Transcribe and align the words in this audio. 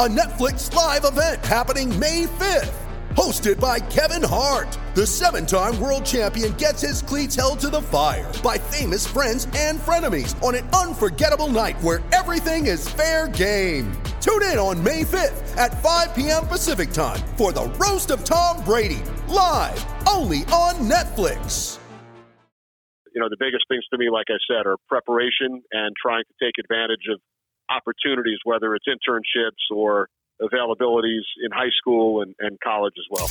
a 0.00 0.08
Netflix 0.08 0.72
live 0.74 1.04
event 1.04 1.44
happening 1.44 1.96
May 1.98 2.24
5th. 2.24 2.74
Hosted 3.10 3.60
by 3.60 3.78
Kevin 3.78 4.26
Hart, 4.26 4.78
the 4.94 5.06
seven 5.06 5.44
time 5.44 5.78
world 5.78 6.04
champion 6.06 6.54
gets 6.54 6.80
his 6.80 7.02
cleats 7.02 7.36
held 7.36 7.60
to 7.60 7.68
the 7.68 7.82
fire 7.82 8.32
by 8.42 8.56
famous 8.56 9.06
friends 9.06 9.46
and 9.54 9.78
frenemies 9.78 10.40
on 10.42 10.54
an 10.54 10.66
unforgettable 10.70 11.48
night 11.48 11.80
where 11.82 12.00
everything 12.12 12.66
is 12.66 12.88
fair 12.88 13.28
game. 13.28 13.92
Tune 14.22 14.42
in 14.44 14.56
on 14.56 14.82
May 14.82 15.02
5th 15.02 15.56
at 15.58 15.82
5 15.82 16.14
p.m. 16.14 16.46
Pacific 16.46 16.90
time 16.90 17.20
for 17.36 17.52
the 17.52 17.64
Roast 17.76 18.10
of 18.10 18.24
Tom 18.24 18.64
Brady, 18.64 19.02
live 19.28 19.84
only 20.08 20.38
on 20.46 20.76
Netflix. 20.88 21.78
you 23.14 23.20
know, 23.20 23.28
the 23.28 23.36
biggest 23.38 23.66
things 23.68 23.84
to 23.92 23.98
me, 23.98 24.08
like 24.08 24.26
I 24.30 24.40
said, 24.48 24.66
are 24.66 24.76
preparation 24.88 25.62
and 25.70 25.94
trying 26.00 26.24
to 26.24 26.44
take 26.44 26.54
advantage 26.58 27.04
of 27.12 27.20
opportunities, 27.74 28.38
whether 28.44 28.74
it's 28.74 28.86
internships 28.86 29.74
or 29.74 30.08
availabilities 30.40 31.22
in 31.42 31.50
high 31.52 31.70
school 31.78 32.22
and, 32.22 32.34
and 32.40 32.58
college 32.60 32.94
as 32.98 33.06
well. 33.10 33.28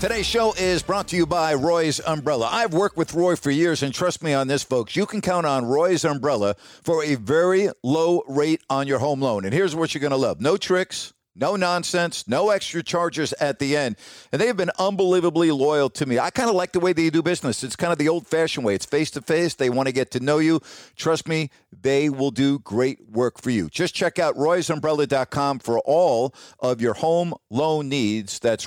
Today's 0.00 0.26
show 0.26 0.54
is 0.56 0.80
brought 0.84 1.08
to 1.08 1.16
you 1.16 1.26
by 1.26 1.54
Roy's 1.54 1.98
Umbrella. 1.98 2.48
I've 2.52 2.72
worked 2.72 2.96
with 2.96 3.14
Roy 3.14 3.34
for 3.34 3.50
years, 3.50 3.82
and 3.82 3.92
trust 3.92 4.22
me 4.22 4.32
on 4.32 4.46
this, 4.46 4.62
folks. 4.62 4.94
You 4.94 5.06
can 5.06 5.20
count 5.20 5.44
on 5.44 5.64
Roy's 5.64 6.04
Umbrella 6.04 6.54
for 6.84 7.02
a 7.02 7.16
very 7.16 7.68
low 7.82 8.22
rate 8.28 8.62
on 8.70 8.86
your 8.86 9.00
home 9.00 9.20
loan. 9.20 9.44
And 9.44 9.52
here's 9.52 9.74
what 9.74 9.92
you're 9.92 10.00
going 10.00 10.12
to 10.12 10.16
love 10.16 10.40
no 10.40 10.56
tricks, 10.56 11.14
no 11.34 11.56
nonsense, 11.56 12.28
no 12.28 12.50
extra 12.50 12.80
charges 12.84 13.32
at 13.40 13.58
the 13.58 13.76
end. 13.76 13.96
And 14.30 14.40
they 14.40 14.46
have 14.46 14.56
been 14.56 14.70
unbelievably 14.78 15.50
loyal 15.50 15.90
to 15.90 16.06
me. 16.06 16.20
I 16.20 16.30
kind 16.30 16.48
of 16.48 16.54
like 16.54 16.70
the 16.70 16.80
way 16.80 16.92
they 16.92 17.10
do 17.10 17.20
business. 17.20 17.64
It's 17.64 17.74
kind 17.74 17.92
of 17.92 17.98
the 17.98 18.08
old 18.08 18.24
fashioned 18.24 18.64
way. 18.64 18.76
It's 18.76 18.86
face 18.86 19.10
to 19.12 19.20
face. 19.20 19.56
They 19.56 19.68
want 19.68 19.88
to 19.88 19.92
get 19.92 20.12
to 20.12 20.20
know 20.20 20.38
you. 20.38 20.60
Trust 20.94 21.26
me, 21.26 21.50
they 21.72 22.08
will 22.08 22.30
do 22.30 22.60
great 22.60 23.10
work 23.10 23.42
for 23.42 23.50
you. 23.50 23.68
Just 23.68 23.96
check 23.96 24.20
out 24.20 24.36
roysumbrella.com 24.36 25.58
for 25.58 25.80
all 25.80 26.32
of 26.60 26.80
your 26.80 26.94
home 26.94 27.34
loan 27.50 27.88
needs. 27.88 28.38
That's 28.38 28.66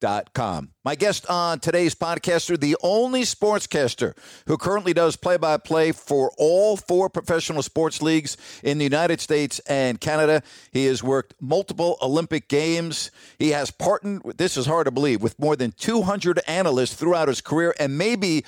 roysumbrella.com. 0.00 0.70
My 0.84 0.94
guest 0.94 1.26
on 1.28 1.60
today's 1.60 1.94
podcaster, 1.94 2.58
the 2.58 2.76
only 2.82 3.22
sportscaster 3.22 4.16
who 4.46 4.56
currently 4.56 4.92
does 4.92 5.16
play 5.16 5.36
by 5.36 5.56
play 5.56 5.92
for 5.92 6.30
all 6.38 6.76
four 6.76 7.08
professional 7.08 7.62
sports 7.62 8.02
leagues 8.02 8.36
in 8.62 8.78
the 8.78 8.84
United 8.84 9.20
States 9.20 9.60
and 9.60 10.00
Canada. 10.00 10.42
He 10.72 10.86
has 10.86 11.02
worked 11.02 11.34
multiple 11.40 11.96
Olympic 12.02 12.48
Games. 12.48 13.10
He 13.38 13.50
has 13.50 13.70
partnered, 13.70 14.22
this 14.36 14.56
is 14.56 14.66
hard 14.66 14.86
to 14.86 14.90
believe, 14.90 15.22
with 15.22 15.38
more 15.38 15.56
than 15.56 15.72
200 15.72 16.40
analysts 16.46 16.94
throughout 16.94 17.28
his 17.28 17.40
career. 17.40 17.74
And 17.78 17.96
maybe 17.96 18.44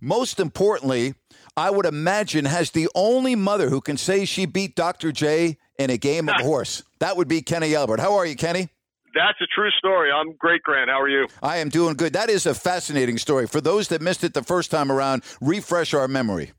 most 0.00 0.40
importantly, 0.40 1.14
I 1.56 1.70
would 1.70 1.86
imagine 1.86 2.44
has 2.44 2.70
the 2.70 2.88
only 2.94 3.34
mother 3.34 3.68
who 3.68 3.80
can 3.80 3.96
say 3.96 4.24
she 4.24 4.46
beat 4.46 4.76
Dr. 4.76 5.12
J 5.12 5.58
in 5.78 5.90
a 5.90 5.96
game 5.96 6.28
of 6.28 6.36
horse. 6.36 6.84
That 7.00 7.16
would 7.16 7.28
be 7.28 7.42
Kenny 7.42 7.74
Albert. 7.74 8.00
How 8.00 8.14
are 8.14 8.24
you, 8.24 8.36
Kenny? 8.36 8.68
That's 9.14 9.40
a 9.40 9.46
true 9.54 9.70
story. 9.78 10.10
I'm 10.12 10.36
great, 10.36 10.62
Grant. 10.62 10.90
How 10.90 11.00
are 11.00 11.08
you? 11.08 11.26
I 11.42 11.58
am 11.58 11.68
doing 11.68 11.94
good. 11.94 12.12
That 12.12 12.30
is 12.30 12.46
a 12.46 12.54
fascinating 12.54 13.18
story. 13.18 13.46
For 13.46 13.60
those 13.60 13.88
that 13.88 14.00
missed 14.00 14.22
it 14.24 14.34
the 14.34 14.42
first 14.42 14.70
time 14.70 14.90
around, 14.92 15.22
refresh 15.40 15.94
our 15.94 16.06
memory. 16.06 16.52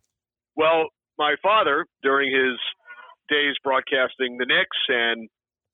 Well, 0.56 0.88
my 1.18 1.36
father, 1.42 1.86
during 2.04 2.34
his 2.34 2.58
days 3.30 3.56
broadcasting 3.64 4.38
the 4.38 4.46
Knicks 4.46 4.78
and, 4.90 5.30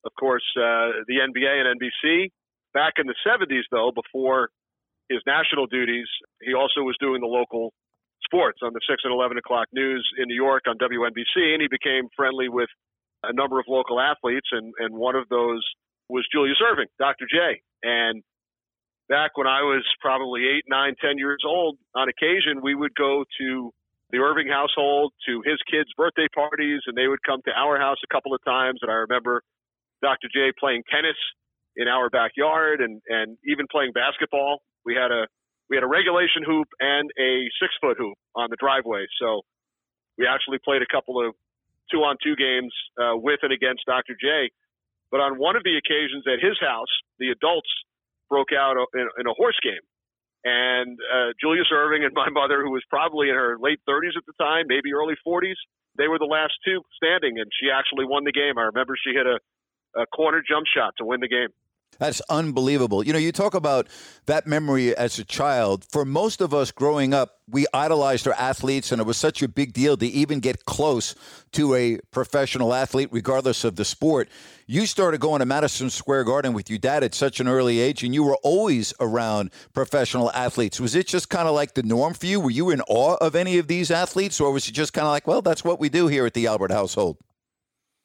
of 0.05 0.11
course, 0.19 0.43
uh, 0.55 1.01
the 1.07 1.17
NBA 1.25 1.65
and 1.65 1.79
NBC, 1.79 2.29
back 2.73 2.93
in 2.97 3.07
the 3.07 3.15
70s, 3.25 3.63
though, 3.71 3.91
before 3.95 4.49
his 5.09 5.19
national 5.25 5.65
duties, 5.67 6.05
he 6.41 6.53
also 6.53 6.81
was 6.81 6.95
doing 6.99 7.21
the 7.21 7.27
local 7.27 7.73
sports 8.23 8.59
on 8.61 8.73
the 8.73 8.81
6 8.87 9.01
and 9.03 9.13
11 9.13 9.37
o'clock 9.37 9.67
news 9.73 10.07
in 10.17 10.27
New 10.27 10.35
York 10.35 10.63
on 10.67 10.77
WNBC, 10.77 11.53
and 11.53 11.61
he 11.61 11.67
became 11.69 12.09
friendly 12.15 12.49
with 12.49 12.69
a 13.23 13.33
number 13.33 13.59
of 13.59 13.65
local 13.67 13.99
athletes, 13.99 14.47
and, 14.51 14.73
and 14.79 14.93
one 14.93 15.15
of 15.15 15.27
those 15.29 15.63
was 16.09 16.27
Julius 16.31 16.57
Erving, 16.61 16.87
Dr. 16.99 17.25
J. 17.29 17.61
And 17.83 18.23
back 19.09 19.37
when 19.37 19.47
I 19.47 19.61
was 19.61 19.83
probably 20.01 20.47
eight, 20.47 20.65
nine, 20.67 20.95
ten 21.01 21.17
years 21.17 21.43
old, 21.45 21.77
on 21.95 22.07
occasion 22.09 22.61
we 22.61 22.75
would 22.75 22.95
go 22.95 23.23
to 23.39 23.71
the 24.11 24.17
Erving 24.17 24.49
household 24.49 25.11
to 25.27 25.41
his 25.43 25.59
kids' 25.69 25.91
birthday 25.97 26.27
parties, 26.33 26.81
and 26.87 26.95
they 26.95 27.07
would 27.07 27.23
come 27.23 27.41
to 27.45 27.51
our 27.51 27.77
house 27.77 27.97
a 28.03 28.13
couple 28.13 28.33
of 28.33 28.39
times. 28.45 28.79
And 28.81 28.91
I 28.91 29.03
remember 29.03 29.43
Dr. 30.01 30.27
J 30.31 30.51
playing 30.57 30.83
tennis 30.89 31.17
in 31.75 31.87
our 31.87 32.09
backyard, 32.09 32.81
and 32.81 33.01
and 33.07 33.37
even 33.45 33.65
playing 33.69 33.91
basketball. 33.91 34.61
We 34.85 34.95
had 34.95 35.11
a 35.11 35.27
we 35.69 35.75
had 35.75 35.83
a 35.83 35.91
regulation 35.91 36.43
hoop 36.45 36.67
and 36.79 37.11
a 37.19 37.51
six 37.59 37.75
foot 37.81 37.97
hoop 37.99 38.17
on 38.35 38.47
the 38.49 38.57
driveway, 38.59 39.05
so 39.19 39.41
we 40.17 40.25
actually 40.25 40.59
played 40.63 40.81
a 40.81 40.89
couple 40.89 41.19
of 41.19 41.35
two 41.91 41.99
on 41.99 42.15
two 42.23 42.35
games 42.35 42.73
uh, 42.99 43.15
with 43.15 43.39
and 43.43 43.53
against 43.53 43.83
Dr. 43.85 44.15
J. 44.19 44.51
But 45.11 45.21
on 45.21 45.39
one 45.39 45.55
of 45.55 45.63
the 45.63 45.77
occasions 45.77 46.25
at 46.27 46.43
his 46.43 46.59
house, 46.59 46.91
the 47.19 47.29
adults 47.29 47.69
broke 48.29 48.51
out 48.51 48.75
in, 48.93 49.07
in 49.19 49.25
a 49.27 49.33
horse 49.33 49.57
game. 49.63 49.83
And 50.43 50.99
uh, 50.99 51.33
Julius 51.39 51.67
Erving 51.73 52.05
and 52.05 52.13
my 52.13 52.29
mother, 52.31 52.63
who 52.63 52.71
was 52.71 52.83
probably 52.89 53.29
in 53.29 53.35
her 53.35 53.57
late 53.59 53.79
30s 53.87 54.15
at 54.15 54.25
the 54.27 54.35
time, 54.39 54.65
maybe 54.67 54.93
early 54.93 55.15
40s, 55.25 55.57
they 55.97 56.07
were 56.07 56.19
the 56.19 56.29
last 56.29 56.53
two 56.63 56.81
standing, 56.95 57.39
and 57.39 57.49
she 57.59 57.71
actually 57.73 58.05
won 58.05 58.23
the 58.23 58.31
game. 58.31 58.57
I 58.57 58.69
remember 58.69 58.95
she 58.95 59.17
hit 59.17 59.25
a, 59.25 59.39
a 59.99 60.05
corner 60.07 60.43
jump 60.45 60.67
shot 60.69 60.93
to 60.99 61.05
win 61.05 61.19
the 61.19 61.27
game. 61.27 61.49
That's 61.99 62.21
unbelievable. 62.29 63.03
You 63.03 63.13
know, 63.13 63.19
you 63.19 63.31
talk 63.31 63.53
about 63.53 63.87
that 64.25 64.45
memory 64.45 64.95
as 64.95 65.17
a 65.19 65.25
child. 65.25 65.85
For 65.89 66.05
most 66.05 66.41
of 66.41 66.53
us 66.53 66.71
growing 66.71 67.13
up, 67.13 67.39
we 67.49 67.65
idolized 67.73 68.27
our 68.27 68.33
athletes, 68.33 68.91
and 68.91 69.01
it 69.01 69.05
was 69.05 69.17
such 69.17 69.41
a 69.41 69.47
big 69.47 69.73
deal 69.73 69.97
to 69.97 70.05
even 70.05 70.39
get 70.39 70.65
close 70.65 71.15
to 71.53 71.75
a 71.75 71.99
professional 72.11 72.73
athlete, 72.73 73.09
regardless 73.11 73.63
of 73.63 73.77
the 73.77 73.85
sport. 73.85 74.29
You 74.67 74.85
started 74.85 75.21
going 75.21 75.39
to 75.39 75.45
Madison 75.45 75.89
Square 75.89 76.25
Garden 76.25 76.53
with 76.53 76.69
your 76.69 76.79
dad 76.79 77.03
at 77.03 77.15
such 77.15 77.39
an 77.39 77.47
early 77.47 77.79
age, 77.79 78.03
and 78.03 78.13
you 78.13 78.23
were 78.23 78.37
always 78.43 78.93
around 78.99 79.51
professional 79.73 80.29
athletes. 80.31 80.79
Was 80.79 80.93
it 80.93 81.07
just 81.07 81.29
kind 81.29 81.47
of 81.47 81.55
like 81.55 81.73
the 81.73 81.83
norm 81.83 82.13
for 82.13 82.25
you? 82.25 82.39
Were 82.39 82.51
you 82.51 82.69
in 82.69 82.81
awe 82.81 83.15
of 83.21 83.33
any 83.33 83.57
of 83.57 83.67
these 83.67 83.91
athletes, 83.91 84.41
or 84.41 84.51
was 84.51 84.67
it 84.67 84.73
just 84.73 84.93
kind 84.93 85.07
of 85.07 85.11
like, 85.11 85.25
well, 85.25 85.41
that's 85.41 85.63
what 85.63 85.79
we 85.79 85.89
do 85.89 86.07
here 86.07 86.25
at 86.25 86.33
the 86.33 86.47
Albert 86.47 86.71
household? 86.71 87.17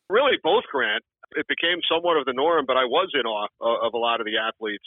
Really, 0.09 0.39
both, 0.43 0.65
Grant 0.71 1.03
it 1.37 1.47
became 1.48 1.78
somewhat 1.91 2.16
of 2.16 2.25
the 2.25 2.32
norm, 2.32 2.65
but 2.66 2.76
I 2.76 2.84
was 2.84 3.10
in 3.15 3.26
awe 3.26 3.48
of 3.60 3.94
a 3.94 3.98
lot 3.98 4.20
of 4.20 4.26
the 4.26 4.38
athletes. 4.38 4.84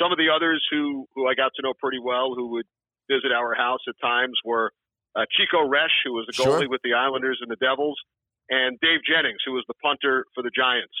Some 0.00 0.10
of 0.12 0.18
the 0.18 0.28
others 0.34 0.64
who, 0.70 1.06
who 1.14 1.26
I 1.28 1.34
got 1.34 1.52
to 1.56 1.62
know 1.62 1.72
pretty 1.78 1.98
well, 2.02 2.34
who 2.34 2.50
would 2.58 2.66
visit 3.10 3.30
our 3.32 3.54
house 3.54 3.80
at 3.88 3.94
times, 4.02 4.34
were 4.44 4.72
uh, 5.14 5.24
Chico 5.30 5.62
Resch, 5.68 5.94
who 6.04 6.12
was 6.14 6.26
the 6.26 6.34
goalie 6.34 6.66
Sure. 6.66 6.68
with 6.68 6.82
the 6.82 6.94
Islanders 6.94 7.38
and 7.40 7.50
the 7.50 7.60
Devils, 7.62 7.98
and 8.50 8.78
Dave 8.80 9.00
Jennings, 9.06 9.38
who 9.46 9.52
was 9.52 9.64
the 9.68 9.74
punter 9.82 10.26
for 10.34 10.42
the 10.42 10.50
Giants. 10.50 10.94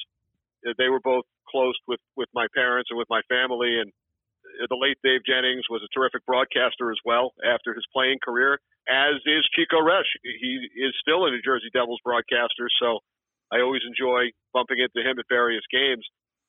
Uh, 0.66 0.72
They 0.78 0.88
were 0.88 1.00
both 1.00 1.24
close 1.48 1.74
with, 1.86 2.00
with 2.16 2.28
my 2.34 2.46
parents 2.54 2.88
and 2.90 2.98
with 2.98 3.08
my 3.10 3.22
family, 3.28 3.80
and 3.80 3.90
uh, 4.62 4.66
the 4.70 4.76
late 4.78 4.96
Dave 5.02 5.20
Jennings 5.26 5.64
was 5.68 5.82
a 5.82 5.90
terrific 5.92 6.24
broadcaster 6.26 6.90
as 6.92 6.98
well 7.04 7.32
after 7.44 7.74
his 7.74 7.84
playing 7.92 8.18
career, 8.22 8.60
as 8.88 9.14
is 9.26 9.42
Chico 9.56 9.82
Resch. 9.82 10.08
He 10.22 10.68
is 10.78 10.94
still 11.00 11.26
a 11.26 11.30
New 11.30 11.42
Jersey 11.42 11.68
Devils 11.74 12.00
broadcaster, 12.04 12.70
so 12.80 13.00
I 13.52 13.60
always 13.60 13.82
enjoy 13.86 14.32
bumping 14.52 14.78
into 14.78 15.02
him 15.02 15.18
at 15.18 15.26
various 15.28 15.64
games. 15.70 16.04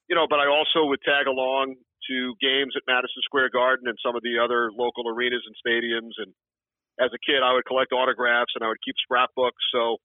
You 0.08 0.16
know, 0.16 0.28
but 0.30 0.40
I 0.40 0.48
also 0.48 0.86
would 0.86 1.02
tag 1.02 1.26
along 1.26 1.76
to 2.10 2.16
games 2.38 2.78
at 2.78 2.86
Madison 2.86 3.26
Square 3.26 3.50
Garden 3.50 3.90
and 3.90 3.98
some 4.06 4.16
of 4.16 4.22
the 4.22 4.38
other 4.38 4.70
local 4.70 5.10
arenas 5.10 5.42
and 5.46 5.56
stadiums. 5.58 6.14
And 6.22 6.34
as 7.02 7.10
a 7.10 7.22
kid, 7.26 7.42
I 7.42 7.54
would 7.54 7.66
collect 7.66 7.92
autographs 7.92 8.54
and 8.54 8.64
I 8.64 8.70
would 8.70 8.82
keep 8.86 8.94
scrapbooks. 9.02 9.58
So 9.74 9.98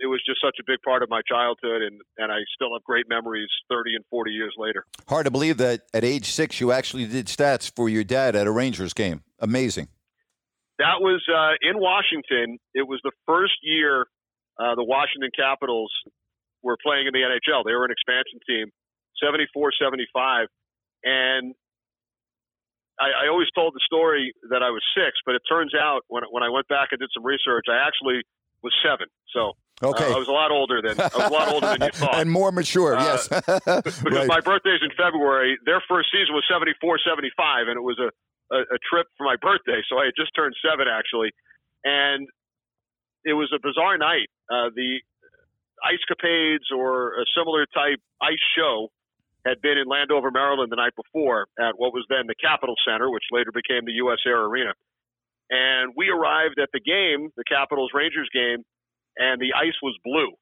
it 0.00 0.06
was 0.06 0.20
just 0.26 0.40
such 0.44 0.56
a 0.60 0.64
big 0.66 0.80
part 0.84 1.02
of 1.02 1.08
my 1.08 1.22
childhood, 1.28 1.82
and, 1.82 2.00
and 2.18 2.30
I 2.30 2.44
still 2.54 2.74
have 2.74 2.84
great 2.84 3.08
memories 3.08 3.48
30 3.70 3.96
and 3.96 4.04
40 4.10 4.30
years 4.30 4.54
later. 4.58 4.84
Hard 5.08 5.24
to 5.24 5.30
believe 5.30 5.56
that 5.58 5.82
at 5.94 6.04
age 6.04 6.26
six 6.26 6.60
you 6.60 6.72
actually 6.72 7.06
did 7.06 7.26
stats 7.26 7.72
for 7.74 7.88
your 7.88 8.04
dad 8.04 8.36
at 8.36 8.46
a 8.46 8.50
Rangers 8.50 8.92
game. 8.92 9.22
Amazing. 9.40 9.88
That 10.78 11.00
was 11.00 11.22
uh, 11.32 11.56
in 11.62 11.80
Washington. 11.80 12.58
It 12.74 12.86
was 12.86 13.00
the 13.02 13.12
first 13.26 13.54
year 13.62 14.04
uh, 14.58 14.74
the 14.74 14.84
Washington 14.84 15.30
Capitals 15.36 15.92
were 16.66 16.76
playing 16.82 17.06
in 17.06 17.14
the 17.14 17.22
NHL. 17.22 17.62
They 17.64 17.72
were 17.72 17.86
an 17.86 17.94
expansion 17.94 18.42
team, 18.46 18.68
74 19.22 19.70
75. 19.78 20.48
And 21.06 21.54
I, 22.98 23.26
I 23.26 23.28
always 23.28 23.48
told 23.54 23.74
the 23.74 23.84
story 23.86 24.32
that 24.50 24.62
I 24.62 24.70
was 24.70 24.82
six, 24.96 25.16
but 25.24 25.34
it 25.34 25.42
turns 25.48 25.72
out 25.78 26.02
when, 26.08 26.24
when 26.30 26.42
I 26.42 26.48
went 26.50 26.66
back 26.68 26.88
and 26.90 26.98
did 26.98 27.10
some 27.14 27.24
research, 27.24 27.66
I 27.70 27.86
actually 27.86 28.22
was 28.62 28.74
seven. 28.82 29.06
So 29.32 29.52
Okay. 29.84 30.08
uh, 30.08 30.16
I 30.16 30.18
was 30.18 30.26
a 30.28 30.32
lot 30.32 30.50
older 30.50 30.80
than 30.80 30.96
I 30.98 31.12
was 31.12 31.28
a 31.28 31.32
lot 31.32 31.48
older 31.52 31.66
than 31.76 31.82
you 31.84 31.92
thought. 32.00 32.16
and 32.16 32.30
more 32.32 32.50
mature, 32.50 32.96
Uh, 32.96 33.04
yes. 33.04 33.28
because 33.28 34.00
right. 34.02 34.26
my 34.26 34.40
birthday's 34.40 34.80
in 34.80 34.88
February. 34.96 35.58
Their 35.68 35.82
first 35.86 36.08
season 36.10 36.32
was 36.34 36.44
74 36.48 36.98
75, 37.04 37.68
and 37.68 37.76
it 37.76 37.84
was 37.84 38.00
a, 38.00 38.08
a, 38.56 38.58
a 38.72 38.78
trip 38.88 39.06
for 39.20 39.24
my 39.28 39.36
birthday. 39.36 39.84
So 39.92 40.00
I 40.00 40.06
had 40.08 40.14
just 40.16 40.32
turned 40.34 40.56
seven, 40.64 40.88
actually. 40.88 41.28
And 41.84 42.26
it 43.28 43.34
was 43.36 43.52
a 43.54 43.60
bizarre 43.60 43.98
night. 43.98 44.32
Uh, 44.48 44.72
the 44.74 45.04
Ice 45.84 46.02
Capades 46.08 46.72
or 46.74 47.20
a 47.20 47.24
similar 47.36 47.66
type 47.66 48.00
ice 48.22 48.42
show 48.56 48.88
had 49.46 49.62
been 49.62 49.78
in 49.78 49.86
Landover, 49.86 50.30
Maryland 50.30 50.72
the 50.72 50.76
night 50.76 50.94
before 50.96 51.46
at 51.58 51.78
what 51.78 51.94
was 51.94 52.04
then 52.08 52.26
the 52.26 52.34
Capital 52.34 52.74
Centre, 52.86 53.10
which 53.10 53.22
later 53.30 53.52
became 53.54 53.86
the 53.86 54.02
U.S. 54.02 54.18
Air 54.26 54.42
Arena. 54.42 54.74
And 55.50 55.94
we 55.96 56.08
arrived 56.08 56.58
at 56.58 56.68
the 56.72 56.80
game, 56.80 57.30
the 57.36 57.44
Capitals 57.46 57.90
Rangers 57.94 58.28
game, 58.34 58.64
and 59.16 59.40
the 59.40 59.54
ice 59.54 59.78
was 59.82 59.94
blue. 60.02 60.34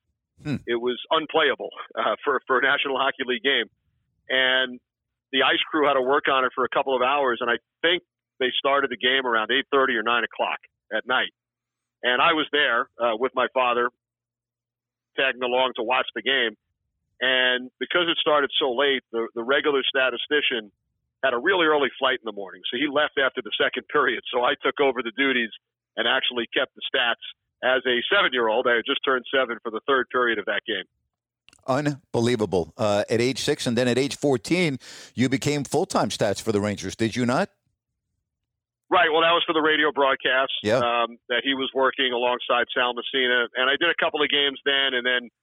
Hmm. 0.42 0.64
It 0.66 0.80
was 0.80 0.98
unplayable 1.10 1.70
uh, 1.94 2.16
for 2.24 2.40
for 2.46 2.58
a 2.58 2.62
National 2.62 2.96
Hockey 2.98 3.22
League 3.26 3.44
game, 3.44 3.68
and 4.28 4.80
the 5.30 5.42
ice 5.42 5.62
crew 5.70 5.86
had 5.86 5.94
to 5.94 6.02
work 6.02 6.24
on 6.32 6.44
it 6.44 6.52
for 6.54 6.64
a 6.64 6.68
couple 6.72 6.96
of 6.96 7.02
hours. 7.02 7.38
And 7.40 7.50
I 7.50 7.60
think 7.82 8.02
they 8.40 8.50
started 8.58 8.90
the 8.90 8.96
game 8.96 9.26
around 9.26 9.50
eight 9.52 9.66
thirty 9.70 9.94
or 9.94 10.02
nine 10.02 10.24
o'clock 10.24 10.58
at 10.90 11.06
night. 11.06 11.30
And 12.02 12.20
I 12.20 12.32
was 12.32 12.46
there 12.50 12.88
uh, 12.98 13.16
with 13.16 13.32
my 13.34 13.46
father, 13.54 13.90
tagging 15.16 15.42
along 15.42 15.72
to 15.76 15.82
watch 15.82 16.06
the 16.14 16.22
game. 16.22 16.56
And 17.20 17.70
because 17.78 18.06
it 18.08 18.18
started 18.20 18.50
so 18.58 18.72
late, 18.72 19.02
the, 19.12 19.28
the 19.34 19.42
regular 19.42 19.82
statistician 19.82 20.70
had 21.22 21.32
a 21.32 21.38
really 21.38 21.66
early 21.66 21.88
flight 21.98 22.18
in 22.20 22.26
the 22.26 22.36
morning. 22.36 22.60
So 22.70 22.76
he 22.76 22.86
left 22.86 23.16
after 23.18 23.40
the 23.40 23.52
second 23.56 23.88
period. 23.92 24.22
So 24.32 24.42
I 24.42 24.54
took 24.62 24.80
over 24.80 25.02
the 25.02 25.12
duties 25.16 25.50
and 25.96 26.06
actually 26.06 26.46
kept 26.52 26.74
the 26.74 26.82
stats 26.84 27.22
as 27.62 27.82
a 27.86 28.02
seven 28.12 28.30
year 28.32 28.48
old. 28.48 28.66
I 28.68 28.76
had 28.76 28.84
just 28.86 29.00
turned 29.04 29.24
seven 29.32 29.58
for 29.62 29.70
the 29.70 29.80
third 29.86 30.08
period 30.10 30.38
of 30.38 30.44
that 30.46 30.62
game. 30.66 30.84
Unbelievable. 31.66 32.74
Uh, 32.76 33.04
at 33.08 33.20
age 33.20 33.38
six 33.38 33.66
and 33.66 33.76
then 33.78 33.88
at 33.88 33.96
age 33.96 34.16
14, 34.16 34.78
you 35.14 35.28
became 35.28 35.64
full 35.64 35.86
time 35.86 36.10
stats 36.10 36.42
for 36.42 36.52
the 36.52 36.60
Rangers, 36.60 36.94
did 36.94 37.16
you 37.16 37.24
not? 37.24 37.48
Right. 38.94 39.10
Well, 39.10 39.26
that 39.26 39.34
was 39.34 39.42
for 39.42 39.52
the 39.58 39.64
radio 39.64 39.90
broadcast 39.90 40.54
Yeah. 40.62 40.78
um, 40.78 41.18
that 41.26 41.42
he 41.42 41.58
was 41.58 41.66
working 41.74 42.14
alongside 42.14 42.70
Sal 42.70 42.94
Messina. 42.94 43.50
And 43.58 43.66
I 43.66 43.74
did 43.74 43.90
a 43.90 43.98
couple 43.98 44.22
of 44.22 44.30
games 44.30 44.62
then. 44.62 44.94
And 44.94 45.02
then 45.02 45.34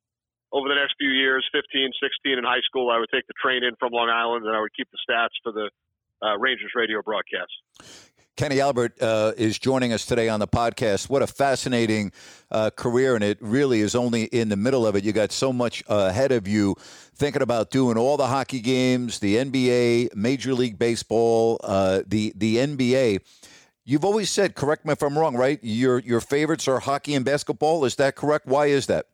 over 0.55 0.71
the 0.71 0.75
next 0.79 0.95
few 0.95 1.11
years, 1.11 1.43
15, 1.51 1.91
16 1.99 2.39
in 2.39 2.47
high 2.47 2.63
school, 2.63 2.87
I 2.87 2.95
would 2.95 3.11
take 3.11 3.27
the 3.27 3.35
train 3.35 3.67
in 3.67 3.75
from 3.75 3.91
Long 3.91 4.07
Island 4.07 4.47
and 4.47 4.55
I 4.55 4.63
would 4.63 4.71
keep 4.71 4.87
the 4.87 4.99
stats 5.03 5.35
for 5.43 5.51
the 5.51 5.67
uh, 6.23 6.39
Rangers 6.39 6.71
radio 6.79 7.03
broadcast. 7.03 7.51
Kenny 8.41 8.59
Albert 8.59 8.99
uh, 8.99 9.33
is 9.37 9.59
joining 9.59 9.93
us 9.93 10.03
today 10.03 10.27
on 10.27 10.39
the 10.39 10.47
podcast. 10.47 11.11
What 11.11 11.21
a 11.21 11.27
fascinating 11.27 12.11
uh, 12.49 12.71
career, 12.71 13.13
and 13.13 13.23
it 13.23 13.37
really 13.39 13.81
is 13.81 13.93
only 13.93 14.23
in 14.23 14.49
the 14.49 14.55
middle 14.55 14.87
of 14.87 14.95
it. 14.95 15.03
You 15.03 15.11
got 15.11 15.31
so 15.31 15.53
much 15.53 15.83
uh, 15.87 16.07
ahead 16.09 16.31
of 16.31 16.47
you, 16.47 16.73
thinking 17.13 17.43
about 17.43 17.69
doing 17.69 17.99
all 17.99 18.17
the 18.17 18.25
hockey 18.25 18.59
games, 18.59 19.19
the 19.19 19.35
NBA, 19.35 20.15
Major 20.15 20.55
League 20.55 20.79
Baseball, 20.79 21.59
uh, 21.63 22.01
the 22.07 22.33
the 22.35 22.55
NBA. 22.55 23.19
You've 23.85 24.03
always 24.03 24.31
said, 24.31 24.55
correct 24.55 24.87
me 24.87 24.93
if 24.93 25.03
I'm 25.03 25.15
wrong, 25.15 25.37
right? 25.37 25.59
Your 25.61 25.99
your 25.99 26.19
favorites 26.19 26.67
are 26.67 26.79
hockey 26.79 27.13
and 27.13 27.23
basketball. 27.23 27.85
Is 27.85 27.97
that 27.97 28.15
correct? 28.15 28.47
Why 28.47 28.65
is 28.65 28.87
that? 28.87 29.05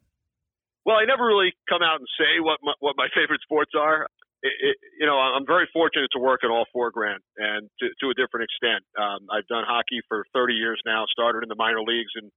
Well, 0.85 0.95
I 0.95 1.03
never 1.03 1.25
really 1.25 1.51
come 1.68 1.81
out 1.83 2.00
and 2.00 2.07
say 2.18 2.39
what 2.39 2.59
my, 2.63 2.71
what 2.79 2.95
my 2.95 3.09
favorite 3.13 3.41
sports 3.41 3.71
are. 3.77 4.07
It, 4.44 4.78
you 5.00 5.06
know, 5.06 5.18
I'm 5.18 5.45
very 5.45 5.68
fortunate 5.74 6.10
to 6.13 6.22
work 6.22 6.42
in 6.44 6.51
all 6.51 6.66
four 6.72 6.92
Grant 6.92 7.24
and 7.38 7.69
to, 7.81 7.86
to 7.89 8.06
a 8.13 8.16
different 8.16 8.45
extent. 8.45 8.86
Um, 8.94 9.25
I've 9.34 9.48
done 9.50 9.66
hockey 9.66 10.06
for 10.07 10.25
30 10.34 10.54
years 10.54 10.80
now. 10.86 11.06
Started 11.10 11.42
in 11.42 11.50
the 11.50 11.57
minor 11.57 11.81
leagues 11.81 12.13
in 12.22 12.30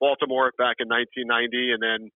Baltimore 0.00 0.50
back 0.58 0.82
in 0.82 0.90
1990, 0.90 1.78
and 1.78 1.82
then 1.82 2.10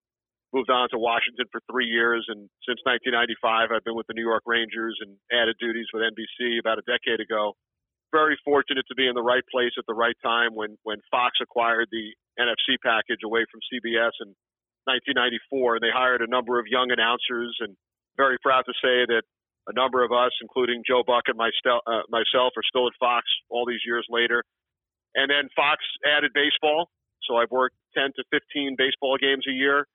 moved 0.52 0.70
on 0.70 0.88
to 0.92 0.98
Washington 0.98 1.46
for 1.50 1.60
three 1.70 1.88
years. 1.88 2.26
And 2.28 2.46
since 2.68 2.78
1995, 2.84 3.72
I've 3.72 3.84
been 3.84 3.96
with 3.96 4.06
the 4.06 4.14
New 4.14 4.26
York 4.26 4.44
Rangers 4.46 4.98
and 5.00 5.16
added 5.32 5.56
duties 5.58 5.88
with 5.92 6.04
NBC 6.04 6.60
about 6.60 6.78
a 6.78 6.86
decade 6.86 7.20
ago. 7.20 7.56
Very 8.12 8.36
fortunate 8.44 8.84
to 8.92 8.94
be 8.94 9.08
in 9.08 9.16
the 9.16 9.24
right 9.24 9.42
place 9.48 9.72
at 9.80 9.88
the 9.88 9.96
right 9.96 10.16
time 10.20 10.52
when 10.52 10.76
when 10.84 11.00
Fox 11.10 11.40
acquired 11.40 11.88
the 11.90 12.12
NFC 12.36 12.76
package 12.84 13.24
away 13.24 13.48
from 13.48 13.64
CBS 13.72 14.12
in 14.20 14.36
1994, 14.84 15.80
and 15.80 15.82
they 15.82 15.94
hired 15.94 16.20
a 16.20 16.28
number 16.28 16.60
of 16.60 16.68
young 16.68 16.92
announcers. 16.92 17.56
And 17.64 17.72
very 18.16 18.36
proud 18.42 18.62
to 18.66 18.74
say 18.82 19.06
that 19.08 19.22
a 19.68 19.72
number 19.72 20.02
of 20.02 20.10
us, 20.10 20.32
including 20.42 20.82
Joe 20.86 21.02
Buck 21.06 21.24
and 21.26 21.38
myself, 21.38 21.82
uh, 21.86 22.02
myself, 22.10 22.52
are 22.56 22.66
still 22.66 22.86
at 22.86 22.94
Fox 22.98 23.24
all 23.48 23.64
these 23.66 23.82
years 23.86 24.06
later. 24.10 24.42
And 25.14 25.30
then 25.30 25.48
Fox 25.54 25.78
added 26.02 26.32
baseball, 26.34 26.88
so 27.28 27.36
I've 27.36 27.50
worked 27.50 27.76
10 27.94 28.16
to 28.16 28.24
15 28.32 28.74
baseball 28.76 29.18
games 29.20 29.44
a 29.46 29.52
year. 29.52 29.86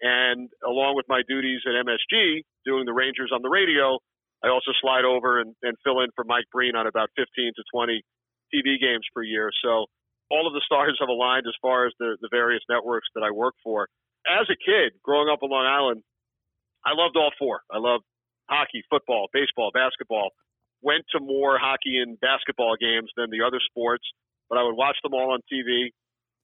And 0.00 0.50
along 0.66 0.96
with 0.96 1.06
my 1.08 1.22
duties 1.28 1.60
at 1.62 1.78
MSG, 1.78 2.42
doing 2.66 2.86
the 2.86 2.92
Rangers 2.92 3.30
on 3.32 3.42
the 3.42 3.48
radio, 3.48 3.98
I 4.42 4.50
also 4.50 4.74
slide 4.80 5.04
over 5.04 5.38
and, 5.38 5.54
and 5.62 5.76
fill 5.84 6.00
in 6.00 6.10
for 6.16 6.24
Mike 6.24 6.50
Breen 6.50 6.74
on 6.74 6.88
about 6.88 7.10
15 7.14 7.52
to 7.54 7.62
20 7.72 8.02
TV 8.50 8.80
games 8.82 9.06
per 9.14 9.22
year. 9.22 9.50
So 9.62 9.86
all 10.30 10.48
of 10.48 10.52
the 10.52 10.62
stars 10.66 10.98
have 10.98 11.08
aligned 11.08 11.46
as 11.46 11.54
far 11.62 11.86
as 11.86 11.92
the, 12.00 12.16
the 12.20 12.28
various 12.32 12.62
networks 12.68 13.06
that 13.14 13.22
I 13.22 13.30
work 13.30 13.54
for. 13.62 13.86
As 14.26 14.50
a 14.50 14.58
kid, 14.58 14.98
growing 15.04 15.28
up 15.30 15.42
on 15.42 15.50
Long 15.50 15.66
Island, 15.66 16.02
I 16.84 16.94
loved 16.94 17.16
all 17.16 17.30
four. 17.38 17.62
I 17.70 17.78
loved 17.78 18.04
hockey, 18.48 18.82
football, 18.90 19.28
baseball, 19.32 19.70
basketball. 19.72 20.30
Went 20.82 21.04
to 21.14 21.20
more 21.20 21.58
hockey 21.58 22.02
and 22.02 22.18
basketball 22.18 22.74
games 22.74 23.10
than 23.16 23.30
the 23.30 23.46
other 23.46 23.60
sports, 23.70 24.04
but 24.50 24.58
I 24.58 24.64
would 24.64 24.74
watch 24.74 24.96
them 25.02 25.14
all 25.14 25.32
on 25.32 25.40
TV. 25.46 25.94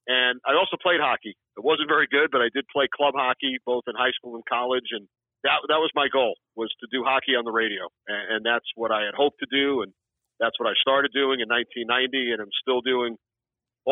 And 0.06 0.40
I 0.46 0.54
also 0.54 0.78
played 0.80 1.00
hockey. 1.02 1.34
It 1.58 1.64
wasn't 1.64 1.90
very 1.90 2.06
good, 2.06 2.30
but 2.30 2.40
I 2.40 2.48
did 2.54 2.64
play 2.72 2.86
club 2.88 3.14
hockey 3.16 3.58
both 3.66 3.84
in 3.86 3.94
high 3.98 4.14
school 4.16 4.36
and 4.36 4.44
college. 4.48 4.94
And 4.94 5.08
that 5.44 5.62
that 5.68 5.78
was 5.78 5.90
my 5.94 6.08
goal 6.10 6.34
was 6.56 6.70
to 6.80 6.86
do 6.90 7.04
hockey 7.06 7.38
on 7.38 7.44
the 7.44 7.54
radio, 7.54 7.86
and, 8.06 8.38
and 8.38 8.40
that's 8.46 8.66
what 8.74 8.90
I 8.90 9.06
had 9.06 9.14
hoped 9.14 9.38
to 9.40 9.48
do, 9.50 9.82
and 9.82 9.92
that's 10.40 10.58
what 10.58 10.66
I 10.66 10.74
started 10.80 11.12
doing 11.14 11.38
in 11.38 11.46
1990, 11.46 12.34
and 12.34 12.40
I'm 12.42 12.54
still 12.58 12.80
doing 12.80 13.14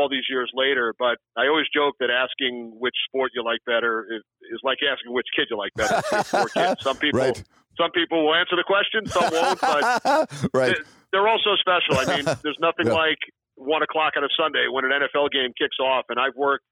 all 0.07 0.09
these 0.09 0.31
years 0.31 0.51
later. 0.55 0.95
But 0.99 1.19
I 1.37 1.49
always 1.51 1.67
joke 1.75 1.97
that 1.99 2.11
asking 2.15 2.79
which 2.79 2.95
sport 3.11 3.33
you 3.35 3.43
like 3.43 3.59
better 3.67 4.07
is, 4.07 4.23
is 4.55 4.61
like 4.63 4.79
asking 4.87 5.11
which 5.13 5.27
kid 5.35 5.49
you 5.51 5.59
like 5.59 5.75
better. 5.75 5.99
if 5.99 6.07
you 6.13 6.17
have 6.23 6.27
four 6.31 6.49
kids. 6.55 6.79
Some 6.87 6.97
people, 6.97 7.19
Right. 7.21 7.43
some 7.77 7.91
people 7.91 8.23
will 8.25 8.35
answer 8.39 8.55
the 8.55 8.63
question, 8.67 9.03
some 9.11 9.27
won't, 9.35 9.61
but 9.61 9.83
right. 10.55 10.71
they're, 10.79 10.85
they're 11.11 11.27
all 11.29 11.43
so 11.43 11.59
special. 11.59 11.99
I 11.99 12.07
mean, 12.15 12.25
there's 12.47 12.61
nothing 12.63 12.87
Yeah. 12.87 12.95
like 12.95 13.19
one 13.59 13.83
o'clock 13.83 14.15
on 14.17 14.23
a 14.23 14.31
Sunday 14.39 14.67
when 14.71 14.85
an 14.87 14.93
NFL 14.95 15.31
game 15.35 15.51
kicks 15.59 15.81
off, 15.83 16.05
and 16.09 16.21
I've 16.21 16.37
worked 16.37 16.63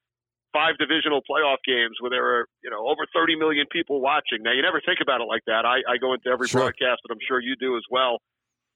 five 0.53 0.79
divisional 0.79 1.19
playoff 1.27 1.59
games 1.67 1.99
where 1.99 2.11
there 2.15 2.23
are 2.39 2.47
you 2.63 2.71
know 2.71 2.87
over 2.87 3.03
30 3.11 3.35
million 3.35 3.67
people 3.73 4.01
watching. 4.01 4.39
Now 4.47 4.53
you 4.53 4.63
never 4.63 4.81
think 4.85 5.01
about 5.03 5.21
it 5.21 5.27
like 5.27 5.43
that. 5.51 5.67
I, 5.67 5.83
I 5.89 5.97
go 5.99 6.15
into 6.15 6.29
every 6.31 6.47
Sure. 6.47 6.61
broadcast, 6.71 7.03
and 7.09 7.11
I'm 7.11 7.23
sure 7.27 7.41
you 7.43 7.57
do 7.59 7.75
as 7.77 7.83
well. 7.91 8.19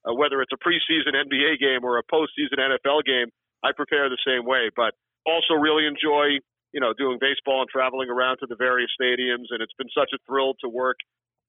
Uh, 0.08 0.14
whether 0.14 0.40
it's 0.42 0.52
a 0.54 0.58
preseason 0.62 1.14
NBA 1.14 1.58
game 1.60 1.84
or 1.84 1.98
a 1.98 2.02
postseason 2.06 2.56
NFL 2.58 3.04
game, 3.04 3.28
I 3.64 3.72
prepare 3.72 4.08
the 4.08 4.20
same 4.26 4.46
way. 4.46 4.70
But 4.74 4.94
also 5.26 5.54
really 5.54 5.86
enjoy 5.86 6.40
you 6.72 6.80
know 6.80 6.92
doing 6.96 7.18
baseball 7.20 7.60
and 7.62 7.70
traveling 7.70 8.10
around 8.10 8.38
to 8.38 8.46
the 8.46 8.56
various 8.56 8.90
stadiums, 9.00 9.50
and 9.50 9.60
it's 9.60 9.74
been 9.78 9.90
such 9.96 10.10
a 10.14 10.18
thrill 10.26 10.54
to 10.60 10.68
work 10.68 10.96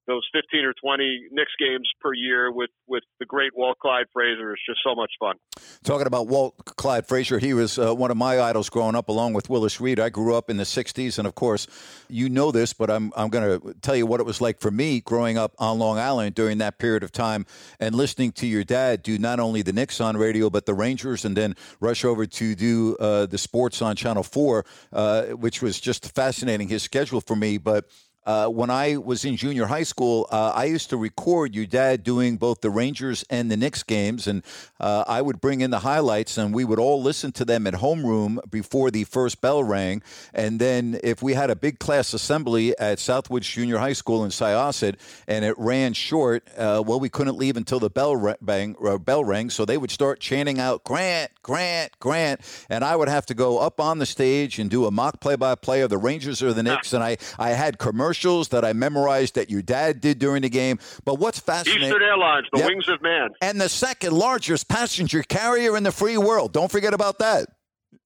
those 0.10 0.28
15 0.34 0.66
or 0.66 0.74
20 0.74 1.28
Knicks 1.32 1.51
games 1.60 1.88
per 2.01 2.13
year 2.13 2.51
with 2.51 2.72
with 2.88 3.04
the 3.20 3.25
great 3.25 3.51
Walt 3.56 3.78
Clyde 3.80 4.08
Frazier. 4.12 4.51
is 4.51 4.60
just 4.68 4.80
so 4.84 4.96
much 4.96 5.12
fun. 5.20 5.36
Talking 5.84 6.08
about 6.08 6.28
Walt 6.28 6.58
Clyde 6.66 7.06
Frazier, 7.08 7.38
he 7.38 7.54
was 7.54 7.78
uh, 7.78 7.94
one 7.94 8.10
of 8.10 8.18
my 8.18 8.42
idols 8.42 8.70
growing 8.70 8.96
up, 8.96 9.08
along 9.08 9.34
with 9.34 9.50
Willis 9.50 9.80
Reed. 9.80 10.00
I 10.00 10.10
grew 10.10 10.34
up 10.34 10.50
in 10.50 10.58
the 10.58 10.63
'60s, 10.63 11.20
and 11.20 11.28
of 11.28 11.36
course, 11.36 11.68
you 12.10 12.28
know 12.28 12.51
this, 12.51 12.74
but 12.74 12.89
I'm 12.89 13.13
I'm 13.16 13.30
going 13.30 13.62
to 13.62 13.74
tell 13.82 13.96
you 13.96 14.08
what 14.08 14.20
it 14.20 14.25
was 14.25 14.42
like 14.42 14.60
for 14.60 14.72
me 14.72 15.00
growing 15.00 15.38
up 15.38 15.54
on 15.60 15.78
Long 15.78 16.00
Island 16.00 16.36
during 16.36 16.58
that 16.58 16.80
period 16.80 17.04
of 17.04 17.12
time, 17.12 17.46
and 17.80 17.94
listening 17.94 18.32
to 18.34 18.48
your 18.48 18.63
dad 18.63 19.04
do 19.04 19.20
not 19.20 19.39
only 19.39 19.62
the 19.62 19.74
Knicks 19.74 20.01
on 20.01 20.18
radio, 20.18 20.50
but 20.50 20.66
the 20.66 20.74
Rangers, 20.74 21.24
and 21.24 21.38
then 21.38 21.56
rush 21.80 22.04
over 22.04 22.25
to 22.25 22.56
do 22.56 22.98
uh, 23.00 23.28
the 23.28 23.38
sports 23.38 23.82
on 23.82 23.96
Channel 23.96 24.24
Four, 24.24 24.66
uh, 24.92 25.25
which 25.28 25.62
was 25.62 25.80
just 25.80 26.13
fascinating. 26.16 26.68
His 26.68 26.82
schedule 26.82 27.22
for 27.22 27.36
me, 27.36 27.58
but. 27.60 27.86
Uh, 28.29 28.48
when 28.48 28.69
I 28.69 28.98
was 28.98 29.25
in 29.25 29.38
junior 29.38 29.65
high 29.65 29.81
school, 29.81 30.27
uh, 30.29 30.51
I 30.53 30.65
used 30.65 30.91
to 30.91 30.98
record 30.98 31.55
your 31.55 31.65
dad 31.65 32.03
doing 32.03 32.38
both 32.38 32.62
the 32.62 32.69
Rangers 32.69 33.25
and 33.27 33.50
the 33.50 33.57
Knicks 33.57 33.81
games, 33.81 34.27
and 34.27 34.43
uh, 34.79 35.03
I 35.07 35.19
would 35.19 35.41
bring 35.41 35.62
in 35.62 35.71
the 35.71 35.79
highlights, 35.79 36.38
and 36.38 36.53
we 36.53 36.63
would 36.63 36.77
all 36.77 37.01
listen 37.01 37.31
to 37.31 37.43
them 37.43 37.65
at 37.65 37.74
homeroom 37.74 38.38
before 38.51 38.91
the 38.91 39.03
first 39.05 39.41
bell 39.41 39.63
rang. 39.63 40.03
And 40.31 40.59
then 40.59 41.00
if 41.03 41.24
we 41.24 41.33
had 41.33 41.50
a 41.50 41.55
big 41.55 41.79
class 41.79 42.13
assembly 42.13 42.77
at 42.77 43.00
Southwoods 43.00 43.50
Junior 43.50 43.79
High 43.79 43.93
School 43.93 44.24
in 44.24 44.29
Syosset, 44.29 45.00
and 45.27 45.43
it 45.43 45.57
ran 45.57 45.93
short, 45.93 46.48
uh, 46.55 46.83
well, 46.86 47.00
we 47.00 47.09
couldn't 47.09 47.36
leave 47.36 47.57
until 47.57 47.79
the 47.79 47.89
bell 47.89 48.15
ra- 48.15 48.36
bang, 48.41 48.75
uh, 48.86 49.00
bell 49.00 49.25
rang, 49.25 49.50
so 49.50 49.65
they 49.65 49.77
would 49.79 49.89
start 49.89 50.19
chanting 50.19 50.59
out 50.59 50.83
Grant, 50.83 51.31
Grant, 51.41 51.98
Grant, 52.00 52.41
and 52.69 52.83
I 52.83 52.95
would 52.95 53.09
have 53.09 53.25
to 53.25 53.33
go 53.33 53.57
up 53.57 53.79
on 53.79 53.98
the 53.98 54.05
stage 54.05 54.59
and 54.59 54.69
do 54.69 54.86
a 54.86 54.91
mock 54.91 55.19
play-by-play 55.19 55.81
of 55.81 55.89
the 55.89 55.98
Rangers 55.98 56.43
or 56.43 56.53
the 56.53 56.62
Knicks, 56.62 56.93
and 56.93 57.03
I 57.03 57.17
I 57.39 57.53
had 57.53 57.79
commercials 57.79 58.18
that 58.23 58.65
I 58.65 58.73
memorized 58.73 59.35
that 59.35 59.49
your 59.49 59.61
dad 59.61 60.01
did 60.01 60.19
during 60.19 60.41
the 60.41 60.49
game. 60.49 60.79
But 61.05 61.15
what's 61.15 61.39
fascinating? 61.39 61.88
Eastern 61.88 62.01
Airlines, 62.03 62.47
the 62.51 62.59
Yep. 62.59 62.67
Wings 62.67 62.89
of 62.89 63.01
Man. 63.01 63.29
and 63.41 63.59
the 63.61 63.69
second 63.69 64.13
largest 64.13 64.67
passenger 64.67 65.23
carrier 65.23 65.75
in 65.77 65.83
the 65.83 65.91
free 65.91 66.17
world. 66.17 66.53
Don't 66.53 66.71
forget 66.71 66.93
about 66.93 67.19
that. 67.19 67.47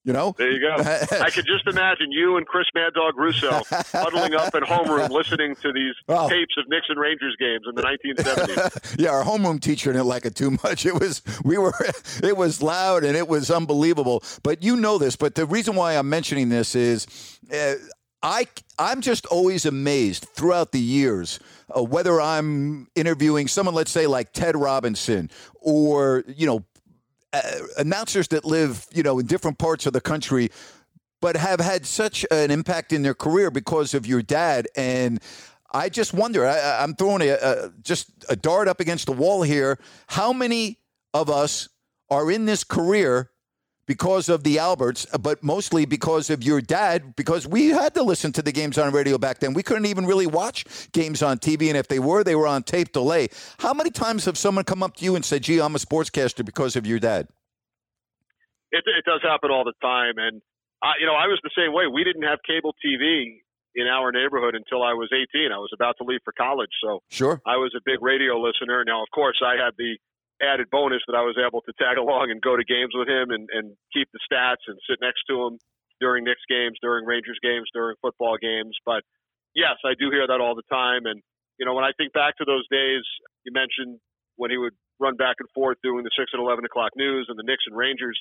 You 0.05 0.11
know? 0.11 0.35
There 0.37 0.51
you 0.51 0.59
go. 0.59 0.75
I 0.83 1.29
could 1.29 1.45
just 1.45 1.65
imagine 1.65 2.11
you 2.11 2.35
and 2.35 2.45
Chris 2.45 2.65
Mad 2.75 2.93
Dog 2.93 3.13
Russo 3.17 3.61
huddling 3.93 4.35
up 4.35 4.53
in 4.53 4.61
homeroom 4.63 5.09
listening 5.11 5.55
to 5.61 5.71
these 5.71 5.93
Oh. 6.09 6.27
tapes 6.27 6.55
of 6.57 6.65
Knicks 6.67 6.87
and 6.89 6.99
Rangers 6.99 7.37
games 7.39 7.63
in 7.69 7.73
the 7.75 7.81
1970s. 7.83 8.95
yeah, 8.99 9.11
our 9.11 9.23
homeroom 9.23 9.61
teacher 9.61 9.93
didn't 9.93 10.07
like 10.07 10.25
it 10.25 10.35
too 10.35 10.51
much. 10.63 10.85
It 10.85 10.99
was 10.99 11.21
we 11.45 11.57
were 11.57 11.73
it 12.21 12.35
was 12.35 12.61
loud 12.61 13.05
and 13.05 13.15
it 13.15 13.29
was 13.29 13.49
unbelievable. 13.49 14.23
But 14.43 14.61
you 14.61 14.75
know 14.75 14.97
this. 14.97 15.15
But 15.15 15.35
the 15.35 15.45
reason 15.45 15.75
why 15.75 15.93
I'm 15.93 16.09
mentioning 16.09 16.49
this 16.49 16.75
is. 16.75 17.39
Uh, 17.53 17.75
I, 18.23 18.47
I'm 18.79 19.01
just 19.01 19.25
always 19.25 19.65
amazed 19.65 20.27
throughout 20.33 20.71
the 20.71 20.79
years, 20.79 21.39
uh, 21.75 21.83
whether 21.83 22.21
I'm 22.21 22.87
interviewing 22.95 23.49
someone, 23.49 23.75
let's 23.75 23.91
say 23.91 24.07
like 24.07 24.31
Ted 24.31 24.55
Robinson, 24.55 25.29
or 25.59 26.23
you 26.27 26.47
know, 26.47 26.63
uh, 27.33 27.41
announcers 27.77 28.29
that 28.29 28.45
live, 28.45 28.87
you 28.93 29.03
know, 29.03 29.19
in 29.19 29.25
different 29.25 29.57
parts 29.57 29.85
of 29.85 29.91
the 29.91 29.99
country, 29.99 30.49
but 31.19 31.35
have 31.35 31.59
had 31.59 31.85
such 31.85 32.25
an 32.31 32.49
impact 32.49 32.93
in 32.93 33.01
their 33.01 33.13
career 33.13 33.51
because 33.51 33.93
of 33.93 34.07
your 34.07 34.21
dad. 34.21 34.67
And 34.77 35.21
I 35.73 35.89
just 35.89 36.13
wonder, 36.13 36.45
I, 36.45 36.81
I'm 36.81 36.95
throwing 36.95 37.23
a, 37.23 37.33
a, 37.33 37.71
just 37.81 38.09
a 38.29 38.37
dart 38.37 38.69
up 38.69 38.79
against 38.79 39.05
the 39.07 39.11
wall 39.11 39.41
here. 39.41 39.79
How 40.07 40.31
many 40.31 40.79
of 41.13 41.29
us 41.29 41.67
are 42.09 42.31
in 42.31 42.45
this 42.45 42.63
career 42.63 43.31
because 43.85 44.29
of 44.29 44.43
the 44.43 44.59
Alberts, 44.59 45.05
but 45.19 45.43
mostly 45.43 45.85
because 45.85 46.29
of 46.29 46.43
your 46.43 46.61
dad, 46.61 47.15
because 47.15 47.47
we 47.47 47.69
had 47.69 47.93
to 47.95 48.03
listen 48.03 48.31
to 48.33 48.41
the 48.41 48.51
games 48.51 48.77
on 48.77 48.93
radio 48.93 49.17
back 49.17 49.39
then. 49.39 49.53
We 49.53 49.63
couldn't 49.63 49.85
even 49.85 50.05
really 50.05 50.27
watch 50.27 50.65
games 50.91 51.21
on 51.21 51.39
TV, 51.39 51.67
and 51.67 51.77
if 51.77 51.87
they 51.87 51.99
were, 51.99 52.23
they 52.23 52.35
were 52.35 52.47
on 52.47 52.63
tape 52.63 52.91
delay. 52.93 53.27
How 53.59 53.73
many 53.73 53.89
times 53.89 54.25
have 54.25 54.37
someone 54.37 54.63
come 54.63 54.83
up 54.83 54.95
to 54.97 55.05
you 55.05 55.15
and 55.15 55.23
said, 55.25 55.43
gee, 55.43 55.59
I'm 55.59 55.75
a 55.75 55.79
sportscaster 55.79 56.45
because 56.45 56.75
of 56.75 56.87
your 56.87 56.99
dad? 56.99 57.27
it, 58.73 58.83
it 58.89 59.05
does 59.05 59.21
happen 59.21 59.51
all 59.51 59.63
the 59.63 59.77
time. 59.81 60.17
And, 60.17 60.41
I, 60.81 60.97
you 60.99 61.05
know, 61.05 61.13
I 61.13 61.29
was 61.29 61.39
the 61.43 61.53
same 61.55 61.73
way. 61.73 61.85
We 61.85 62.03
didn't 62.03 62.23
have 62.23 62.39
cable 62.45 62.73
TV 62.83 63.39
in 63.75 63.87
our 63.87 64.11
neighborhood 64.11 64.55
until 64.55 64.81
I 64.81 64.93
was 64.93 65.09
18. 65.13 65.53
I 65.53 65.57
was 65.57 65.69
about 65.73 65.95
to 66.01 66.03
leave 66.03 66.21
for 66.25 66.33
college. 66.33 66.73
So 66.83 67.01
Sure. 67.09 67.41
I 67.45 67.57
was 67.57 67.73
a 67.77 67.81
big 67.85 68.01
radio 68.01 68.41
listener. 68.41 68.83
Now, 68.85 69.01
of 69.01 69.09
course, 69.13 69.41
I 69.45 69.63
had 69.63 69.73
the 69.77 69.97
added 70.41 70.69
bonus 70.71 71.01
that 71.07 71.15
I 71.15 71.21
was 71.21 71.37
able 71.37 71.61
to 71.61 71.73
tag 71.77 71.97
along 71.97 72.31
and 72.31 72.41
go 72.41 72.57
to 72.57 72.63
games 72.63 72.93
with 72.95 73.07
him 73.07 73.29
and, 73.29 73.49
and 73.53 73.77
keep 73.93 74.09
the 74.11 74.21
stats 74.25 74.65
and 74.67 74.77
sit 74.89 74.97
next 75.01 75.23
to 75.29 75.35
him 75.45 75.59
during 76.01 76.23
Knicks 76.25 76.43
games, 76.49 76.77
during 76.81 77.05
Rangers 77.05 77.39
games, 77.43 77.69
during 77.73 77.95
football 78.01 78.35
games. 78.41 78.75
But 78.85 79.03
yes, 79.55 79.77
I 79.85 79.93
do 79.99 80.09
hear 80.09 80.25
that 80.27 80.41
all 80.41 80.55
the 80.55 80.67
time. 80.67 81.05
And, 81.05 81.21
you 81.59 81.65
know, 81.65 81.73
when 81.73 81.85
I 81.85 81.93
think 81.97 82.13
back 82.13 82.37
to 82.37 82.45
those 82.45 82.65
days, 82.69 83.05
you 83.45 83.53
mentioned 83.53 83.99
when 84.35 84.49
he 84.49 84.57
would 84.57 84.73
run 84.99 85.15
back 85.15 85.37
and 85.39 85.49
forth 85.53 85.77
doing 85.83 86.03
the 86.03 86.13
6 86.17 86.31
and 86.33 86.41
11 86.41 86.65
o'clock 86.65 86.91
news 86.95 87.27
and 87.29 87.37
the 87.37 87.45
Knicks 87.45 87.63
and 87.67 87.77
Rangers, 87.77 88.19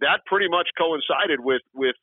that 0.00 0.22
pretty 0.26 0.48
much 0.48 0.68
coincided 0.78 1.40
with, 1.40 1.62
with 1.74 1.96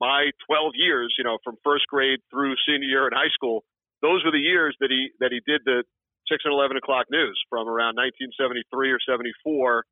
my 0.00 0.30
12 0.46 0.72
years, 0.74 1.14
you 1.18 1.24
know, 1.24 1.38
from 1.44 1.56
first 1.62 1.86
grade 1.88 2.20
through 2.30 2.54
senior 2.66 2.88
year 2.88 3.06
in 3.06 3.14
high 3.14 3.32
school. 3.34 3.64
Those 4.02 4.24
were 4.24 4.30
the 4.30 4.42
years 4.42 4.76
that 4.80 4.90
he, 4.90 5.10
that 5.18 5.30
he 5.32 5.40
did 5.44 5.62
the 5.64 5.82
six 6.30 6.44
and 6.44 6.52
eleven 6.52 6.76
o'clock 6.76 7.06
news 7.10 7.36
from 7.48 7.66
around 7.66 7.96
1973 7.96 8.92
or 8.92 9.00
74 9.00 9.84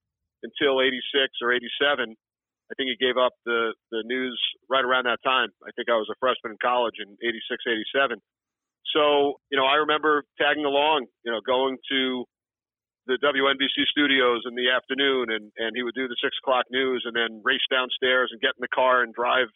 until 0.45 0.81
86 0.85 1.03
or 1.43 1.53
87. 1.53 2.15
I 2.15 2.75
think 2.75 2.91
he 2.93 2.99
gave 2.99 3.17
up 3.17 3.33
the 3.45 3.75
the 3.91 4.03
news 4.05 4.39
right 4.69 4.85
around 4.85 5.07
that 5.07 5.23
time. 5.23 5.51
I 5.63 5.71
think 5.75 5.89
I 5.89 5.97
was 5.97 6.11
a 6.11 6.19
freshman 6.19 6.53
in 6.53 6.59
college 6.59 6.99
in 6.99 7.15
86, 7.23 7.63
87. 7.95 8.19
So 8.95 9.39
you 9.51 9.59
know, 9.59 9.67
I 9.67 9.87
remember 9.87 10.25
tagging 10.39 10.67
along, 10.67 11.07
you 11.25 11.31
know, 11.31 11.41
going 11.41 11.79
to 11.91 12.25
the 13.07 13.19
WNBC 13.23 13.87
studios 13.87 14.43
in 14.51 14.59
the 14.59 14.75
afternoon, 14.75 15.31
and 15.31 15.53
and 15.57 15.79
he 15.79 15.83
would 15.83 15.95
do 15.95 16.11
the 16.11 16.19
six 16.19 16.35
o'clock 16.43 16.67
news, 16.71 17.07
and 17.07 17.15
then 17.15 17.41
race 17.45 17.65
downstairs 17.71 18.31
and 18.35 18.43
get 18.43 18.59
in 18.59 18.63
the 18.67 18.75
car 18.75 19.03
and 19.03 19.15
drive 19.15 19.47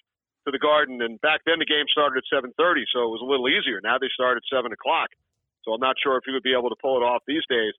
to 0.47 0.51
the 0.55 0.63
Garden. 0.63 1.03
And 1.03 1.21
back 1.21 1.43
then, 1.45 1.59
the 1.59 1.67
game 1.67 1.91
started 1.91 2.23
at 2.23 2.31
7:30, 2.31 2.87
so 2.95 3.11
it 3.11 3.13
was 3.13 3.23
a 3.23 3.29
little 3.29 3.49
easier. 3.51 3.81
Now 3.83 3.99
they 3.99 4.09
start 4.15 4.39
at 4.39 4.47
seven 4.47 4.73
o'clock. 4.73 5.11
So 5.65 5.73
I'm 5.73 5.81
not 5.81 5.97
sure 6.03 6.17
if 6.17 6.25
he 6.25 6.33
would 6.33 6.47
be 6.47 6.57
able 6.57 6.71
to 6.71 6.81
pull 6.81 6.97
it 6.97 7.05
off 7.05 7.23
these 7.27 7.45
days. 7.49 7.75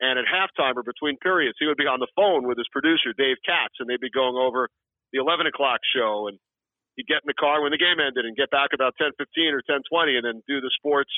And 0.00 0.18
at 0.20 0.28
halftime 0.28 0.76
or 0.76 0.84
between 0.84 1.16
periods, 1.18 1.56
he 1.58 1.66
would 1.66 1.80
be 1.80 1.88
on 1.88 2.00
the 2.00 2.10
phone 2.16 2.44
with 2.44 2.58
his 2.58 2.68
producer, 2.68 3.16
Dave 3.16 3.40
Katz, 3.44 3.80
and 3.80 3.88
they'd 3.88 4.00
be 4.00 4.12
going 4.12 4.36
over 4.36 4.68
the 5.12 5.20
11 5.20 5.46
o'clock 5.48 5.80
show. 5.96 6.28
And 6.28 6.36
he'd 6.96 7.08
get 7.08 7.24
in 7.24 7.28
the 7.28 7.38
car 7.38 7.62
when 7.64 7.72
the 7.72 7.80
game 7.80 7.96
ended 7.96 8.24
and 8.24 8.36
get 8.36 8.52
back 8.52 8.76
about 8.76 8.96
10:15 9.00 9.52
or 9.52 9.62
10:20, 9.64 10.16
and 10.16 10.24
then 10.24 10.42
do 10.46 10.60
the 10.60 10.70
sports 10.76 11.12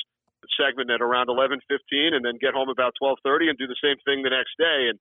segment 0.54 0.90
at 0.90 1.02
around 1.02 1.28
11:15, 1.28 2.14
and 2.14 2.24
then 2.24 2.38
get 2.38 2.54
home 2.54 2.68
about 2.68 2.94
12:30 2.94 3.48
and 3.48 3.58
do 3.58 3.66
the 3.66 3.78
same 3.82 3.98
thing 4.06 4.22
the 4.22 4.30
next 4.30 4.56
day. 4.58 4.88
And 4.88 4.98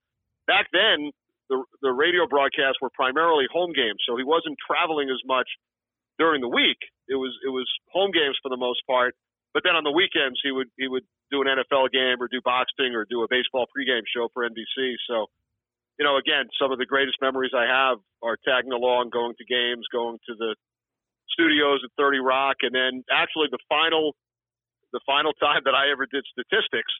back 0.47 0.69
then, 0.71 1.11
the 1.49 1.63
the 1.81 1.91
radio 1.91 2.27
broadcasts 2.27 2.81
were 2.81 2.89
primarily 2.91 3.45
home 3.51 3.73
games, 3.73 4.01
so 4.05 4.17
he 4.17 4.23
wasn't 4.23 4.57
traveling 4.65 5.09
as 5.09 5.21
much 5.25 5.47
during 6.17 6.41
the 6.41 6.49
week. 6.49 6.79
It 7.07 7.15
was 7.15 7.37
it 7.45 7.49
was 7.49 7.67
home 7.91 8.11
games 8.11 8.37
for 8.41 8.49
the 8.49 8.57
most 8.57 8.81
part. 8.87 9.15
But 9.57 9.65
then 9.65 9.73
on 9.73 9.81
the 9.81 9.89
weekends, 9.89 10.37
he 10.45 10.53
would 10.53 10.69
he 10.77 10.85
would 10.85 11.01
do 11.33 11.41
an 11.41 11.49
NFL 11.49 11.89
game 11.89 12.21
or 12.21 12.29
do 12.29 12.45
boxing 12.45 12.93
or 12.93 13.09
do 13.09 13.25
a 13.25 13.27
baseball 13.27 13.65
pregame 13.73 14.05
show 14.05 14.29
for 14.29 14.45
NBC. 14.45 15.01
So, 15.09 15.33
you 15.97 16.05
know, 16.05 16.13
again, 16.13 16.45
some 16.61 16.69
of 16.69 16.77
the 16.77 16.85
greatest 16.85 17.17
memories 17.25 17.57
I 17.57 17.65
have 17.65 17.97
are 18.21 18.37
tagging 18.45 18.69
along, 18.69 19.09
going 19.09 19.33
to 19.33 19.45
games, 19.49 19.89
going 19.89 20.21
to 20.29 20.37
the 20.37 20.53
studios 21.33 21.81
at 21.81 21.89
30 21.97 22.21
Rock, 22.21 22.61
and 22.61 22.69
then 22.69 23.01
actually 23.09 23.49
the 23.49 23.57
final 23.65 24.13
the 24.93 25.01
final 25.09 25.33
time 25.33 25.65
that 25.65 25.73
I 25.73 25.89
ever 25.89 26.05
did 26.05 26.21
statistics, 26.29 26.93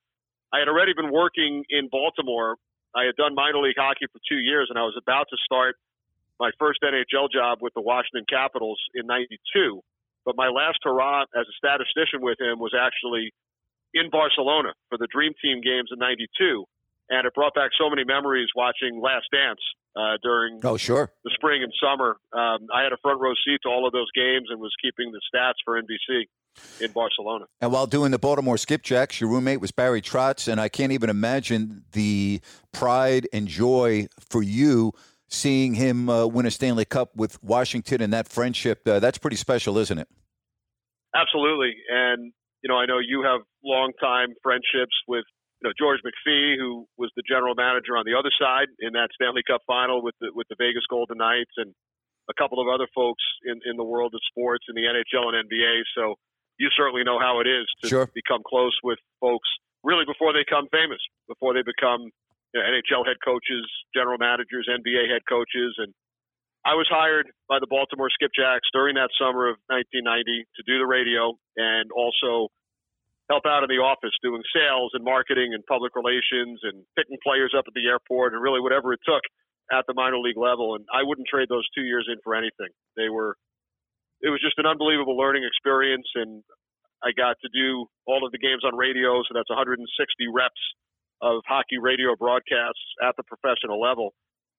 I 0.50 0.58
had 0.58 0.68
already 0.68 0.98
been 0.98 1.14
working 1.14 1.62
in 1.70 1.94
Baltimore. 1.94 2.58
I 2.98 3.06
had 3.06 3.14
done 3.22 3.38
minor 3.38 3.62
league 3.62 3.78
hockey 3.78 4.10
for 4.10 4.18
two 4.26 4.42
years, 4.42 4.74
and 4.74 4.82
I 4.82 4.86
was 4.90 4.98
about 4.98 5.30
to 5.30 5.38
start 5.46 5.78
my 6.42 6.50
first 6.58 6.82
NHL 6.82 7.30
job 7.30 7.62
with 7.62 7.78
the 7.78 7.86
Washington 7.86 8.26
Capitals 8.26 8.82
in 8.98 9.06
'92. 9.06 9.86
But 10.28 10.36
my 10.36 10.50
last 10.52 10.80
hurrah 10.84 11.24
as 11.32 11.48
a 11.48 11.56
statistician 11.56 12.20
with 12.20 12.36
him 12.36 12.60
was 12.60 12.76
actually 12.76 13.32
in 13.96 14.10
Barcelona 14.12 14.74
for 14.90 14.98
the 15.00 15.08
Dream 15.08 15.32
Team 15.42 15.62
games 15.64 15.88
in 15.96 16.00
'92, 16.00 16.66
and 17.10 17.26
it 17.26 17.34
brought 17.34 17.56
back 17.56 17.72
so 17.80 17.90
many 17.90 18.04
memories 18.04 18.50
watching 18.54 19.00
Last 19.02 19.32
Dance 19.32 19.64
uh, 19.96 20.18
during 20.22 20.60
Oh, 20.66 20.76
sure. 20.76 21.14
the 21.24 21.32
spring 21.34 21.64
and 21.64 21.72
summer. 21.82 22.18
Um, 22.36 22.68
I 22.76 22.84
had 22.84 22.92
a 22.92 22.98
front 23.02 23.22
row 23.22 23.32
seat 23.48 23.60
to 23.64 23.70
all 23.70 23.88
of 23.88 23.94
those 23.94 24.12
games 24.14 24.48
and 24.52 24.60
was 24.60 24.74
keeping 24.84 25.14
the 25.16 25.22
stats 25.34 25.64
for 25.64 25.82
NBC 25.82 26.28
in 26.84 26.92
Barcelona. 26.92 27.46
And 27.62 27.72
while 27.72 27.88
doing 27.88 28.12
the 28.12 28.20
Baltimore 28.20 28.56
Skipjacks, 28.58 29.22
your 29.22 29.30
roommate 29.30 29.62
was 29.62 29.72
Barry 29.72 30.02
Trotz, 30.02 30.48
and 30.52 30.60
I 30.60 30.68
can't 30.68 30.92
even 30.92 31.10
imagine 31.10 31.86
the 31.94 32.42
pride 32.74 33.28
and 33.32 33.48
joy 33.48 34.08
for 34.30 34.44
you 34.44 34.92
seeing 35.28 35.74
him 35.76 36.10
uh, 36.10 36.26
win 36.26 36.46
a 36.46 36.52
Stanley 36.52 36.86
Cup 36.86 37.16
with 37.16 37.42
Washington 37.44 38.02
and 38.02 38.14
that 38.14 38.28
friendship. 38.28 38.88
Uh, 38.88 39.00
that's 39.00 39.18
pretty 39.18 39.36
special, 39.38 39.78
isn't 39.78 39.98
it? 40.00 40.08
Absolutely, 41.16 41.74
and 41.90 42.32
you 42.64 42.68
know 42.70 42.78
I 42.78 42.86
know 42.86 43.00
you 43.00 43.24
have 43.24 43.42
longtime 43.64 44.36
friendships 44.44 44.94
with 45.08 45.26
you 45.62 45.70
know 45.70 45.74
George 45.80 46.00
McPhee, 46.06 46.58
who 46.58 46.86
was 46.98 47.12
the 47.16 47.24
general 47.28 47.56
manager 47.56 47.98
on 47.98 48.06
the 48.06 48.14
other 48.18 48.30
side 48.40 48.68
in 48.80 48.94
that 48.94 49.10
Stanley 49.16 49.42
Cup 49.48 49.62
final 49.66 50.04
with 50.04 50.16
the 50.22 50.30
with 50.34 50.48
the 50.50 50.56
Vegas 50.60 50.84
Golden 50.90 51.18
Knights, 51.18 51.52
and 51.58 51.74
a 52.30 52.34
couple 52.38 52.60
of 52.62 52.68
other 52.68 52.88
folks 52.94 53.24
in 53.46 53.60
in 53.66 53.78
the 53.78 53.84
world 53.88 54.14
of 54.14 54.22
sports 54.30 54.66
in 54.70 54.76
the 54.76 54.84
NHL 54.86 55.34
and 55.34 55.50
NBA. 55.50 55.82
So 55.96 56.16
you 56.60 56.70
certainly 56.76 57.04
know 57.04 57.20
how 57.20 57.40
it 57.40 57.48
is 57.48 57.66
to 57.84 57.88
Sure. 57.88 58.10
become 58.14 58.42
close 58.46 58.76
with 58.84 59.00
folks 59.22 59.48
really 59.84 60.06
before 60.06 60.34
they 60.34 60.42
become 60.42 60.68
famous, 60.72 61.00
before 61.28 61.54
they 61.54 61.62
become 61.64 62.12
NHL 62.62 63.06
head 63.06 63.18
coaches, 63.24 63.66
general 63.94 64.18
managers, 64.18 64.68
NBA 64.70 65.10
head 65.12 65.22
coaches, 65.28 65.76
and 65.78 65.94
I 66.68 66.76
was 66.76 66.88
hired 66.92 67.32
by 67.48 67.64
the 67.64 67.70
Baltimore 67.72 68.12
Skipjacks 68.12 68.68
during 68.76 69.00
that 69.00 69.08
summer 69.16 69.48
of 69.48 69.56
1990 69.72 70.04
to 70.60 70.62
do 70.68 70.76
the 70.80 70.86
radio 70.86 71.32
and 71.56 71.88
also 71.96 72.52
help 73.32 73.48
out 73.48 73.64
in 73.64 73.72
the 73.72 73.80
office 73.80 74.12
doing 74.20 74.44
sales 74.52 74.92
and 74.92 75.00
marketing 75.04 75.56
and 75.56 75.64
public 75.64 75.96
relations 75.96 76.60
and 76.68 76.84
picking 77.00 77.16
players 77.24 77.56
up 77.56 77.64
at 77.68 77.76
the 77.76 77.88
airport 77.88 78.36
and 78.36 78.44
really 78.44 78.60
whatever 78.60 78.92
it 78.92 79.00
took 79.08 79.24
at 79.72 79.88
the 79.88 79.96
minor 79.96 80.20
league 80.20 80.40
level. 80.40 80.76
And 80.76 80.84
I 80.92 81.08
wouldn't 81.08 81.28
trade 81.32 81.48
those 81.48 81.68
two 81.72 81.88
years 81.88 82.08
in 82.12 82.20
for 82.24 82.36
anything. 82.36 82.72
They 83.00 83.08
were, 83.08 83.40
it 84.20 84.28
was 84.28 84.44
just 84.44 84.60
an 84.60 84.68
unbelievable 84.68 85.16
learning 85.16 85.48
experience. 85.48 86.08
And 86.16 86.44
I 87.00 87.16
got 87.16 87.40
to 87.44 87.50
do 87.56 87.88
all 88.08 88.28
of 88.28 88.36
the 88.36 88.40
games 88.40 88.68
on 88.68 88.76
radio, 88.76 89.24
so 89.24 89.32
that's 89.36 89.52
160 89.52 89.88
reps 90.36 90.64
of 91.22 91.42
hockey 91.48 91.78
radio 91.82 92.16
broadcasts 92.16 92.84
at 93.02 93.16
the 93.18 93.24
professional 93.24 93.82
level. 93.82 94.14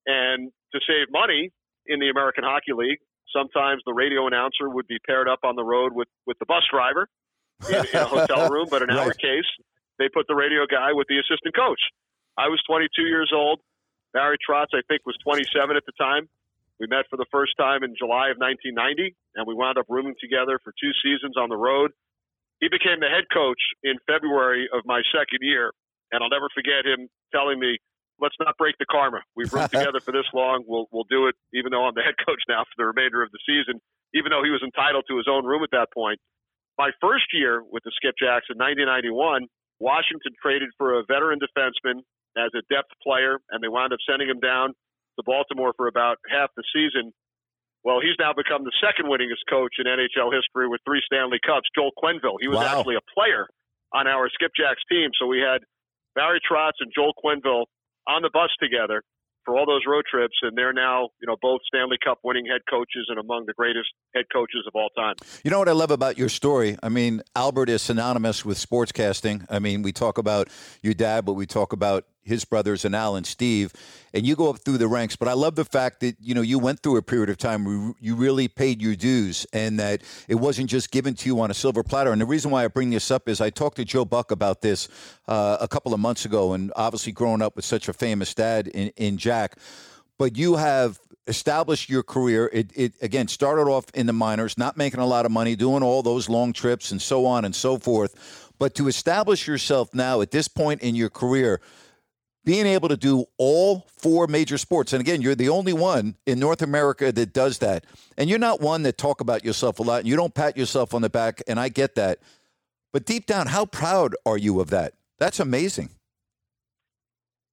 And 0.06 0.50
to 0.72 0.80
save 0.86 1.08
money 1.10 1.50
in 1.86 2.00
the 2.00 2.08
American 2.08 2.44
Hockey 2.44 2.72
League, 2.74 2.98
sometimes 3.34 3.82
the 3.86 3.92
radio 3.92 4.26
announcer 4.26 4.68
would 4.68 4.86
be 4.86 4.98
paired 5.06 5.28
up 5.28 5.40
on 5.44 5.56
the 5.56 5.64
road 5.64 5.92
with, 5.92 6.08
with 6.26 6.38
the 6.38 6.46
bus 6.46 6.64
driver 6.70 7.08
in, 7.68 7.74
in 7.74 8.00
a 8.00 8.04
hotel 8.04 8.48
room. 8.52 8.66
But 8.70 8.82
in 8.82 8.90
our 8.90 9.12
case, 9.12 9.48
they 9.98 10.08
put 10.08 10.26
the 10.28 10.34
radio 10.34 10.66
guy 10.66 10.92
with 10.92 11.06
the 11.08 11.18
assistant 11.18 11.54
coach. 11.54 11.80
I 12.36 12.48
was 12.48 12.62
22 12.66 13.02
years 13.02 13.32
old. 13.34 13.60
Barry 14.14 14.38
Trotz, 14.38 14.72
I 14.72 14.80
think, 14.88 15.02
was 15.04 15.16
27 15.22 15.76
at 15.76 15.84
the 15.84 15.92
time. 15.98 16.28
We 16.80 16.86
met 16.86 17.10
for 17.10 17.16
the 17.18 17.26
first 17.30 17.58
time 17.58 17.82
in 17.82 17.98
July 17.98 18.30
of 18.30 18.38
1990, 18.38 19.14
and 19.34 19.46
we 19.46 19.54
wound 19.54 19.78
up 19.78 19.86
rooming 19.90 20.14
together 20.22 20.62
for 20.62 20.72
two 20.78 20.94
seasons 21.02 21.34
on 21.36 21.50
the 21.50 21.58
road. 21.58 21.90
He 22.60 22.70
became 22.70 23.02
the 23.02 23.10
head 23.10 23.26
coach 23.34 23.58
in 23.82 23.98
February 24.06 24.70
of 24.72 24.86
my 24.86 25.02
second 25.10 25.42
year, 25.42 25.74
and 26.12 26.22
I'll 26.22 26.30
never 26.32 26.48
forget 26.54 26.84
him 26.86 27.08
telling 27.34 27.58
me, 27.58 27.78
"Let's 28.20 28.36
not 28.40 28.56
break 28.56 28.76
the 28.78 28.86
karma. 28.86 29.20
We've 29.36 29.52
roomed 29.52 29.70
together 29.76 30.00
for 30.00 30.12
this 30.12 30.26
long. 30.32 30.64
We'll 30.66 30.86
we'll 30.92 31.08
do 31.10 31.26
it, 31.28 31.34
even 31.54 31.70
though 31.72 31.84
I'm 31.86 31.94
the 31.94 32.02
head 32.08 32.16
coach 32.24 32.40
now 32.48 32.64
for 32.64 32.74
the 32.76 32.86
remainder 32.86 33.22
of 33.22 33.30
the 33.32 33.40
season. 33.46 33.80
Even 34.14 34.30
though 34.32 34.42
he 34.42 34.50
was 34.50 34.62
entitled 34.64 35.04
to 35.10 35.16
his 35.20 35.28
own 35.28 35.44
room 35.44 35.62
at 35.62 35.70
that 35.72 35.88
point. 35.92 36.18
My 36.78 36.90
first 37.02 37.26
year 37.34 37.60
with 37.60 37.82
the 37.84 37.92
Skipjacks 37.92 38.48
in 38.48 38.56
1991, 38.56 39.44
Washington 39.80 40.32
traded 40.40 40.70
for 40.78 40.96
a 40.98 41.04
veteran 41.04 41.38
defenseman 41.42 42.00
as 42.38 42.48
a 42.56 42.62
depth 42.72 42.88
player, 43.02 43.36
and 43.50 43.60
they 43.62 43.68
wound 43.68 43.92
up 43.92 43.98
sending 44.08 44.30
him 44.30 44.38
down 44.40 44.72
to 45.18 45.22
Baltimore 45.26 45.74
for 45.76 45.88
about 45.88 46.16
half 46.30 46.48
the 46.56 46.62
season. 46.72 47.12
Well, 47.84 47.98
he's 48.00 48.14
now 48.18 48.32
become 48.32 48.64
the 48.64 48.72
second 48.80 49.06
winningest 49.10 49.44
coach 49.50 49.74
in 49.78 49.86
NHL 49.86 50.32
history 50.32 50.68
with 50.68 50.80
three 50.86 51.02
Stanley 51.04 51.38
Cups. 51.44 51.68
Joel 51.74 51.90
Quenneville. 51.98 52.38
He 52.40 52.48
was 52.48 52.58
Wow. 52.58 52.78
actually 52.78 52.96
a 52.96 53.04
player 53.12 53.46
on 53.92 54.06
our 54.06 54.30
Skipjacks 54.30 54.82
team. 54.90 55.10
So 55.18 55.26
we 55.26 55.40
had 55.40 55.62
Barry 56.14 56.40
Trotz 56.40 56.78
and 56.80 56.92
Joel 56.94 57.12
Quenneville 57.22 57.66
on 58.06 58.22
the 58.22 58.30
bus 58.32 58.50
together 58.60 59.02
for 59.44 59.56
all 59.56 59.66
those 59.66 59.88
road 59.88 60.04
trips, 60.10 60.36
and 60.42 60.56
they're 60.56 60.72
now, 60.72 61.08
you 61.20 61.26
know, 61.26 61.36
both 61.40 61.60
Stanley 61.66 61.96
Cup 62.04 62.18
winning 62.22 62.46
head 62.46 62.60
coaches 62.68 63.08
and 63.08 63.18
among 63.18 63.44
the 63.46 63.54
greatest 63.56 63.88
head 64.14 64.24
coaches 64.32 64.64
of 64.66 64.74
all 64.74 64.90
time. 64.90 65.14
You 65.44 65.50
know 65.50 65.58
what 65.58 65.68
I 65.68 65.72
love 65.72 65.90
about 65.90 66.18
your 66.18 66.28
story? 66.28 66.76
I 66.82 66.88
mean, 66.88 67.22
Albert 67.36 67.68
is 67.68 67.82
synonymous 67.82 68.44
with 68.44 68.58
sportscasting. 68.58 69.44
I 69.50 69.58
mean, 69.58 69.82
we 69.82 69.92
talk 69.92 70.18
about 70.18 70.48
your 70.82 70.94
dad, 70.94 71.24
but 71.24 71.34
we 71.34 71.46
talk 71.46 71.72
about 71.72 72.04
his 72.28 72.44
brothers 72.44 72.84
and 72.84 72.94
Al 72.94 73.16
and 73.16 73.26
Steve, 73.26 73.72
and 74.12 74.26
you 74.26 74.36
go 74.36 74.50
up 74.50 74.58
through 74.58 74.78
the 74.78 74.86
ranks. 74.86 75.16
But 75.16 75.28
I 75.28 75.32
love 75.32 75.54
the 75.54 75.64
fact 75.64 76.00
that 76.00 76.16
you 76.20 76.34
know 76.34 76.42
you 76.42 76.58
went 76.58 76.80
through 76.80 76.98
a 76.98 77.02
period 77.02 77.30
of 77.30 77.38
time 77.38 77.64
where 77.64 77.94
you 77.98 78.14
really 78.14 78.46
paid 78.46 78.80
your 78.82 78.94
dues, 78.94 79.46
and 79.52 79.80
that 79.80 80.02
it 80.28 80.36
wasn't 80.36 80.68
just 80.68 80.90
given 80.90 81.14
to 81.14 81.26
you 81.28 81.40
on 81.40 81.50
a 81.50 81.54
silver 81.54 81.82
platter. 81.82 82.12
And 82.12 82.20
the 82.20 82.26
reason 82.26 82.50
why 82.50 82.64
I 82.64 82.68
bring 82.68 82.90
this 82.90 83.10
up 83.10 83.28
is 83.28 83.40
I 83.40 83.50
talked 83.50 83.76
to 83.76 83.84
Joe 83.84 84.04
Buck 84.04 84.30
about 84.30 84.60
this 84.60 84.88
uh, 85.26 85.56
a 85.60 85.66
couple 85.66 85.94
of 85.94 86.00
months 86.00 86.24
ago, 86.26 86.52
and 86.52 86.72
obviously 86.76 87.12
growing 87.12 87.42
up 87.42 87.56
with 87.56 87.64
such 87.64 87.88
a 87.88 87.92
famous 87.92 88.34
dad 88.34 88.68
in, 88.68 88.88
in 88.96 89.16
Jack, 89.16 89.56
but 90.18 90.36
you 90.36 90.56
have 90.56 90.98
established 91.26 91.88
your 91.88 92.02
career. 92.02 92.50
It, 92.52 92.72
it 92.74 92.94
again 93.02 93.28
started 93.28 93.70
off 93.70 93.84
in 93.94 94.06
the 94.06 94.12
minors, 94.12 94.58
not 94.58 94.76
making 94.76 95.00
a 95.00 95.06
lot 95.06 95.26
of 95.26 95.32
money, 95.32 95.54
doing 95.56 95.82
all 95.82 96.02
those 96.02 96.28
long 96.28 96.52
trips 96.52 96.90
and 96.90 97.00
so 97.00 97.26
on 97.26 97.44
and 97.44 97.54
so 97.54 97.78
forth. 97.78 98.50
But 98.58 98.74
to 98.76 98.88
establish 98.88 99.46
yourself 99.46 99.94
now 99.94 100.20
at 100.20 100.30
this 100.30 100.48
point 100.48 100.82
in 100.82 100.94
your 100.94 101.10
career, 101.10 101.60
being 102.44 102.66
able 102.66 102.88
to 102.88 102.96
do 102.96 103.26
all 103.36 103.86
four 103.98 104.26
major 104.26 104.56
sports, 104.56 104.92
and 104.92 105.00
again, 105.00 105.20
you're 105.20 105.34
the 105.34 105.50
only 105.50 105.74
one 105.74 106.16
in 106.26 106.38
North 106.38 106.62
America 106.62 107.12
that 107.12 107.32
does 107.32 107.58
that. 107.58 107.84
And 108.16 108.30
you're 108.30 108.38
not 108.38 108.60
one 108.60 108.82
that 108.84 108.96
talk 108.96 109.20
about 109.20 109.44
yourself 109.44 109.78
a 109.78 109.82
lot, 109.82 110.00
and 110.00 110.08
you 110.08 110.16
don't 110.16 110.34
pat 110.34 110.56
yourself 110.56 110.94
on 110.94 111.02
the 111.02 111.10
back, 111.10 111.42
and 111.46 111.60
I 111.60 111.68
get 111.68 111.94
that. 111.96 112.20
But 112.90 113.04
deep 113.04 113.26
down, 113.26 113.48
how 113.48 113.66
proud 113.66 114.14
are 114.24 114.38
you 114.38 114.60
of 114.60 114.70
that? 114.70 114.94
That's 115.18 115.40
amazing. 115.40 115.90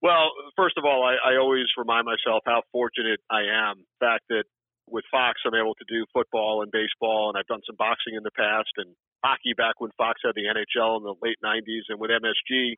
Well, 0.05 0.29
first 0.53 0.77
of 0.77 0.85
all, 0.85 1.01
I, 1.01 1.17
I 1.33 1.41
always 1.41 1.65
remind 1.81 2.05
myself 2.05 2.45
how 2.45 2.61
fortunate 2.69 3.17
I 3.25 3.49
am. 3.49 3.81
The 3.81 3.97
fact 3.97 4.29
that 4.29 4.45
with 4.85 5.01
Fox, 5.09 5.41
I'm 5.41 5.57
able 5.57 5.73
to 5.81 5.87
do 5.89 6.05
football 6.13 6.61
and 6.61 6.69
baseball, 6.69 7.33
and 7.33 7.41
I've 7.41 7.49
done 7.49 7.65
some 7.65 7.73
boxing 7.73 8.13
in 8.13 8.21
the 8.21 8.29
past 8.37 8.69
and 8.77 8.93
hockey 9.25 9.57
back 9.57 9.81
when 9.81 9.89
Fox 9.97 10.21
had 10.21 10.37
the 10.37 10.45
NHL 10.45 11.01
in 11.01 11.09
the 11.09 11.17
late 11.25 11.41
90s, 11.41 11.89
and 11.89 11.97
with 11.97 12.13
MSG, 12.13 12.77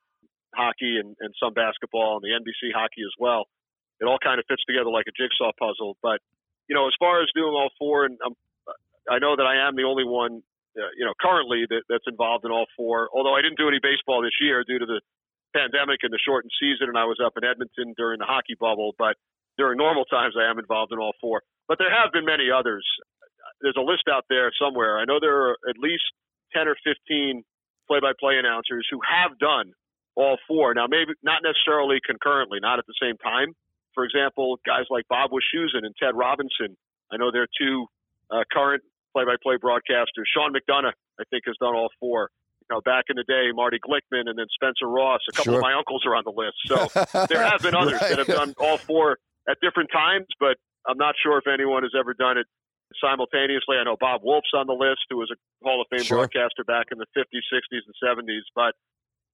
hockey 0.55 1.03
and, 1.03 1.19
and 1.19 1.35
some 1.35 1.51
basketball 1.51 2.15
and 2.15 2.23
the 2.23 2.31
NBC 2.31 2.71
hockey 2.71 3.03
as 3.03 3.11
well. 3.19 3.43
It 3.99 4.07
all 4.07 4.23
kind 4.23 4.39
of 4.39 4.47
fits 4.47 4.63
together 4.63 4.87
like 4.87 5.11
a 5.11 5.15
jigsaw 5.19 5.51
puzzle. 5.59 5.99
But, 5.99 6.23
you 6.71 6.79
know, 6.79 6.87
as 6.87 6.95
far 6.95 7.19
as 7.19 7.27
doing 7.35 7.51
all 7.51 7.75
four, 7.75 8.07
and 8.07 8.15
um, 8.23 8.39
I 9.11 9.19
know 9.19 9.35
that 9.35 9.43
I 9.43 9.67
am 9.67 9.75
the 9.75 9.83
only 9.83 10.07
one, 10.07 10.47
uh, 10.79 10.95
you 10.95 11.03
know, 11.03 11.11
currently 11.19 11.67
that, 11.67 11.83
that's 11.91 12.07
involved 12.07 12.47
in 12.47 12.55
all 12.55 12.71
four, 12.79 13.11
although 13.11 13.35
I 13.35 13.43
didn't 13.43 13.59
do 13.59 13.67
any 13.67 13.83
baseball 13.83 14.23
this 14.23 14.39
year 14.39 14.63
due 14.63 14.79
to 14.79 14.87
the 14.87 15.03
pandemic 15.53 16.03
and 16.03 16.11
the 16.11 16.19
shortened 16.21 16.51
season, 16.59 16.89
and 16.89 16.97
I 16.97 17.05
was 17.05 17.17
up 17.23 17.33
in 17.37 17.43
Edmonton 17.43 17.93
during 17.97 18.19
the 18.19 18.29
hockey 18.29 18.55
bubble. 18.59 18.93
But 18.97 19.15
during 19.57 19.77
normal 19.77 20.05
times, 20.05 20.35
I 20.37 20.49
am 20.49 20.59
involved 20.59 20.91
in 20.91 20.99
all 20.99 21.13
four. 21.19 21.41
But 21.67 21.77
there 21.79 21.91
have 21.91 22.11
been 22.11 22.25
many 22.25 22.49
others. 22.51 22.85
There's 23.61 23.77
a 23.77 23.83
list 23.83 24.05
out 24.11 24.25
there 24.29 24.51
somewhere. 24.59 24.99
I 24.99 25.05
know 25.05 25.19
there 25.19 25.49
are 25.49 25.57
at 25.67 25.77
least 25.79 26.05
10 26.53 26.67
or 26.67 26.75
15 26.83 27.43
play 27.87 27.99
by 27.99 28.11
play 28.19 28.37
announcers 28.37 28.87
who 28.91 28.99
have 29.01 29.37
done 29.39 29.73
all 30.15 30.37
four. 30.47 30.73
Now, 30.73 30.85
maybe 30.87 31.13
not 31.23 31.41
necessarily 31.43 31.97
concurrently, 32.05 32.59
not 32.61 32.79
at 32.79 32.85
the 32.85 32.97
same 33.01 33.17
time. 33.17 33.53
For 33.93 34.03
example, 34.03 34.59
guys 34.65 34.85
like 34.89 35.07
Bob 35.09 35.31
Wischusen 35.31 35.81
and 35.81 35.95
Ted 35.97 36.13
Robinson. 36.13 36.77
I 37.11 37.17
know 37.17 37.31
they're 37.31 37.49
two 37.57 37.87
uh, 38.29 38.43
current 38.51 38.83
play 39.13 39.25
by 39.25 39.35
play 39.41 39.55
broadcasters. 39.57 40.29
Sean 40.29 40.53
McDonough, 40.53 40.93
I 41.19 41.23
think, 41.29 41.43
has 41.47 41.55
done 41.59 41.73
all 41.73 41.89
four. 41.99 42.29
You 42.69 42.75
know, 42.75 42.81
back 42.81 43.05
in 43.09 43.15
the 43.15 43.23
day, 43.23 43.51
Marty 43.55 43.79
Glickman 43.79 44.27
and 44.27 44.37
then 44.37 44.47
Spencer 44.53 44.87
Ross. 44.91 45.21
A 45.29 45.31
couple 45.31 45.53
Sure. 45.53 45.59
of 45.59 45.63
my 45.63 45.73
uncles 45.73 46.03
are 46.05 46.15
on 46.15 46.23
the 46.27 46.35
list. 46.35 46.57
So 46.67 47.25
there 47.31 47.43
have 47.43 47.61
been 47.61 47.75
others 47.75 48.01
Right. 48.01 48.09
that 48.09 48.19
have 48.19 48.27
done 48.27 48.53
all 48.59 48.77
four 48.77 49.19
at 49.47 49.57
different 49.61 49.89
times, 49.91 50.27
but 50.39 50.57
I'm 50.87 50.97
not 50.97 51.15
sure 51.23 51.37
if 51.37 51.47
anyone 51.47 51.83
has 51.83 51.93
ever 51.97 52.13
done 52.13 52.37
it 52.37 52.45
simultaneously. 52.99 53.77
I 53.79 53.83
know 53.83 53.95
Bob 53.99 54.21
Wolff's 54.23 54.51
on 54.53 54.67
the 54.67 54.73
list, 54.73 55.01
who 55.09 55.17
was 55.17 55.31
a 55.31 55.37
Hall 55.65 55.81
of 55.81 55.87
Fame 55.89 56.03
Sure. 56.03 56.17
broadcaster 56.19 56.63
back 56.65 56.87
in 56.91 56.97
the 56.97 57.07
50s, 57.15 57.43
60s, 57.53 57.81
and 57.87 57.95
70s. 58.03 58.43
But 58.55 58.75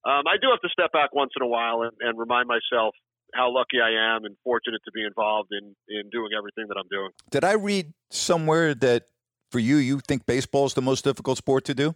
um, 0.09 0.27
I 0.27 0.37
do 0.41 0.49
have 0.51 0.61
to 0.61 0.69
step 0.69 0.91
back 0.91 1.13
once 1.13 1.31
in 1.35 1.41
a 1.41 1.47
while 1.47 1.81
and, 1.81 1.91
and 2.01 2.19
remind 2.19 2.47
myself 2.47 2.93
how 3.33 3.51
lucky 3.51 3.81
I 3.81 4.15
am 4.15 4.25
and 4.25 4.35
fortunate 4.43 4.81
to 4.85 4.91
be 4.91 5.03
involved 5.03 5.49
in, 5.51 5.75
in 5.89 6.09
doing 6.11 6.31
everything 6.37 6.65
that 6.67 6.77
I'm 6.77 6.87
doing. 6.91 7.09
Did 7.31 7.43
I 7.43 7.53
read 7.53 7.93
somewhere 8.11 8.75
that 8.75 9.05
for 9.49 9.57
you, 9.59 9.77
you 9.77 9.99
think 10.01 10.25
baseball 10.27 10.65
is 10.65 10.75
the 10.75 10.81
most 10.83 11.03
difficult 11.03 11.37
sport 11.39 11.63
to 11.65 11.73
do? 11.73 11.95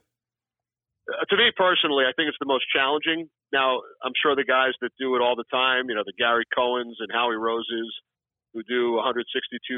Uh, 1.08 1.24
to 1.30 1.36
me 1.38 1.52
personally, 1.56 2.04
I 2.04 2.12
think 2.16 2.28
it's 2.28 2.40
the 2.40 2.50
most 2.50 2.66
challenging. 2.68 3.30
Now, 3.54 3.80
I'm 4.04 4.12
sure 4.20 4.36
the 4.36 4.44
guys 4.44 4.76
that 4.82 4.92
do 5.00 5.16
it 5.16 5.24
all 5.24 5.36
the 5.36 5.48
time, 5.48 5.88
you 5.88 5.96
know, 5.96 6.04
the 6.06 6.16
Gary 6.18 6.44
Cohens 6.52 7.00
and 7.00 7.08
Howie 7.12 7.40
Roses, 7.40 7.88
who 8.54 8.64
do 8.68 9.00
162 9.00 9.24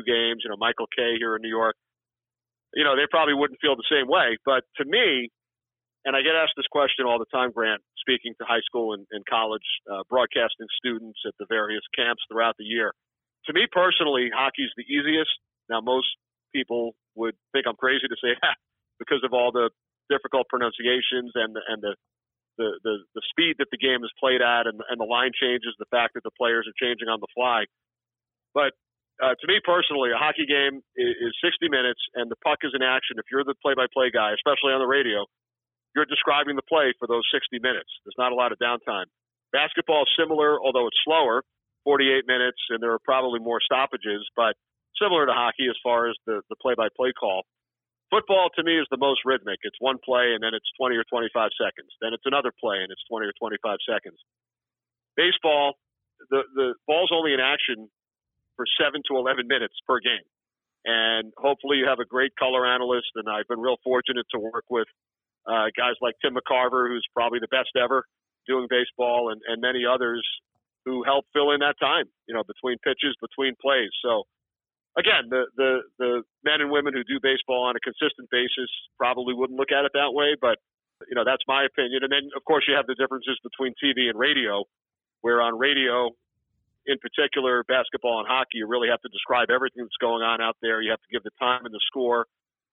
games, 0.04 0.42
you 0.42 0.50
know, 0.50 0.58
Michael 0.58 0.88
Kay 0.89 1.18
here 1.22 1.36
in 1.36 1.42
New 1.42 1.54
York, 1.54 1.76
you 2.74 2.84
know, 2.84 2.96
they 2.96 3.06
probably 3.10 3.34
wouldn't 3.34 3.60
feel 3.62 3.76
the 3.76 3.88
same 3.89 4.08
way. 4.08 4.38
But 4.46 4.63
to 4.78 4.86
me, 4.86 5.30
and 6.06 6.15
I 6.15 6.22
get 6.22 6.34
asked 6.34 6.56
this 6.56 6.70
question 6.72 7.06
all 7.06 7.20
the 7.20 7.30
time, 7.30 7.52
Grant, 7.52 7.82
speaking 8.00 8.34
to 8.39 8.46
high 8.46 8.63
school 8.65 8.94
and, 8.94 9.06
and 9.12 9.26
college 9.26 9.65
uh, 9.92 10.04
broadcasting 10.10 10.70
students 10.78 11.20
at 11.28 11.34
the 11.39 11.46
various 11.50 11.84
camps 11.96 12.24
throughout 12.32 12.56
the 12.58 12.63
year. 12.63 12.94
To 13.46 13.54
me 13.54 13.68
personally, 13.72 14.30
hockey's 14.34 14.72
the 14.78 14.88
easiest. 14.88 15.34
Now, 15.70 15.82
most 15.82 16.08
people 16.54 16.96
would 17.15 17.36
think 17.52 17.68
I'm 17.68 17.76
crazy 17.76 18.08
to 18.08 18.18
say 18.22 18.34
that 18.42 18.58
because 18.98 19.22
of 19.24 19.34
all 19.34 19.52
the 19.52 19.70
difficult 20.10 20.50
pronunciations 20.50 21.32
and 21.38 21.56
the, 21.56 21.62
and 21.69 21.80
the, 21.82 21.93
the, 22.58 22.69
the, 22.84 22.95
the 23.15 23.24
speed 23.32 23.56
that 23.63 23.72
the 23.72 23.80
game 23.80 24.04
is 24.04 24.12
played 24.19 24.41
at 24.41 24.67
and, 24.67 24.82
and 24.89 25.00
the 25.00 25.08
line 25.08 25.32
changes, 25.32 25.72
the 25.80 25.89
fact 25.89 26.13
that 26.19 26.26
the 26.28 26.36
players 26.36 26.67
are 26.67 26.76
changing 26.76 27.08
on 27.08 27.22
the 27.24 27.32
fly. 27.32 27.63
But 28.54 28.74
uh, 29.22 29.36
to 29.36 29.45
me 29.48 29.60
personally, 29.63 30.12
a 30.12 30.19
hockey 30.19 30.48
game 30.48 30.84
is, 30.95 31.13
is 31.19 31.34
60 31.43 31.69
minutes 31.69 32.00
and 32.15 32.32
the 32.32 32.39
puck 32.43 32.60
is 32.63 32.76
in 32.76 32.84
action. 32.84 33.19
If 33.19 33.28
you're 33.32 33.48
the 33.48 33.56
play-by-play 33.63 34.12
guy, 34.12 34.36
especially 34.36 34.76
on 34.76 34.84
the 34.84 34.89
radio, 34.89 35.24
you're 35.95 36.08
describing 36.08 36.56
the 36.56 36.67
play 36.67 36.93
for 37.00 37.08
those 37.08 37.24
60 37.32 37.60
minutes. 37.60 37.89
There's 38.06 38.19
not 38.19 38.32
a 38.32 38.38
lot 38.38 38.52
of 38.52 38.60
downtime. 38.60 39.08
Basketball 39.52 40.04
is 40.04 40.12
similar, 40.17 40.62
although 40.62 40.88
it's 40.88 41.00
slower, 41.04 41.43
48 41.84 42.28
minutes, 42.28 42.62
and 42.69 42.82
there 42.82 42.93
are 42.93 43.04
probably 43.04 43.39
more 43.39 43.60
stoppages, 43.60 44.22
but 44.36 44.54
similar 45.02 45.26
to 45.26 45.34
hockey 45.34 45.67
as 45.69 45.76
far 45.82 46.10
as 46.10 46.15
the, 46.28 46.41
the 46.50 46.56
play-by-play 46.62 47.13
call. 47.19 47.43
Football 48.10 48.50
to 48.58 48.63
me 48.63 48.82
is 48.82 48.88
the 48.89 48.98
most 48.98 49.22
rhythmic. 49.24 49.62
It's 49.62 49.78
one 49.80 49.98
play 50.04 50.34
and 50.34 50.41
then 50.41 50.58
it's 50.58 50.65
20 50.82 50.98
or 50.98 51.06
25 51.06 51.30
seconds. 51.54 51.93
Then 52.02 52.13
it's 52.13 52.26
another 52.26 52.50
play 52.50 52.82
and 52.82 52.89
it's 52.89 53.06
20 53.06 53.26
or 53.30 53.34
25 53.38 53.78
seconds. 53.86 54.17
Baseball, 55.15 55.78
the 56.30 56.43
the 56.56 56.74
ball's 56.88 57.12
only 57.13 57.34
in 57.34 57.39
action 57.39 57.89
for 58.56 58.65
seven 58.82 59.02
to 59.08 59.15
11 59.15 59.48
minutes 59.48 59.76
per 59.88 60.00
game, 60.00 60.26
and 60.84 61.32
hopefully 61.38 61.78
you 61.78 61.88
have 61.88 62.00
a 62.00 62.06
great 62.06 62.36
color 62.36 62.65
analyst. 62.65 63.13
And 63.15 63.30
I've 63.30 63.48
been 63.48 63.60
real 63.60 63.78
fortunate 63.84 64.26
to 64.34 64.39
work 64.39 64.65
with 64.69 64.88
uh, 65.48 65.72
guys 65.78 65.95
like 66.02 66.15
Tim 66.22 66.36
McCarver, 66.36 66.88
who's 66.89 67.06
probably 67.13 67.39
the 67.39 67.52
best 67.52 67.72
ever 67.80 68.06
doing 68.48 68.67
baseball, 68.69 69.32
and, 69.32 69.41
and 69.48 69.62
many 69.62 69.86
others 69.86 70.26
who 70.86 71.04
help 71.04 71.26
fill 71.34 71.52
in 71.52 71.60
that 71.60 71.76
time, 71.80 72.06
you 72.28 72.34
know, 72.34 72.43
between 72.43 72.78
pitches, 72.80 73.13
between 73.22 73.54
plays. 73.62 73.91
So 74.02 74.24
again, 75.00 75.32
the, 75.32 75.48
the, 75.56 75.72
the 75.98 76.12
men 76.44 76.60
and 76.62 76.70
women 76.70 76.94
who 76.94 77.04
do 77.08 77.24
baseball 77.24 77.66
on 77.72 77.76
a 77.76 77.82
consistent 77.82 78.30
basis 78.30 78.70
probably 79.00 79.34
wouldn't 79.34 79.58
look 79.58 79.72
at 79.72 79.86
it 79.88 79.92
that 79.96 80.12
way, 80.12 80.36
but 80.40 80.60
You 81.08 81.16
know, 81.16 81.24
that's 81.24 81.44
my 81.48 81.64
opinion. 81.64 82.04
And 82.04 82.12
then, 82.12 82.28
of 82.36 82.44
course, 82.44 82.66
you 82.68 82.76
have 82.76 82.88
the 82.88 82.96
differences 82.96 83.40
between 83.40 83.74
TV 83.80 84.10
and 84.10 84.20
radio, 84.20 84.66
where 85.22 85.42
on 85.42 85.58
radio, 85.58 86.12
in 86.86 86.98
particular, 87.00 87.64
basketball 87.64 88.20
and 88.20 88.28
hockey, 88.28 88.60
you 88.60 88.68
really 88.68 88.90
have 88.90 89.02
to 89.02 89.10
describe 89.10 89.50
everything 89.50 89.84
that's 89.84 90.02
going 90.02 90.24
on 90.24 90.42
out 90.42 90.58
there. 90.62 90.82
You 90.82 90.92
have 90.92 91.02
to 91.02 91.12
give 91.12 91.24
the 91.24 91.32
time 91.40 91.64
and 91.64 91.74
the 91.74 91.80
score 91.88 92.26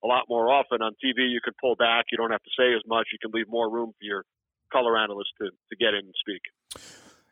a 0.02 0.06
lot 0.06 0.24
more 0.28 0.50
often. 0.50 0.82
On 0.82 0.92
TV, 0.98 1.30
you 1.30 1.40
can 1.42 1.54
pull 1.60 1.76
back. 1.76 2.06
You 2.10 2.18
don't 2.18 2.32
have 2.32 2.42
to 2.42 2.54
say 2.58 2.74
as 2.74 2.82
much. 2.86 3.08
You 3.12 3.18
can 3.22 3.30
leave 3.30 3.48
more 3.48 3.70
room 3.70 3.92
for 3.94 4.04
your 4.04 4.24
color 4.72 4.98
analyst 4.98 5.30
to, 5.38 5.50
to 5.50 5.74
get 5.78 5.94
in 5.94 6.10
and 6.10 6.14
speak. 6.18 6.42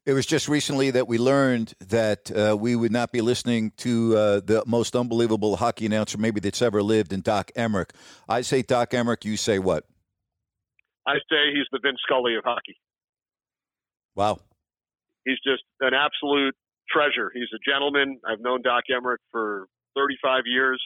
It 0.07 0.13
was 0.13 0.27
just 0.27 0.49
recently 0.49 0.91
that 0.91 1.09
we 1.09 1.17
learned 1.17 1.73
that 1.81 2.31
uh, 2.31 2.55
we 2.55 2.77
would 2.77 2.93
not 2.93 3.11
be 3.11 3.23
listening 3.23 3.73
to 3.79 4.15
uh, 4.15 4.41
the 4.41 4.63
most 4.67 4.95
unbelievable 4.95 5.57
hockey 5.57 5.87
announcer 5.87 6.19
maybe 6.19 6.41
that's 6.41 6.61
ever 6.61 6.83
lived 6.83 7.15
in 7.15 7.23
Doc 7.23 7.51
Emrick. 7.57 7.91
I 8.29 8.43
say 8.43 8.61
Doc 8.61 8.91
Emrick, 8.91 9.25
you 9.25 9.39
say 9.39 9.59
what? 9.59 9.87
I 11.07 11.15
say 11.31 11.55
he's 11.55 11.67
the 11.73 11.79
Vin 11.83 11.95
Scully 12.07 12.37
of 12.37 12.45
hockey. 12.45 12.77
Wow. 14.15 14.41
He's 15.25 15.39
just 15.43 15.63
an 15.81 15.93
absolute 15.95 16.55
treasure. 16.91 17.31
He's 17.33 17.49
a 17.55 17.71
gentleman. 17.71 18.21
I've 18.31 18.41
known 18.41 18.61
Doc 18.61 18.85
Emrick 18.91 19.25
for 19.33 19.69
35 19.97 20.43
years, 20.45 20.83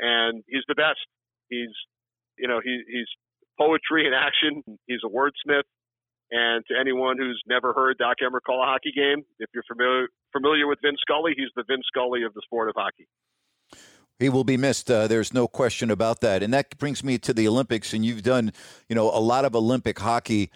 and 0.00 0.44
he's 0.46 0.64
the 0.68 0.74
best. 0.74 1.00
He's, 1.48 1.72
you 2.38 2.48
know, 2.48 2.60
he, 2.62 2.82
he's 2.86 3.08
poetry 3.58 4.06
in 4.06 4.12
action. 4.12 4.62
He's 4.86 5.00
a 5.02 5.08
wordsmith. 5.08 5.64
And 6.30 6.64
to 6.66 6.74
anyone 6.78 7.18
who's 7.18 7.42
never 7.46 7.72
heard 7.72 7.98
Doc 7.98 8.16
Emrick 8.22 8.42
call 8.46 8.62
a 8.62 8.66
hockey 8.66 8.92
game, 8.94 9.24
if 9.38 9.50
you're 9.54 9.64
familiar 9.68 10.08
familiar 10.32 10.66
with 10.66 10.78
Vin 10.82 10.96
Scully, 11.00 11.32
he's 11.36 11.50
the 11.54 11.64
Vin 11.68 11.82
Scully 11.86 12.24
of 12.24 12.34
the 12.34 12.42
sport 12.44 12.68
of 12.68 12.74
hockey. 12.76 13.06
He 14.18 14.28
will 14.28 14.44
be 14.44 14.56
missed. 14.56 14.90
Uh, 14.90 15.08
there's 15.08 15.34
no 15.34 15.48
question 15.48 15.90
about 15.90 16.20
that. 16.20 16.42
And 16.42 16.54
that 16.54 16.78
brings 16.78 17.02
me 17.02 17.18
to 17.18 17.34
the 17.34 17.48
Olympics. 17.48 17.92
And 17.92 18.04
you've 18.04 18.22
done, 18.22 18.52
you 18.88 18.94
know, 18.94 19.10
a 19.10 19.20
lot 19.20 19.44
of 19.44 19.54
Olympic 19.54 19.98
hockey. 19.98 20.50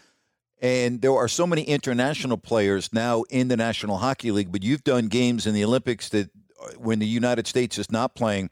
And 0.60 1.02
there 1.02 1.12
are 1.12 1.28
so 1.28 1.46
many 1.46 1.62
international 1.62 2.38
players 2.38 2.92
now 2.92 3.22
in 3.30 3.48
the 3.48 3.56
National 3.56 3.98
Hockey 3.98 4.30
League, 4.30 4.50
but 4.50 4.62
you've 4.62 4.84
done 4.84 5.08
games 5.08 5.46
in 5.46 5.54
the 5.54 5.64
Olympics 5.64 6.08
that 6.10 6.30
uh, 6.60 6.70
when 6.78 6.98
the 6.98 7.06
United 7.06 7.46
States 7.46 7.78
is 7.78 7.90
not 7.90 8.14
playing. 8.14 8.50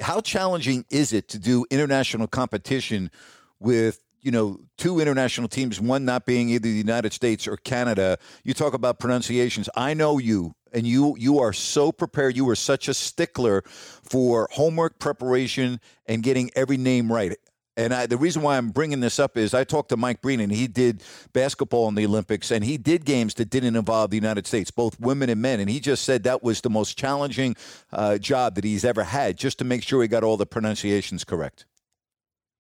How 0.00 0.20
challenging 0.20 0.84
is 0.90 1.12
it 1.12 1.28
to 1.28 1.38
do 1.38 1.64
international 1.70 2.26
competition 2.26 3.10
with 3.58 4.00
you 4.26 4.32
know, 4.32 4.58
two 4.76 4.98
international 4.98 5.46
teams, 5.46 5.80
one 5.80 6.04
not 6.04 6.26
being 6.26 6.48
either 6.48 6.64
the 6.64 6.70
United 6.70 7.12
States 7.12 7.46
or 7.46 7.56
Canada. 7.56 8.18
You 8.42 8.54
talk 8.54 8.74
about 8.74 8.98
pronunciations. 8.98 9.68
I 9.76 9.94
know 9.94 10.18
you, 10.18 10.52
and 10.72 10.84
you 10.84 11.14
you 11.16 11.38
are 11.38 11.52
so 11.52 11.92
prepared. 11.92 12.36
You 12.36 12.48
are 12.48 12.56
such 12.56 12.88
a 12.88 12.94
stickler 12.94 13.62
for 14.02 14.48
homework 14.50 14.98
preparation 14.98 15.78
and 16.06 16.24
getting 16.24 16.50
every 16.56 16.76
name 16.76 17.10
right. 17.10 17.36
And 17.76 17.94
I, 17.94 18.06
the 18.06 18.16
reason 18.16 18.42
why 18.42 18.56
I'm 18.56 18.70
bringing 18.70 18.98
this 18.98 19.20
up 19.20 19.36
is 19.36 19.54
I 19.54 19.62
talked 19.62 19.90
to 19.90 19.96
Mike 19.96 20.22
Breen, 20.22 20.40
and 20.40 20.50
he 20.50 20.66
did 20.66 21.04
basketball 21.32 21.86
in 21.86 21.94
the 21.94 22.04
Olympics, 22.04 22.50
and 22.50 22.64
he 22.64 22.78
did 22.78 23.04
games 23.04 23.34
that 23.34 23.48
didn't 23.48 23.76
involve 23.76 24.10
the 24.10 24.16
United 24.16 24.48
States, 24.48 24.72
both 24.72 24.98
women 24.98 25.30
and 25.30 25.40
men. 25.40 25.60
And 25.60 25.70
he 25.70 25.78
just 25.78 26.02
said 26.02 26.24
that 26.24 26.42
was 26.42 26.62
the 26.62 26.70
most 26.70 26.98
challenging 26.98 27.54
uh, 27.92 28.18
job 28.18 28.56
that 28.56 28.64
he's 28.64 28.84
ever 28.84 29.04
had, 29.04 29.36
just 29.36 29.60
to 29.60 29.64
make 29.64 29.84
sure 29.84 30.02
he 30.02 30.08
got 30.08 30.24
all 30.24 30.36
the 30.36 30.46
pronunciations 30.46 31.22
correct 31.22 31.64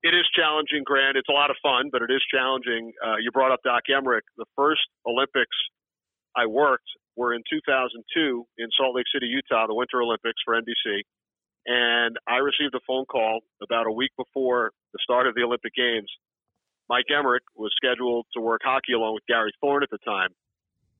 it 0.06 0.14
is 0.14 0.30
challenging, 0.38 0.86
Grant. 0.86 1.18
It's 1.18 1.30
a 1.30 1.34
lot 1.34 1.50
of 1.50 1.58
fun, 1.66 1.90
but 1.92 2.04
it 2.06 2.14
is 2.14 2.22
challenging. 2.30 2.94
Uh, 3.02 3.18
you 3.18 3.32
brought 3.34 3.52
up 3.52 3.66
Doc 3.66 3.90
Emrick. 3.90 4.22
The 4.38 4.46
first 4.56 4.86
Olympics 5.02 5.58
I 6.38 6.46
worked 6.46 6.86
were 7.18 7.34
in 7.34 7.42
2002 7.50 8.46
in 8.60 8.68
Salt 8.78 8.94
Lake 8.94 9.10
City, 9.12 9.26
Utah, 9.26 9.66
the 9.66 9.74
Winter 9.74 10.04
Olympics 10.06 10.38
for 10.46 10.54
NBC. 10.54 11.02
And 11.66 12.18
I 12.30 12.38
received 12.46 12.76
a 12.76 12.86
phone 12.86 13.06
call 13.06 13.40
about 13.64 13.88
a 13.88 13.92
week 13.92 14.12
before 14.16 14.70
the 14.94 15.00
start 15.02 15.26
of 15.26 15.34
the 15.34 15.42
Olympic 15.42 15.74
Games. 15.74 16.12
Mike 16.88 17.10
Emrick 17.10 17.42
was 17.58 17.74
scheduled 17.74 18.28
to 18.38 18.42
work 18.42 18.62
hockey 18.64 18.94
along 18.94 19.16
with 19.16 19.26
Gary 19.26 19.54
Thorne 19.60 19.82
at 19.82 19.90
the 19.90 19.98
time. 20.06 20.30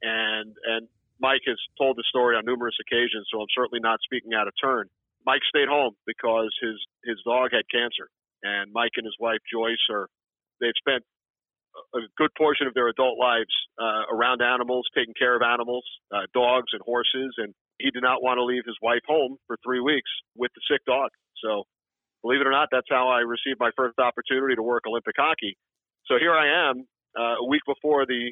And, 0.02 0.58
and 0.66 0.88
Mike 1.22 1.46
has 1.46 1.62
told 1.78 1.96
the 1.96 2.04
story 2.10 2.36
on 2.36 2.44
numerous 2.44 2.76
occasions, 2.82 3.30
so 3.30 3.38
I'm 3.38 3.54
certainly 3.54 3.86
not 3.86 4.00
speaking 4.02 4.34
out 4.34 4.48
of 4.48 4.54
turn. 4.58 4.90
Mike 5.28 5.46
stayed 5.48 5.70
home 5.70 5.94
because 6.08 6.50
his, 6.60 6.82
his 7.06 7.22
dog 7.22 7.54
had 7.54 7.70
cancer 7.70 8.10
and 8.46 8.72
Mike 8.72 8.94
and 8.98 9.06
his 9.06 9.18
wife 9.20 9.42
Joyce 9.52 9.82
are 9.90 10.08
they've 10.62 10.78
spent 10.78 11.04
a 11.94 12.00
good 12.18 12.32
portion 12.38 12.68
of 12.68 12.74
their 12.74 12.88
adult 12.88 13.20
lives 13.20 13.52
uh, 13.82 14.08
around 14.14 14.42
animals, 14.42 14.88
taking 14.96 15.14
care 15.18 15.36
of 15.36 15.42
animals, 15.42 15.84
uh, 16.14 16.24
dogs 16.34 16.72
and 16.72 16.82
horses, 16.86 17.36
and 17.38 17.54
he 17.80 17.92
did 17.92 18.04
not 18.04 18.24
want 18.24 18.38
to 18.38 18.46
leave 18.46 18.64
his 18.66 18.78
wife 18.82 19.04
home 19.08 19.38
for 19.48 19.58
three 19.64 19.82
weeks 19.82 20.10
with 20.38 20.52
the 20.56 20.62
sick 20.72 20.86
dog. 20.86 21.10
So, 21.44 21.64
believe 22.22 22.40
it 22.40 22.48
or 22.48 22.56
not, 22.56 22.70
that's 22.72 22.88
how 22.90 23.10
I 23.10 23.20
received 23.28 23.60
my 23.60 23.72
first 23.76 24.00
opportunity 24.00 24.56
to 24.56 24.64
work 24.64 24.84
Olympic 24.88 25.16
hockey. 25.18 25.58
So 26.08 26.16
here 26.20 26.34
I 26.34 26.70
am, 26.70 26.86
uh, 27.18 27.44
a 27.44 27.46
week 27.48 27.64
before 27.66 28.06
the 28.06 28.32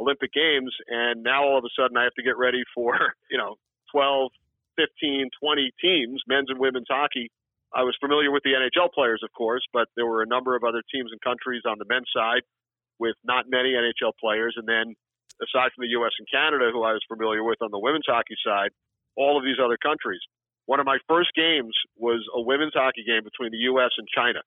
Olympic 0.00 0.32
Games, 0.32 0.72
and 0.86 1.22
now 1.22 1.44
all 1.44 1.58
of 1.58 1.64
a 1.64 1.72
sudden 1.76 1.96
I 1.96 2.04
have 2.04 2.14
to 2.14 2.22
get 2.22 2.38
ready 2.38 2.62
for 2.74 2.94
you 3.30 3.36
know 3.38 3.56
12, 3.92 4.30
15, 4.76 5.28
20 5.42 5.70
teams, 5.82 6.22
men's 6.28 6.48
and 6.48 6.58
women's 6.58 6.86
hockey 6.88 7.30
I 7.74 7.84
was 7.84 7.96
familiar 8.00 8.30
with 8.30 8.42
the 8.44 8.56
NHL 8.56 8.92
players, 8.92 9.20
of 9.22 9.32
course, 9.32 9.62
but 9.72 9.88
there 9.96 10.06
were 10.06 10.22
a 10.22 10.26
number 10.26 10.56
of 10.56 10.64
other 10.64 10.82
teams 10.92 11.12
and 11.12 11.20
countries 11.20 11.62
on 11.68 11.78
the 11.78 11.84
men's 11.88 12.08
side 12.14 12.42
with 12.98 13.14
not 13.24 13.44
many 13.48 13.76
NHL 13.76 14.12
players. 14.18 14.54
And 14.56 14.66
then, 14.66 14.96
aside 15.42 15.70
from 15.76 15.84
the 15.84 15.92
U.S. 16.00 16.12
and 16.18 16.26
Canada, 16.32 16.70
who 16.72 16.82
I 16.82 16.92
was 16.92 17.04
familiar 17.06 17.44
with 17.44 17.60
on 17.60 17.70
the 17.70 17.78
women's 17.78 18.06
hockey 18.08 18.36
side, 18.44 18.70
all 19.16 19.36
of 19.36 19.44
these 19.44 19.60
other 19.62 19.76
countries. 19.76 20.20
One 20.66 20.80
of 20.80 20.86
my 20.86 20.98
first 21.08 21.30
games 21.34 21.72
was 21.96 22.24
a 22.34 22.40
women's 22.40 22.74
hockey 22.74 23.04
game 23.04 23.24
between 23.24 23.52
the 23.52 23.64
U.S. 23.72 23.90
and 23.96 24.06
China. 24.08 24.40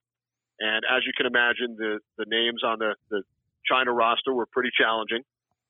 And 0.60 0.86
as 0.86 1.02
you 1.06 1.14
can 1.18 1.26
imagine, 1.26 1.76
the, 1.78 2.00
the 2.18 2.26
names 2.28 2.64
on 2.64 2.80
the, 2.80 2.96
the 3.10 3.24
China 3.66 3.92
roster 3.92 4.34
were 4.34 4.46
pretty 4.46 4.70
challenging. 4.78 5.24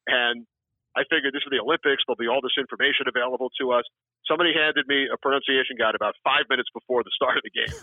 And 0.07 0.45
I 0.95 1.07
figured 1.07 1.31
this 1.31 1.45
is 1.45 1.51
the 1.51 1.63
Olympics. 1.63 2.03
There'll 2.03 2.19
be 2.19 2.27
all 2.27 2.43
this 2.43 2.57
information 2.59 3.07
available 3.07 3.49
to 3.61 3.71
us 3.71 3.85
somebody 4.31 4.53
handed 4.55 4.87
me 4.87 5.07
a 5.11 5.17
pronunciation 5.17 5.75
guide 5.77 5.95
about 5.95 6.15
five 6.23 6.45
minutes 6.49 6.69
before 6.73 7.03
the 7.03 7.11
start 7.11 7.37
of 7.37 7.43
the 7.43 7.53
game. 7.53 7.75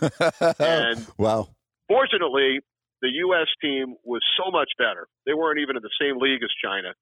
and 0.59 1.07
wow. 1.18 1.49
Fortunately, 1.88 2.61
the 3.01 3.12
U.S. 3.29 3.49
team 3.61 3.94
was 4.05 4.23
so 4.37 4.51
much 4.51 4.73
better. 4.79 5.07
They 5.27 5.35
weren't 5.35 5.61
even 5.61 5.77
in 5.77 5.83
the 5.83 5.97
same 6.01 6.18
league 6.18 6.42
as 6.42 6.51
China. 6.62 6.97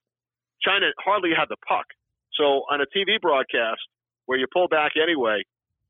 China 0.62 0.90
hardly 0.98 1.30
had 1.30 1.46
the 1.48 1.60
puck. 1.62 1.86
So 2.34 2.66
on 2.68 2.80
a 2.80 2.88
TV 2.90 3.20
broadcast 3.20 3.80
where 4.26 4.38
you 4.38 4.46
pull 4.52 4.68
back 4.68 4.92
anyway, 4.98 5.42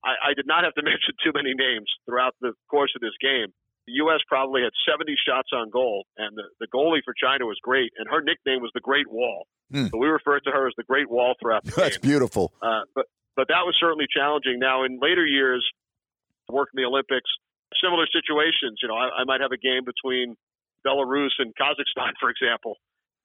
I, 0.05 0.31
I 0.31 0.35
did 0.35 0.46
not 0.46 0.64
have 0.64 0.74
to 0.74 0.83
mention 0.87 1.16
too 1.24 1.33
many 1.35 1.55
names 1.55 1.88
throughout 2.05 2.35
the 2.40 2.52
course 2.70 2.92
of 2.94 3.00
this 3.00 3.16
game. 3.20 3.50
The 3.87 4.02
U.S. 4.02 4.18
probably 4.26 4.66
had 4.66 4.74
70 4.83 5.14
shots 5.14 5.55
on 5.55 5.70
goal, 5.70 6.11
and 6.18 6.35
the, 6.35 6.42
the 6.59 6.66
goalie 6.74 7.07
for 7.07 7.14
China 7.14 7.46
was 7.46 7.55
great, 7.62 7.94
and 7.96 8.11
her 8.11 8.18
nickname 8.18 8.59
was 8.59 8.74
the 8.74 8.83
Great 8.83 9.07
Wall. 9.07 9.46
Mm. 9.72 9.90
So 9.90 9.98
we 9.98 10.07
refer 10.09 10.38
to 10.40 10.50
her 10.50 10.68
as 10.68 10.74
the 10.76 10.85
Great 10.85 11.11
Wall 11.11 11.35
throughout 11.40 11.64
the 11.64 11.72
That's 11.76 11.98
game. 11.98 12.11
beautiful. 12.11 12.52
Uh, 12.62 12.83
but 12.94 13.07
but 13.35 13.48
that 13.48 13.66
was 13.68 13.76
certainly 13.79 14.07
challenging. 14.09 14.59
Now, 14.59 14.85
in 14.85 14.98
later 15.00 15.26
years, 15.26 15.64
working 16.48 16.79
the 16.81 16.87
Olympics, 16.88 17.29
similar 17.83 18.07
situations. 18.09 18.81
You 18.83 18.88
know, 18.88 18.96
I, 18.96 19.22
I 19.22 19.24
might 19.26 19.40
have 19.40 19.52
a 19.52 19.61
game 19.61 19.85
between 19.85 20.37
Belarus 20.87 21.35
and 21.38 21.52
Kazakhstan, 21.55 22.14
for 22.20 22.31
example, 22.31 22.76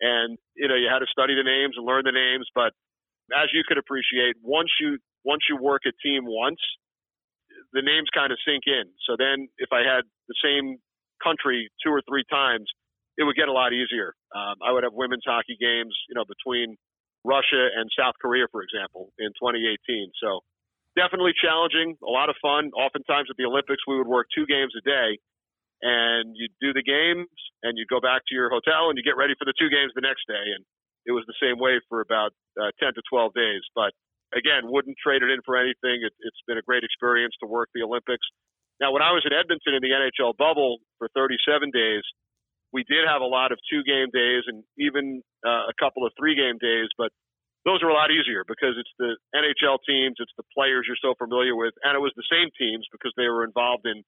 and 0.02 0.38
you 0.56 0.68
know, 0.68 0.76
you 0.76 0.90
had 0.92 1.00
to 1.00 1.10
study 1.12 1.36
the 1.36 1.46
names 1.46 1.76
and 1.78 1.86
learn 1.86 2.04
the 2.04 2.12
names. 2.16 2.50
But 2.54 2.74
as 3.32 3.54
you 3.54 3.64
could 3.68 3.78
appreciate, 3.78 4.36
once 4.42 4.70
you 4.82 4.98
once 5.24 5.44
you 5.50 5.58
work 5.58 5.84
a 5.86 5.94
team 6.02 6.26
once, 6.26 6.60
the 7.74 7.82
names 7.86 8.10
kind 8.14 8.32
of 8.34 8.40
sink 8.46 8.64
in. 8.66 8.90
So 9.06 9.16
then, 9.18 9.48
if 9.58 9.70
I 9.72 9.86
had 9.86 10.04
the 10.28 10.36
same 10.44 10.82
country 11.24 11.70
two 11.86 11.92
or 11.94 12.02
three 12.10 12.26
times, 12.30 12.66
it 13.22 13.26
would 13.30 13.38
get 13.38 13.48
a 13.48 13.54
lot 13.54 13.72
easier. 13.72 14.18
Um, 14.34 14.58
I 14.66 14.74
would 14.74 14.84
have 14.84 14.98
women's 14.98 15.24
hockey 15.26 15.56
games, 15.62 15.94
you 16.10 16.18
know, 16.18 16.26
between 16.26 16.76
Russia 17.24 17.70
and 17.78 17.86
South 17.94 18.18
Korea, 18.18 18.50
for 18.50 18.66
example, 18.66 19.14
in 19.22 19.30
2018. 19.38 19.78
So 20.18 20.42
definitely 20.98 21.38
challenging, 21.38 21.96
a 22.02 22.10
lot 22.10 22.34
of 22.34 22.36
fun. 22.42 22.74
Oftentimes 22.74 23.30
at 23.30 23.38
the 23.38 23.46
Olympics, 23.46 23.86
we 23.86 23.98
would 23.98 24.10
work 24.10 24.28
two 24.34 24.50
games 24.50 24.74
a 24.74 24.82
day, 24.82 25.22
and 25.86 26.34
you'd 26.34 26.56
do 26.58 26.74
the 26.74 26.82
games, 26.82 27.30
and 27.62 27.78
you'd 27.78 27.94
go 27.94 28.02
back 28.02 28.26
to 28.28 28.34
your 28.34 28.50
hotel, 28.50 28.90
and 28.90 28.98
you 28.98 29.06
get 29.06 29.18
ready 29.18 29.38
for 29.38 29.46
the 29.46 29.54
two 29.54 29.70
games 29.70 29.94
the 29.94 30.06
next 30.06 30.26
day. 30.26 30.46
And 30.58 30.66
it 31.06 31.14
was 31.14 31.26
the 31.30 31.38
same 31.38 31.62
way 31.62 31.78
for 31.90 32.02
about 32.02 32.34
uh, 32.58 32.74
10 32.82 32.98
to 32.98 33.02
12 33.10 33.34
days. 33.38 33.64
But 33.78 33.94
again, 34.34 34.66
wouldn't 34.70 34.98
trade 34.98 35.22
it 35.22 35.30
in 35.30 35.42
for 35.46 35.58
anything. 35.58 36.02
It, 36.02 36.14
it's 36.26 36.42
been 36.46 36.58
a 36.58 36.66
great 36.66 36.84
experience 36.84 37.34
to 37.42 37.48
work 37.48 37.70
the 37.74 37.86
Olympics. 37.86 38.26
Now, 38.82 38.90
when 38.90 39.06
I 39.06 39.14
was 39.14 39.22
in 39.26 39.34
Edmonton 39.34 39.78
in 39.78 39.82
the 39.86 39.94
NHL 39.94 40.34
bubble 40.38 40.82
for 40.98 41.08
37 41.14 41.70
days, 41.70 42.02
we 42.74 42.84
did 42.88 43.08
have 43.08 43.22
a 43.22 43.28
lot 43.28 43.52
of 43.52 43.60
two 43.70 43.84
game 43.84 44.08
days 44.12 44.44
and 44.48 44.64
even 44.80 45.22
uh, 45.46 45.68
a 45.68 45.76
couple 45.80 46.06
of 46.06 46.14
three 46.18 46.36
game 46.36 46.58
days, 46.60 46.88
but 46.98 47.12
those 47.66 47.84
are 47.84 47.90
a 47.90 47.94
lot 47.94 48.10
easier 48.10 48.44
because 48.48 48.74
it's 48.80 48.96
the 48.98 49.14
NHL 49.36 49.78
teams, 49.86 50.18
it's 50.18 50.34
the 50.38 50.48
players 50.56 50.88
you're 50.88 51.00
so 51.00 51.14
familiar 51.18 51.56
with, 51.56 51.74
and 51.84 51.94
it 51.94 52.02
was 52.02 52.14
the 52.16 52.26
same 52.32 52.50
teams 52.58 52.88
because 52.92 53.14
they 53.18 53.30
were 53.30 53.44
involved 53.44 53.86
in 53.86 54.02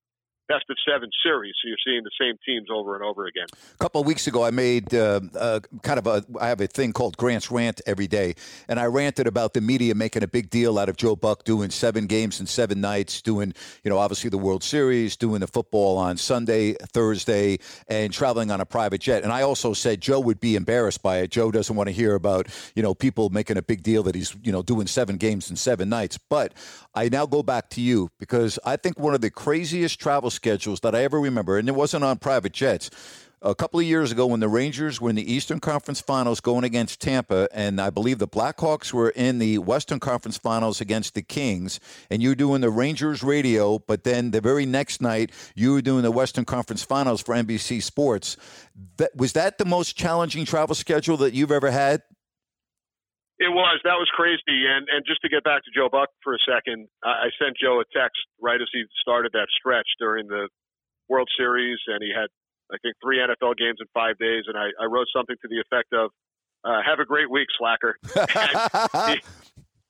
best 0.47 0.65
of 0.69 0.77
seven 0.87 1.09
series. 1.23 1.53
So 1.61 1.69
you're 1.69 1.77
seeing 1.85 2.03
the 2.03 2.11
same 2.19 2.35
teams 2.45 2.67
over 2.71 2.95
and 2.95 3.03
over 3.03 3.25
again. 3.25 3.45
A 3.73 3.77
couple 3.77 4.01
of 4.01 4.07
weeks 4.07 4.27
ago, 4.27 4.43
I 4.43 4.51
made 4.51 4.93
uh, 4.93 5.21
uh, 5.35 5.59
kind 5.81 5.99
of 5.99 6.07
a. 6.07 6.23
I 6.39 6.47
have 6.47 6.61
a 6.61 6.67
thing 6.67 6.93
called 6.93 7.17
Grant's 7.17 7.51
Rant 7.51 7.81
every 7.85 8.07
day, 8.07 8.35
and 8.67 8.79
I 8.79 8.85
ranted 8.85 9.27
about 9.27 9.53
the 9.53 9.61
media 9.61 9.95
making 9.95 10.23
a 10.23 10.27
big 10.27 10.49
deal 10.49 10.77
out 10.79 10.89
of 10.89 10.97
Joe 10.97 11.15
Buck 11.15 11.43
doing 11.43 11.69
seven 11.69 12.07
games 12.07 12.39
in 12.39 12.47
seven 12.47 12.81
nights, 12.81 13.21
doing 13.21 13.53
you 13.83 13.89
know 13.89 13.97
obviously 13.97 14.29
the 14.29 14.37
World 14.37 14.63
Series, 14.63 15.15
doing 15.15 15.39
the 15.39 15.47
football 15.47 15.97
on 15.97 16.17
Sunday, 16.17 16.73
Thursday, 16.73 17.59
and 17.87 18.11
traveling 18.11 18.51
on 18.51 18.61
a 18.61 18.65
private 18.65 19.01
jet. 19.01 19.23
And 19.23 19.31
I 19.31 19.41
also 19.41 19.73
said 19.73 20.01
Joe 20.01 20.19
would 20.19 20.39
be 20.39 20.55
embarrassed 20.55 21.01
by 21.01 21.17
it. 21.19 21.31
Joe 21.31 21.51
doesn't 21.51 21.75
want 21.75 21.87
to 21.87 21.93
hear 21.93 22.15
about 22.15 22.47
you 22.75 22.83
know 22.83 22.93
people 22.93 23.29
making 23.29 23.57
a 23.57 23.61
big 23.61 23.83
deal 23.83 24.03
that 24.03 24.15
he's 24.15 24.35
you 24.43 24.51
know 24.51 24.61
doing 24.61 24.87
seven 24.87 25.17
games 25.17 25.49
in 25.49 25.55
seven 25.55 25.89
nights. 25.89 26.17
But 26.17 26.53
I 26.93 27.09
now 27.09 27.25
go 27.25 27.43
back 27.43 27.69
to 27.71 27.81
you 27.81 28.09
because 28.19 28.59
I 28.65 28.75
think 28.75 28.99
one 28.99 29.13
of 29.13 29.21
the 29.21 29.31
craziest 29.31 29.99
travel 29.99 30.29
schedules 30.33 30.79
that 30.81 30.95
I 30.95 31.03
ever 31.03 31.19
remember, 31.19 31.57
and 31.57 31.69
it 31.69 31.75
wasn't 31.75 32.03
on 32.03 32.17
private 32.17 32.53
jets. 32.53 32.89
A 33.45 33.53
couple 33.53 33.77
of 33.77 33.85
years 33.85 34.09
ago, 34.09 34.25
when 34.25 34.39
the 34.39 34.47
Rangers 34.47 35.01
were 35.01 35.09
in 35.09 35.17
the 35.17 35.33
Eastern 35.33 35.59
Conference 35.59 35.99
Finals 35.99 36.39
going 36.39 36.63
against 36.63 37.01
Tampa, 37.01 37.49
and 37.51 37.81
I 37.81 37.89
believe 37.89 38.17
the 38.17 38.27
Blackhawks 38.27 38.93
were 38.93 39.09
in 39.09 39.37
the 39.37 39.57
Western 39.57 39.99
Conference 39.99 40.37
Finals 40.37 40.79
against 40.79 41.13
the 41.13 41.21
Kings, 41.21 41.81
and 42.09 42.23
you 42.23 42.29
were 42.29 42.35
doing 42.35 42.61
the 42.61 42.69
Rangers 42.69 43.21
radio, 43.21 43.79
but 43.79 44.05
then 44.05 44.31
the 44.31 44.39
very 44.39 44.65
next 44.65 45.01
night 45.01 45.29
you 45.55 45.73
were 45.73 45.81
doing 45.81 46.03
the 46.03 46.11
Western 46.11 46.45
Conference 46.45 46.83
Finals 46.83 47.21
for 47.21 47.35
NBC 47.35 47.83
Sports. 47.83 48.37
That, 48.95 49.13
was 49.13 49.33
that 49.33 49.57
the 49.57 49.65
most 49.65 49.97
challenging 49.97 50.45
travel 50.45 50.73
schedule 50.73 51.17
that 51.17 51.33
you've 51.33 51.51
ever 51.51 51.69
had? 51.69 52.01
It 53.43 53.51
was. 53.51 53.83
That 53.83 53.99
was 53.99 54.07
crazy. 54.15 54.63
And 54.63 54.87
and 54.87 55.03
just 55.03 55.19
to 55.21 55.29
get 55.29 55.43
back 55.43 55.67
to 55.67 55.71
Joe 55.75 55.91
Buck 55.91 56.07
for 56.23 56.31
a 56.31 56.41
second, 56.47 56.87
I 57.03 57.27
sent 57.35 57.59
Joe 57.59 57.83
a 57.83 57.87
text 57.91 58.23
right 58.39 58.55
as 58.55 58.71
he 58.71 58.87
started 59.03 59.35
that 59.35 59.51
stretch 59.51 59.87
during 59.99 60.31
the 60.31 60.47
World 61.11 61.27
Series, 61.35 61.79
and 61.91 61.99
he 61.99 62.15
had 62.15 62.31
I 62.71 62.79
think 62.79 62.95
three 63.03 63.19
NFL 63.19 63.59
games 63.59 63.83
in 63.83 63.87
five 63.93 64.15
days, 64.15 64.47
and 64.47 64.55
I, 64.55 64.71
I 64.79 64.87
wrote 64.87 65.11
something 65.11 65.35
to 65.35 65.47
the 65.51 65.59
effect 65.59 65.91
of, 65.91 66.15
uh, 66.63 66.79
"Have 66.87 67.03
a 67.03 67.05
great 67.05 67.29
week, 67.29 67.51
slacker." 67.59 67.99
he, 69.11 69.19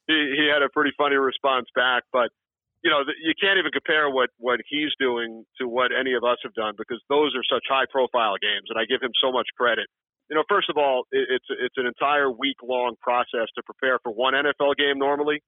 he, 0.10 0.18
he 0.34 0.46
had 0.50 0.66
a 0.66 0.70
pretty 0.74 0.92
funny 0.98 1.16
response 1.16 1.70
back, 1.78 2.10
but 2.12 2.34
you 2.82 2.90
know 2.90 3.06
you 3.22 3.38
can't 3.40 3.62
even 3.62 3.70
compare 3.70 4.10
what 4.10 4.34
what 4.42 4.66
he's 4.66 4.92
doing 4.98 5.46
to 5.62 5.70
what 5.70 5.94
any 5.94 6.18
of 6.18 6.26
us 6.26 6.42
have 6.42 6.58
done 6.58 6.74
because 6.74 7.00
those 7.08 7.38
are 7.38 7.46
such 7.46 7.64
high 7.70 7.86
profile 7.86 8.36
games, 8.42 8.74
and 8.74 8.82
I 8.82 8.90
give 8.90 9.02
him 9.02 9.14
so 9.22 9.32
much 9.32 9.48
credit. 9.54 9.86
You 10.30 10.36
know, 10.36 10.44
first 10.50 10.70
of 10.70 10.78
all, 10.78 11.04
it's 11.12 11.46
it's 11.50 11.78
an 11.78 11.86
entire 11.86 12.32
week 12.32 12.58
long 12.64 12.96
process 13.02 13.48
to 13.56 13.64
prepare 13.64 14.00
for 14.04 14.12
one 14.12 14.34
NFL 14.34 14.76
game 14.78 14.98
normally, 14.98 15.44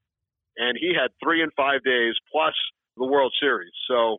and 0.58 0.78
he 0.80 0.94
had 0.94 1.12
three 1.24 1.42
and 1.42 1.52
five 1.56 1.82
days 1.84 2.14
plus 2.32 2.54
the 2.98 3.06
World 3.06 3.34
Series. 3.40 3.72
So, 3.88 4.18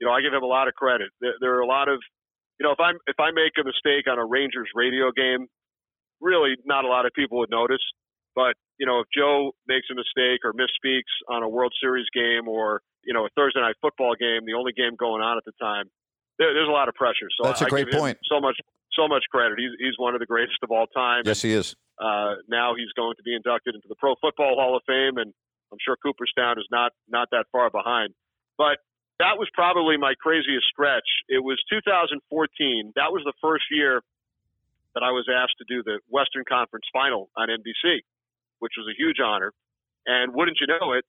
you 0.00 0.06
know, 0.06 0.12
I 0.12 0.22
give 0.22 0.32
him 0.32 0.42
a 0.42 0.50
lot 0.50 0.68
of 0.68 0.74
credit. 0.74 1.10
There, 1.20 1.34
there 1.40 1.54
are 1.56 1.60
a 1.60 1.66
lot 1.66 1.88
of 1.88 1.98
you 2.58 2.64
know, 2.64 2.72
if 2.72 2.80
I'm 2.80 2.96
if 3.06 3.18
I 3.20 3.30
make 3.32 3.52
a 3.60 3.64
mistake 3.64 4.08
on 4.10 4.18
a 4.18 4.24
Rangers 4.24 4.68
radio 4.74 5.12
game, 5.12 5.46
really 6.20 6.56
not 6.64 6.84
a 6.84 6.88
lot 6.88 7.04
of 7.04 7.12
people 7.12 7.38
would 7.38 7.50
notice. 7.50 7.84
But 8.34 8.56
you 8.78 8.86
know, 8.86 9.00
if 9.00 9.06
Joe 9.12 9.52
makes 9.68 9.86
a 9.92 9.94
mistake 9.94 10.40
or 10.44 10.52
misspeaks 10.52 11.12
on 11.28 11.42
a 11.42 11.48
World 11.48 11.72
Series 11.80 12.06
game 12.14 12.48
or 12.48 12.80
you 13.04 13.12
know 13.12 13.26
a 13.26 13.28
Thursday 13.36 13.60
night 13.60 13.76
football 13.80 14.14
game, 14.18 14.44
the 14.46 14.54
only 14.54 14.72
game 14.72 14.96
going 14.96 15.22
on 15.22 15.36
at 15.36 15.44
the 15.44 15.52
time, 15.60 15.84
there, 16.38 16.52
there's 16.52 16.68
a 16.68 16.72
lot 16.72 16.88
of 16.88 16.94
pressure. 16.94 17.28
So 17.36 17.48
that's 17.48 17.60
a 17.60 17.66
I 17.66 17.68
great 17.68 17.90
point. 17.90 18.18
So 18.24 18.40
much, 18.40 18.56
so 18.92 19.08
much 19.08 19.24
credit. 19.30 19.58
He's 19.58 19.72
he's 19.78 19.96
one 19.96 20.14
of 20.14 20.20
the 20.20 20.26
greatest 20.26 20.58
of 20.62 20.70
all 20.70 20.86
time. 20.86 21.22
Yes, 21.24 21.42
he 21.42 21.52
is. 21.52 21.74
Uh, 21.98 22.36
now 22.48 22.74
he's 22.76 22.92
going 22.94 23.16
to 23.16 23.22
be 23.22 23.34
inducted 23.34 23.74
into 23.74 23.88
the 23.88 23.96
Pro 23.96 24.14
Football 24.20 24.56
Hall 24.56 24.76
of 24.76 24.82
Fame, 24.86 25.16
and 25.16 25.32
I'm 25.72 25.78
sure 25.84 25.96
Cooperstown 25.96 26.58
is 26.58 26.66
not 26.70 26.92
not 27.08 27.28
that 27.32 27.46
far 27.52 27.70
behind. 27.70 28.14
But 28.58 28.78
that 29.18 29.38
was 29.38 29.48
probably 29.54 29.96
my 29.96 30.14
craziest 30.20 30.66
stretch. 30.68 31.08
It 31.28 31.42
was 31.42 31.56
2014. 31.70 32.92
That 32.96 33.12
was 33.12 33.22
the 33.24 33.32
first 33.40 33.64
year 33.70 34.02
that 34.94 35.02
I 35.02 35.12
was 35.12 35.28
asked 35.28 35.56
to 35.58 35.66
do 35.68 35.82
the 35.82 36.00
Western 36.08 36.44
Conference 36.48 36.84
Final 36.92 37.28
on 37.36 37.48
NBC, 37.48 38.00
which 38.60 38.72
was 38.76 38.88
a 38.88 38.96
huge 38.96 39.20
honor. 39.20 39.52
And 40.06 40.32
wouldn't 40.32 40.58
you 40.60 40.68
know 40.68 40.92
it, 40.92 41.04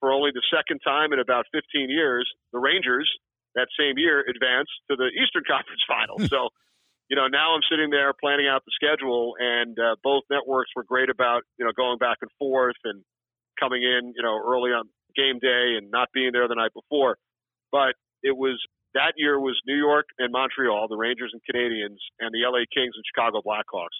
for 0.00 0.12
only 0.12 0.30
the 0.32 0.42
second 0.50 0.80
time 0.80 1.12
in 1.12 1.18
about 1.18 1.46
15 1.52 1.90
years, 1.90 2.26
the 2.52 2.58
Rangers 2.58 3.10
that 3.54 3.68
same 3.78 3.98
year 3.98 4.20
advanced 4.22 4.74
to 4.90 4.96
the 4.96 5.10
Eastern 5.14 5.42
Conference 5.48 5.82
Final. 5.86 6.18
so, 6.28 6.50
you 7.08 7.16
know, 7.16 7.26
now 7.26 7.54
I'm 7.54 7.64
sitting 7.70 7.90
there 7.90 8.12
planning 8.12 8.46
out 8.48 8.64
the 8.64 8.72
schedule, 8.76 9.34
and 9.40 9.78
uh, 9.78 9.96
both 10.04 10.24
networks 10.30 10.70
were 10.76 10.84
great 10.84 11.08
about 11.08 11.42
you 11.58 11.64
know 11.64 11.72
going 11.72 11.98
back 11.98 12.18
and 12.20 12.30
forth 12.38 12.76
and 12.84 13.02
coming 13.58 13.82
in, 13.82 14.12
you 14.14 14.22
know, 14.22 14.38
early 14.38 14.70
on 14.70 14.88
game 15.16 15.38
day 15.40 15.74
and 15.76 15.90
not 15.90 16.08
being 16.14 16.30
there 16.32 16.46
the 16.48 16.54
night 16.54 16.72
before. 16.74 17.16
But 17.72 17.96
it 18.22 18.36
was 18.36 18.60
that 18.94 19.14
year 19.16 19.38
was 19.40 19.58
New 19.66 19.76
York 19.76 20.06
and 20.18 20.32
Montreal, 20.32 20.88
the 20.88 20.96
Rangers 20.96 21.32
and 21.32 21.42
Canadiens, 21.42 22.00
and 22.20 22.30
the 22.32 22.44
LA 22.44 22.64
Kings 22.72 22.94
and 22.94 23.04
Chicago 23.08 23.40
Blackhawks. 23.44 23.96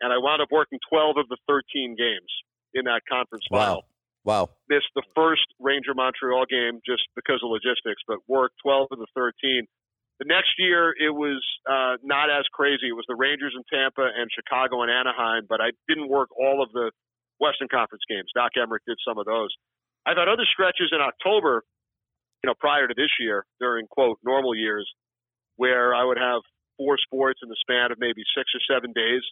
And 0.00 0.12
I 0.12 0.18
wound 0.18 0.42
up 0.42 0.48
working 0.50 0.78
12 0.90 1.16
of 1.18 1.28
the 1.28 1.36
13 1.48 1.96
games 1.96 2.32
in 2.74 2.84
that 2.84 3.02
conference 3.08 3.44
final. 3.50 3.84
Wow. 4.24 4.50
Missed 4.68 4.90
the 4.96 5.04
first 5.14 5.44
Ranger 5.60 5.94
Montreal 5.94 6.46
game 6.48 6.80
just 6.84 7.04
because 7.14 7.40
of 7.44 7.50
logistics, 7.52 8.02
but 8.08 8.18
worked 8.26 8.56
12 8.64 8.88
of 8.90 8.98
the 8.98 9.06
13. 9.14 9.66
The 10.24 10.32
next 10.32 10.56
year, 10.56 10.96
it 10.96 11.12
was 11.12 11.44
uh, 11.68 12.00
not 12.00 12.32
as 12.32 12.48
crazy. 12.48 12.88
It 12.88 12.96
was 12.96 13.04
the 13.08 13.14
Rangers 13.14 13.52
in 13.52 13.60
Tampa 13.68 14.08
and 14.08 14.32
Chicago 14.32 14.80
and 14.80 14.88
Anaheim, 14.88 15.44
but 15.44 15.60
I 15.60 15.76
didn't 15.84 16.08
work 16.08 16.32
all 16.32 16.64
of 16.64 16.72
the 16.72 16.92
Western 17.36 17.68
Conference 17.68 18.08
games. 18.08 18.32
Doc 18.32 18.56
Emrick 18.56 18.88
did 18.88 18.96
some 19.04 19.20
of 19.20 19.28
those. 19.28 19.52
I've 20.08 20.16
had 20.16 20.28
other 20.32 20.48
stretches 20.48 20.96
in 20.96 21.00
October 21.04 21.60
you 22.44 22.52
know, 22.52 22.60
prior 22.60 22.86
to 22.86 22.92
this 22.92 23.08
year, 23.20 23.44
during 23.58 23.86
quote 23.88 24.18
normal 24.22 24.54
years, 24.54 24.84
where 25.56 25.94
I 25.94 26.04
would 26.04 26.18
have 26.18 26.44
four 26.76 26.96
sports 27.00 27.40
in 27.42 27.48
the 27.48 27.56
span 27.56 27.92
of 27.92 27.96
maybe 27.96 28.20
six 28.36 28.52
or 28.52 28.60
seven 28.68 28.92
days 28.92 29.24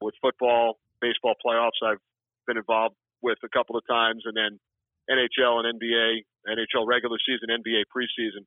with 0.00 0.14
football, 0.22 0.78
baseball 1.00 1.34
playoffs. 1.44 1.82
I've 1.82 1.98
been 2.46 2.58
involved 2.58 2.94
with 3.20 3.38
a 3.42 3.50
couple 3.50 3.74
of 3.76 3.82
times, 3.90 4.22
and 4.26 4.38
then 4.38 4.62
NHL 5.10 5.58
and 5.58 5.74
NBA, 5.74 6.22
NHL 6.46 6.86
regular 6.86 7.18
season, 7.26 7.50
NBA 7.50 7.90
preseason. 7.90 8.46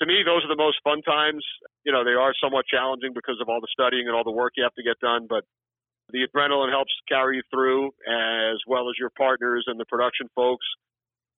To 0.00 0.06
me, 0.06 0.24
those 0.24 0.44
are 0.44 0.48
the 0.48 0.56
most 0.56 0.78
fun 0.82 1.02
times. 1.02 1.44
You 1.84 1.92
know, 1.92 2.04
they 2.04 2.16
are 2.16 2.32
somewhat 2.40 2.64
challenging 2.66 3.12
because 3.14 3.36
of 3.40 3.48
all 3.48 3.60
the 3.60 3.68
studying 3.72 4.08
and 4.08 4.16
all 4.16 4.24
the 4.24 4.32
work 4.32 4.56
you 4.56 4.64
have 4.64 4.74
to 4.74 4.82
get 4.82 4.98
done, 5.00 5.26
but 5.28 5.44
the 6.12 6.26
adrenaline 6.26 6.70
helps 6.70 6.92
carry 7.08 7.36
you 7.36 7.42
through 7.52 7.92
as 8.08 8.58
well 8.66 8.88
as 8.88 8.96
your 8.98 9.10
partners 9.10 9.64
and 9.66 9.78
the 9.78 9.84
production 9.84 10.26
folks. 10.34 10.66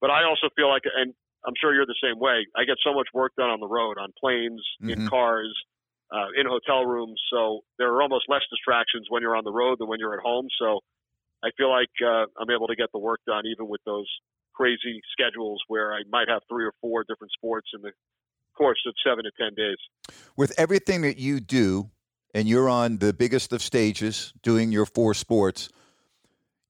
But 0.01 0.11
I 0.11 0.25
also 0.25 0.49
feel 0.57 0.69
like, 0.69 0.83
and 0.87 1.13
I'm 1.45 1.55
sure 1.61 1.75
you're 1.75 1.87
the 1.87 1.99
same 2.03 2.19
way. 2.19 2.47
I 2.57 2.65
get 2.65 2.77
so 2.85 2.95
much 2.95 3.09
work 3.13 3.33
done 3.37 3.51
on 3.51 3.61
the 3.61 3.69
road, 3.69 3.99
on 3.99 4.13
planes, 4.19 4.63
mm-hmm. 4.81 4.91
in 4.91 5.09
cars, 5.09 5.53
uh, 6.13 6.31
in 6.39 6.47
hotel 6.47 6.85
rooms. 6.85 7.21
So 7.33 7.61
there 7.79 7.93
are 7.93 8.03
almost 8.03 8.27
less 8.29 8.43
distractions 8.51 9.07
when 9.09 9.23
you're 9.23 9.37
on 9.37 9.45
the 9.45 9.53
road 9.53 9.79
than 9.79 9.89
when 9.89 9.99
you're 9.99 10.15
at 10.15 10.23
home. 10.23 10.47
So 10.59 10.81
I 11.43 11.51
feel 11.57 11.71
like 11.71 11.91
uh, 11.99 12.31
I'm 12.39 12.51
able 12.55 12.69
to 12.69 12.77
get 12.77 12.91
the 12.93 12.99
work 12.99 13.21
done 13.27 13.45
even 13.47 13.69
with 13.69 13.81
those 13.85 14.07
crazy 14.55 15.01
schedules 15.11 15.61
where 15.67 15.93
I 15.93 16.03
might 16.11 16.29
have 16.29 16.43
three 16.49 16.65
or 16.65 16.73
four 16.81 17.05
different 17.09 17.33
sports 17.33 17.69
in 17.75 17.83
the 17.83 17.91
course 18.57 18.81
of 18.87 18.95
seven 19.05 19.25
to 19.25 19.31
10 19.39 19.55
days. 19.55 19.77
With 20.37 20.53
everything 20.59 21.03
that 21.03 21.19
you 21.19 21.41
do, 21.41 21.91
and 22.35 22.49
you're 22.49 22.69
on 22.69 22.99
the 22.99 23.13
biggest 23.13 23.53
of 23.53 23.63
stages 23.63 24.33
doing 24.43 24.73
your 24.73 24.87
four 24.87 25.15
sports, 25.15 25.69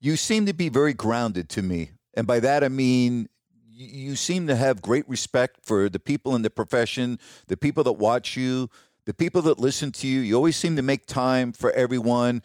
you 0.00 0.16
seem 0.16 0.46
to 0.46 0.52
be 0.52 0.68
very 0.68 0.92
grounded 0.92 1.48
to 1.50 1.62
me. 1.62 1.92
And 2.14 2.26
by 2.26 2.40
that 2.40 2.64
I 2.64 2.68
mean 2.68 3.28
you 3.74 4.16
seem 4.16 4.46
to 4.46 4.56
have 4.56 4.82
great 4.82 5.08
respect 5.08 5.60
for 5.62 5.88
the 5.88 5.98
people 5.98 6.34
in 6.36 6.42
the 6.42 6.50
profession, 6.50 7.18
the 7.48 7.56
people 7.56 7.84
that 7.84 7.92
watch 7.92 8.36
you, 8.36 8.68
the 9.06 9.14
people 9.14 9.42
that 9.42 9.58
listen 9.58 9.90
to 9.92 10.06
you. 10.06 10.20
You 10.20 10.36
always 10.36 10.56
seem 10.56 10.76
to 10.76 10.82
make 10.82 11.06
time 11.06 11.52
for 11.52 11.72
everyone. 11.72 12.42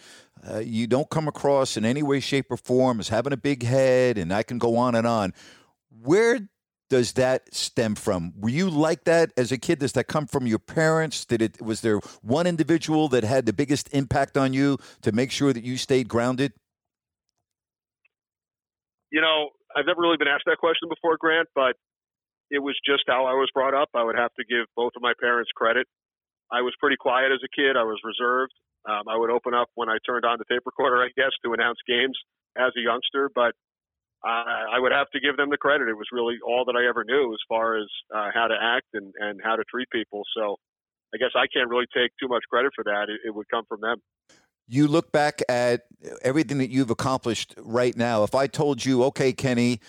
Uh, 0.50 0.60
you 0.60 0.88
don't 0.88 1.10
come 1.10 1.28
across 1.28 1.78
in 1.78 1.86
any 1.86 2.02
way, 2.02 2.20
shape, 2.20 2.48
or 2.50 2.58
form 2.58 3.00
as 3.00 3.10
having 3.10 3.34
a 3.34 3.38
big 3.38 3.64
head, 3.64 4.18
and 4.18 4.34
I 4.34 4.44
can 4.44 4.58
go 4.58 4.78
on 4.78 4.96
and 4.96 5.06
on. 5.06 5.34
Where 6.02 6.50
does 6.90 7.14
that 7.14 7.54
stem 7.54 7.96
from? 7.96 8.34
Were 8.40 8.50
you 8.50 8.70
like 8.70 9.04
that 9.06 9.32
as 9.38 9.52
a 9.52 9.58
kid? 9.58 9.80
Does 9.80 9.94
that 9.94 10.06
come 10.06 10.28
from 10.28 10.48
your 10.48 10.60
parents? 10.60 11.26
Did 11.26 11.42
it 11.42 11.62
was 11.62 11.82
there 11.82 12.00
one 12.22 12.48
individual 12.48 13.08
that 13.10 13.24
had 13.24 13.46
the 13.46 13.54
biggest 13.54 13.90
impact 13.94 14.38
on 14.38 14.54
you 14.54 14.78
to 15.02 15.12
make 15.12 15.32
sure 15.32 15.54
that 15.54 15.64
you 15.64 15.78
stayed 15.78 16.08
grounded? 16.08 16.54
You 19.12 19.22
know, 19.22 19.50
I've 19.76 19.86
never 19.86 20.02
really 20.02 20.18
been 20.18 20.28
asked 20.28 20.46
that 20.46 20.58
question 20.58 20.90
before, 20.90 21.18
Grant, 21.18 21.48
but 21.56 21.76
it 22.50 22.60
was 22.60 22.76
just 22.86 23.04
how 23.08 23.26
I 23.26 23.34
was 23.34 23.50
brought 23.54 23.74
up. 23.74 23.90
I 23.94 24.04
would 24.04 24.18
have 24.18 24.34
to 24.36 24.44
give 24.44 24.68
both 24.76 24.94
of 24.96 25.02
my 25.02 25.14
parents 25.20 25.52
credit. 25.56 25.88
I 26.52 26.62
was 26.62 26.74
pretty 26.80 26.96
quiet 26.96 27.32
as 27.32 27.40
a 27.44 27.52
kid. 27.52 27.76
I 27.76 27.84
was 27.84 28.00
reserved. 28.04 28.54
Um, 28.88 29.04
I 29.08 29.18
would 29.18 29.30
open 29.30 29.54
up 29.54 29.68
when 29.76 29.90
I 29.90 29.98
turned 30.06 30.24
on 30.24 30.40
the 30.40 30.46
tape 30.48 30.64
recorder, 30.66 31.04
I 31.04 31.10
guess, 31.16 31.36
to 31.44 31.54
announce 31.54 31.80
games 31.88 32.18
as 32.58 32.72
a 32.78 32.82
youngster. 32.82 33.30
But 33.34 33.52
uh, 34.28 34.76
I 34.76 34.80
would 34.80 34.92
have 34.92 35.10
to 35.12 35.20
give 35.20 35.38
them 35.38 35.50
the 35.50 35.58
credit. 35.58 35.88
It 35.88 35.96
was 35.96 36.08
really 36.12 36.36
all 36.46 36.66
that 36.66 36.76
I 36.76 36.88
ever 36.88 37.06
knew 37.08 37.34
as 37.34 37.40
far 37.48 37.78
as 37.78 37.88
uh, 38.14 38.30
how 38.34 38.48
to 38.48 38.56
act 38.60 38.88
and, 38.94 39.14
and 39.20 39.40
how 39.44 39.56
to 39.56 39.64
treat 39.72 39.90
people. 39.90 40.24
So 40.36 40.58
I 41.14 41.18
guess 41.18 41.32
I 41.36 41.48
can't 41.48 41.70
really 41.70 41.88
take 41.96 42.12
too 42.20 42.28
much 42.28 42.44
credit 42.50 42.72
for 42.76 42.84
that. 42.84 43.06
It, 43.08 43.22
it 43.28 43.36
would 43.36 43.48
come 43.50 43.64
from 43.70 43.82
them 43.82 44.02
you 44.68 44.88
look 44.88 45.12
back 45.12 45.42
at 45.48 45.84
everything 46.22 46.58
that 46.58 46.70
you've 46.70 46.90
accomplished 46.90 47.56
right 47.58 47.96
now. 47.96 48.24
If 48.24 48.36
I 48.36 48.48
told 48.48 48.84
you, 48.84 49.04
okay, 49.06 49.32
Kenny, 49.32 49.80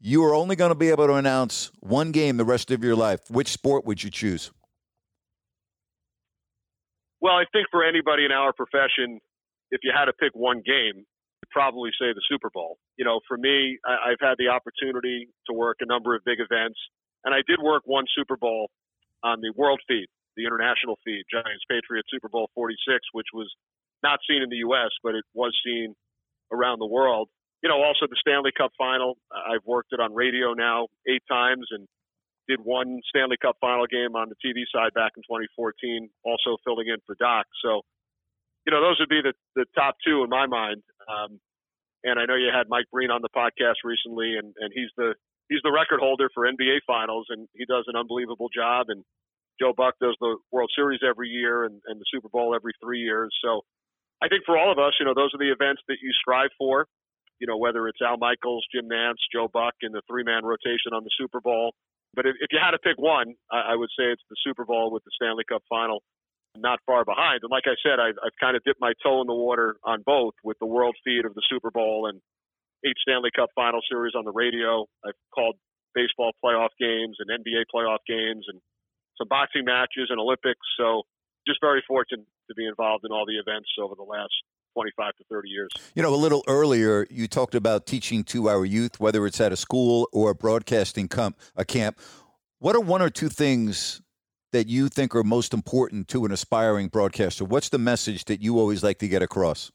you 0.00 0.24
are 0.24 0.34
only 0.34 0.56
going 0.56 0.70
to 0.70 0.76
be 0.76 0.88
able 0.88 1.06
to 1.06 1.14
announce 1.14 1.70
one 1.80 2.10
game 2.10 2.36
the 2.36 2.44
rest 2.44 2.70
of 2.70 2.82
your 2.82 2.96
life, 2.96 3.20
which 3.30 3.48
sport 3.48 3.84
would 3.84 4.02
you 4.02 4.10
choose? 4.10 4.50
Well, 7.20 7.34
I 7.34 7.44
think 7.52 7.66
for 7.70 7.84
anybody 7.84 8.24
in 8.24 8.32
our 8.32 8.52
profession, 8.52 9.20
if 9.70 9.80
you 9.84 9.92
had 9.94 10.06
to 10.06 10.12
pick 10.12 10.32
one 10.34 10.62
game, 10.66 11.04
probably 11.50 11.90
say 12.00 12.12
the 12.14 12.22
Super 12.28 12.50
Bowl. 12.50 12.78
You 12.96 13.04
know, 13.04 13.20
for 13.26 13.36
me, 13.36 13.78
I, 13.84 14.12
I've 14.12 14.20
had 14.20 14.36
the 14.38 14.48
opportunity 14.48 15.28
to 15.48 15.52
work 15.52 15.78
a 15.80 15.86
number 15.86 16.14
of 16.14 16.24
big 16.24 16.38
events, 16.40 16.78
and 17.24 17.34
I 17.34 17.42
did 17.46 17.60
work 17.62 17.82
one 17.84 18.04
Super 18.16 18.36
Bowl 18.36 18.70
on 19.22 19.40
the 19.40 19.52
world 19.56 19.80
feed, 19.86 20.06
the 20.36 20.46
international 20.46 20.98
feed, 21.04 21.24
Giants 21.30 21.64
Patriots 21.68 22.08
Super 22.10 22.28
Bowl 22.28 22.50
46, 22.54 22.98
which 23.12 23.28
was 23.34 23.50
not 24.02 24.20
seen 24.28 24.42
in 24.42 24.48
the 24.48 24.64
U.S., 24.68 24.90
but 25.02 25.14
it 25.14 25.24
was 25.34 25.52
seen 25.64 25.94
around 26.52 26.78
the 26.78 26.86
world. 26.86 27.28
You 27.62 27.68
know, 27.68 27.82
also 27.82 28.06
the 28.08 28.16
Stanley 28.20 28.52
Cup 28.56 28.72
final. 28.78 29.18
I've 29.30 29.64
worked 29.66 29.92
it 29.92 30.00
on 30.00 30.14
radio 30.14 30.54
now 30.54 30.88
eight 31.06 31.22
times 31.28 31.66
and 31.70 31.86
did 32.48 32.60
one 32.64 33.00
Stanley 33.08 33.36
Cup 33.40 33.56
final 33.60 33.86
game 33.86 34.16
on 34.16 34.28
the 34.28 34.38
TV 34.42 34.64
side 34.72 34.94
back 34.94 35.12
in 35.16 35.22
2014, 35.22 36.08
also 36.24 36.56
filling 36.64 36.88
in 36.88 36.96
for 37.06 37.14
Doc. 37.20 37.46
So, 37.62 37.82
you 38.66 38.72
know, 38.72 38.80
those 38.80 38.98
would 39.00 39.08
be 39.08 39.22
the, 39.22 39.32
the 39.56 39.64
top 39.74 39.96
two 40.04 40.22
in 40.22 40.30
my 40.30 40.46
mind. 40.46 40.82
Um, 41.08 41.40
and 42.04 42.18
I 42.18 42.24
know 42.24 42.34
you 42.34 42.48
had 42.52 42.68
Mike 42.68 42.86
Breen 42.92 43.10
on 43.10 43.20
the 43.22 43.32
podcast 43.32 43.84
recently, 43.84 44.36
and, 44.36 44.54
and 44.58 44.72
he's 44.74 44.88
the 44.96 45.14
he's 45.48 45.60
the 45.62 45.72
record 45.72 46.00
holder 46.00 46.30
for 46.32 46.48
NBA 46.48 46.86
finals, 46.86 47.26
and 47.28 47.48
he 47.52 47.64
does 47.66 47.84
an 47.88 47.96
unbelievable 47.96 48.48
job. 48.48 48.86
And 48.88 49.04
Joe 49.60 49.74
Buck 49.76 49.94
does 50.00 50.16
the 50.20 50.36
World 50.50 50.70
Series 50.74 51.00
every 51.04 51.28
year 51.28 51.64
and, 51.64 51.80
and 51.86 52.00
the 52.00 52.08
Super 52.08 52.28
Bowl 52.28 52.54
every 52.54 52.72
three 52.80 53.00
years. 53.00 53.28
So 53.44 53.60
I 54.22 54.28
think 54.28 54.44
for 54.46 54.56
all 54.56 54.72
of 54.72 54.78
us, 54.78 54.94
you 54.98 55.04
know, 55.04 55.12
those 55.12 55.34
are 55.34 55.42
the 55.42 55.52
events 55.52 55.82
that 55.88 56.00
you 56.00 56.12
strive 56.16 56.50
for. 56.56 56.86
You 57.40 57.46
know, 57.46 57.56
whether 57.56 57.88
it's 57.88 58.00
Al 58.00 58.16
Michaels, 58.16 58.64
Jim 58.72 58.88
Nantz, 58.88 59.20
Joe 59.32 59.48
Buck 59.52 59.74
in 59.82 59.92
the 59.92 60.02
three 60.08 60.24
man 60.24 60.44
rotation 60.44 60.92
on 60.92 61.04
the 61.04 61.12
Super 61.16 61.40
Bowl. 61.40 61.72
But 62.14 62.26
if, 62.26 62.36
if 62.40 62.48
you 62.52 62.58
had 62.62 62.72
to 62.72 62.78
pick 62.78 62.96
one, 62.96 63.34
I, 63.50 63.72
I 63.72 63.76
would 63.76 63.88
say 63.96 64.12
it's 64.12 64.24
the 64.28 64.36
Super 64.44 64.64
Bowl 64.64 64.90
with 64.92 65.04
the 65.04 65.10
Stanley 65.14 65.44
Cup 65.48 65.62
final 65.68 66.02
not 66.56 66.80
far 66.86 67.04
behind. 67.04 67.40
And 67.42 67.50
like 67.50 67.64
I 67.66 67.76
said, 67.82 68.00
I've, 68.00 68.18
I've 68.24 68.36
kind 68.40 68.56
of 68.56 68.64
dipped 68.64 68.80
my 68.80 68.92
toe 69.02 69.20
in 69.20 69.26
the 69.26 69.34
water 69.34 69.76
on 69.84 70.02
both 70.04 70.34
with 70.42 70.58
the 70.58 70.66
world 70.66 70.96
feed 71.04 71.24
of 71.24 71.34
the 71.34 71.42
Super 71.48 71.70
Bowl 71.70 72.06
and 72.06 72.20
eight 72.84 72.96
Stanley 73.02 73.30
Cup 73.34 73.50
final 73.54 73.80
series 73.88 74.14
on 74.14 74.24
the 74.24 74.32
radio. 74.32 74.86
I've 75.04 75.18
called 75.34 75.56
baseball 75.94 76.32
playoff 76.44 76.70
games 76.78 77.18
and 77.18 77.30
NBA 77.30 77.70
playoff 77.74 78.02
games 78.06 78.46
and 78.48 78.60
some 79.18 79.28
boxing 79.28 79.64
matches 79.64 80.08
and 80.08 80.18
Olympics. 80.18 80.60
So 80.78 81.02
just 81.46 81.60
very 81.60 81.82
fortunate 81.86 82.26
to 82.48 82.54
be 82.54 82.66
involved 82.66 83.04
in 83.04 83.12
all 83.12 83.26
the 83.26 83.38
events 83.38 83.68
over 83.80 83.94
the 83.94 84.02
last 84.02 84.32
25 84.74 85.16
to 85.16 85.24
30 85.30 85.48
years. 85.48 85.70
You 85.94 86.02
know, 86.02 86.14
a 86.14 86.16
little 86.16 86.44
earlier, 86.46 87.06
you 87.10 87.26
talked 87.26 87.54
about 87.54 87.86
teaching 87.86 88.24
to 88.24 88.48
our 88.48 88.64
youth, 88.64 89.00
whether 89.00 89.26
it's 89.26 89.40
at 89.40 89.52
a 89.52 89.56
school 89.56 90.08
or 90.12 90.30
a 90.30 90.34
broadcasting 90.34 91.08
camp. 91.08 91.38
A 91.56 91.64
camp. 91.64 91.98
What 92.58 92.76
are 92.76 92.80
one 92.80 93.02
or 93.02 93.10
two 93.10 93.28
things 93.28 94.00
that 94.52 94.66
you 94.68 94.88
think 94.88 95.14
are 95.14 95.24
most 95.24 95.54
important 95.54 96.08
to 96.08 96.24
an 96.24 96.32
aspiring 96.32 96.88
broadcaster? 96.88 97.44
What's 97.44 97.68
the 97.68 97.78
message 97.78 98.24
that 98.26 98.40
you 98.40 98.58
always 98.58 98.82
like 98.82 98.98
to 98.98 99.08
get 99.08 99.22
across? 99.22 99.70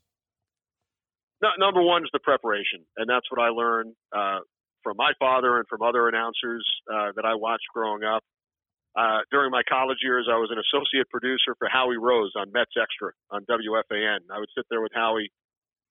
No, 1.42 1.50
number 1.60 1.82
one 1.82 2.04
is 2.04 2.10
the 2.14 2.20
preparation, 2.20 2.86
and 2.98 3.10
that's 3.10 3.30
what 3.30 3.42
I 3.42 3.50
learned 3.50 3.94
uh, 4.16 4.40
from 4.84 4.98
my 4.98 5.12
father 5.20 5.58
and 5.58 5.68
from 5.68 5.82
other 5.82 6.08
announcers 6.08 6.66
uh, 6.92 7.12
that 7.16 7.26
I 7.26 7.36
watched 7.36 7.66
growing 7.74 8.04
up. 8.04 8.24
Uh, 8.96 9.20
during 9.30 9.52
my 9.52 9.62
college 9.68 10.00
years, 10.02 10.30
I 10.32 10.38
was 10.38 10.50
an 10.52 10.58
associate 10.58 11.10
producer 11.10 11.54
for 11.60 11.68
Howie 11.68 11.98
Rose 11.98 12.32
on 12.38 12.52
Mets 12.54 12.72
Extra 12.80 13.12
on 13.30 13.44
WFAN. 13.44 14.32
I 14.32 14.40
would 14.40 14.48
sit 14.56 14.66
there 14.70 14.82
with 14.82 14.94
Howie 14.96 15.30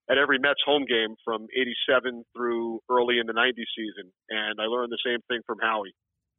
at 0.08 0.16
every 0.16 0.38
Mets 0.38 0.60
home 0.64 0.84
game 0.88 1.16
from 1.24 1.46
87 1.52 2.24
through 2.34 2.80
early 2.88 3.18
in 3.18 3.26
the 3.26 3.32
90s 3.32 3.68
season. 3.76 4.12
And 4.30 4.60
I 4.60 4.64
learned 4.64 4.92
the 4.92 5.04
same 5.04 5.20
thing 5.28 5.40
from 5.46 5.58
Howie, 5.60 5.94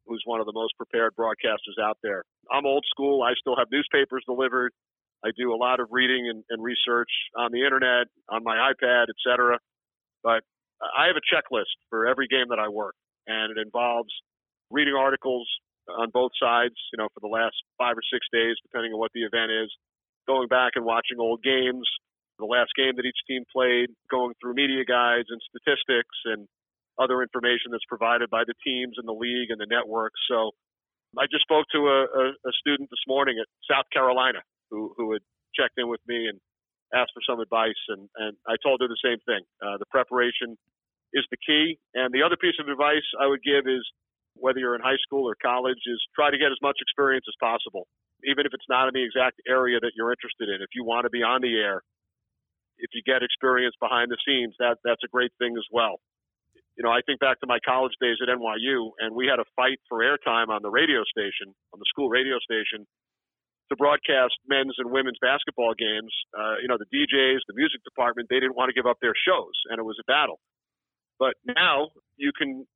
who's 0.07 0.23
one 0.25 0.39
of 0.39 0.47
the 0.47 0.53
most 0.53 0.73
prepared 0.77 1.13
broadcasters 1.13 1.77
out 1.81 1.97
there. 2.01 2.23
I'm 2.51 2.65
old 2.65 2.85
school. 2.89 3.23
I 3.23 3.33
still 3.39 3.55
have 3.57 3.67
newspapers 3.71 4.23
delivered. 4.25 4.71
I 5.23 5.29
do 5.37 5.53
a 5.53 5.57
lot 5.57 5.79
of 5.79 5.87
reading 5.91 6.27
and, 6.29 6.43
and 6.49 6.61
research 6.61 7.09
on 7.35 7.51
the 7.51 7.63
internet, 7.63 8.07
on 8.29 8.43
my 8.43 8.71
iPad, 8.71 9.05
etc. 9.09 9.57
But 10.23 10.43
I 10.81 11.07
have 11.07 11.15
a 11.15 11.25
checklist 11.25 11.73
for 11.89 12.05
every 12.07 12.27
game 12.27 12.49
that 12.49 12.59
I 12.59 12.69
work, 12.69 12.95
and 13.25 13.57
it 13.57 13.61
involves 13.61 14.09
reading 14.69 14.93
articles, 14.93 15.47
on 15.89 16.09
both 16.09 16.31
sides, 16.41 16.75
you 16.91 16.97
know, 16.97 17.07
for 17.13 17.21
the 17.21 17.31
last 17.31 17.55
five 17.77 17.97
or 17.97 18.05
six 18.11 18.25
days, 18.33 18.55
depending 18.63 18.93
on 18.93 18.99
what 18.99 19.11
the 19.13 19.23
event 19.23 19.51
is, 19.51 19.69
going 20.27 20.47
back 20.47 20.73
and 20.75 20.85
watching 20.85 21.19
old 21.19 21.43
games, 21.43 21.85
the 22.39 22.45
last 22.45 22.71
game 22.75 22.93
that 22.97 23.05
each 23.05 23.21
team 23.27 23.43
played, 23.53 23.89
going 24.09 24.33
through 24.41 24.55
media 24.55 24.83
guides 24.83 25.29
and 25.29 25.39
statistics 25.45 26.17
and 26.25 26.47
other 26.97 27.21
information 27.21 27.71
that's 27.71 27.85
provided 27.87 28.29
by 28.29 28.43
the 28.47 28.55
teams 28.65 28.97
and 28.97 29.07
the 29.07 29.15
league 29.15 29.51
and 29.51 29.59
the 29.59 29.69
network. 29.69 30.13
So 30.27 30.51
I 31.17 31.25
just 31.31 31.43
spoke 31.43 31.65
to 31.71 31.87
a, 31.87 31.99
a, 32.05 32.25
a 32.49 32.53
student 32.59 32.89
this 32.89 33.03
morning 33.07 33.37
at 33.39 33.47
South 33.69 33.85
Carolina 33.91 34.39
who, 34.69 34.93
who 34.97 35.13
had 35.13 35.21
checked 35.55 35.77
in 35.77 35.87
with 35.87 36.01
me 36.07 36.27
and 36.27 36.39
asked 36.93 37.11
for 37.13 37.23
some 37.27 37.39
advice. 37.39 37.79
And, 37.89 38.09
and 38.15 38.37
I 38.47 38.55
told 38.61 38.81
her 38.81 38.87
the 38.87 38.99
same 39.03 39.19
thing. 39.25 39.43
Uh, 39.63 39.77
the 39.77 39.89
preparation 39.89 40.57
is 41.13 41.25
the 41.31 41.37
key. 41.39 41.79
And 41.93 42.13
the 42.13 42.23
other 42.23 42.35
piece 42.35 42.59
of 42.59 42.67
advice 42.67 43.05
I 43.19 43.27
would 43.27 43.43
give 43.43 43.67
is 43.67 43.83
whether 44.35 44.59
you're 44.59 44.75
in 44.75 44.83
high 44.83 44.99
school 45.01 45.27
or 45.27 45.35
college, 45.39 45.79
is 45.87 45.99
try 46.13 46.29
to 46.29 46.37
get 46.37 46.51
as 46.51 46.59
much 46.61 46.77
experience 46.81 47.25
as 47.27 47.35
possible, 47.39 47.87
even 48.27 48.45
if 48.45 48.51
it's 48.53 48.67
not 48.67 48.87
in 48.87 48.93
the 48.93 49.03
exact 49.03 49.39
area 49.47 49.79
that 49.79 49.95
you're 49.95 50.11
interested 50.11 50.51
in. 50.51 50.61
If 50.61 50.75
you 50.75 50.83
want 50.83 51.05
to 51.05 51.09
be 51.09 51.23
on 51.23 51.41
the 51.41 51.55
air, 51.55 51.81
if 52.77 52.91
you 52.93 53.01
get 53.07 53.23
experience 53.23 53.75
behind 53.79 54.11
the 54.11 54.19
scenes, 54.27 54.53
that 54.59 54.77
that's 54.83 55.03
a 55.03 55.07
great 55.07 55.31
thing 55.39 55.55
as 55.55 55.63
well. 55.71 56.03
You 56.75 56.83
know, 56.83 56.91
I 56.91 56.99
think 57.07 57.23
back 57.23 57.39
to 57.39 57.47
my 57.47 57.59
college 57.63 57.95
days 58.03 58.19
at 58.19 58.27
NYU, 58.27 58.91
and 58.99 59.15
we 59.15 59.27
had 59.27 59.39
a 59.39 59.47
fight 59.55 59.79
for 59.87 60.03
airtime 60.03 60.51
on 60.51 60.59
the 60.61 60.69
radio 60.69 61.07
station, 61.07 61.55
on 61.71 61.79
the 61.79 61.87
school 61.87 62.09
radio 62.09 62.35
station, 62.43 62.83
to 63.71 63.75
broadcast 63.75 64.35
men's 64.45 64.75
and 64.77 64.91
women's 64.91 65.17
basketball 65.23 65.73
games. 65.73 66.11
Uh, 66.35 66.59
you 66.61 66.67
know, 66.67 66.77
the 66.77 66.89
DJs, 66.91 67.47
the 67.47 67.55
music 67.55 67.79
department, 67.87 68.27
they 68.29 68.43
didn't 68.43 68.55
want 68.55 68.69
to 68.69 68.75
give 68.75 68.85
up 68.85 68.99
their 69.01 69.15
shows, 69.15 69.55
and 69.71 69.79
it 69.79 69.85
was 69.87 69.97
a 70.03 70.05
battle. 70.05 70.39
But 71.17 71.39
now 71.47 71.95
you 72.17 72.31
can 72.35 72.67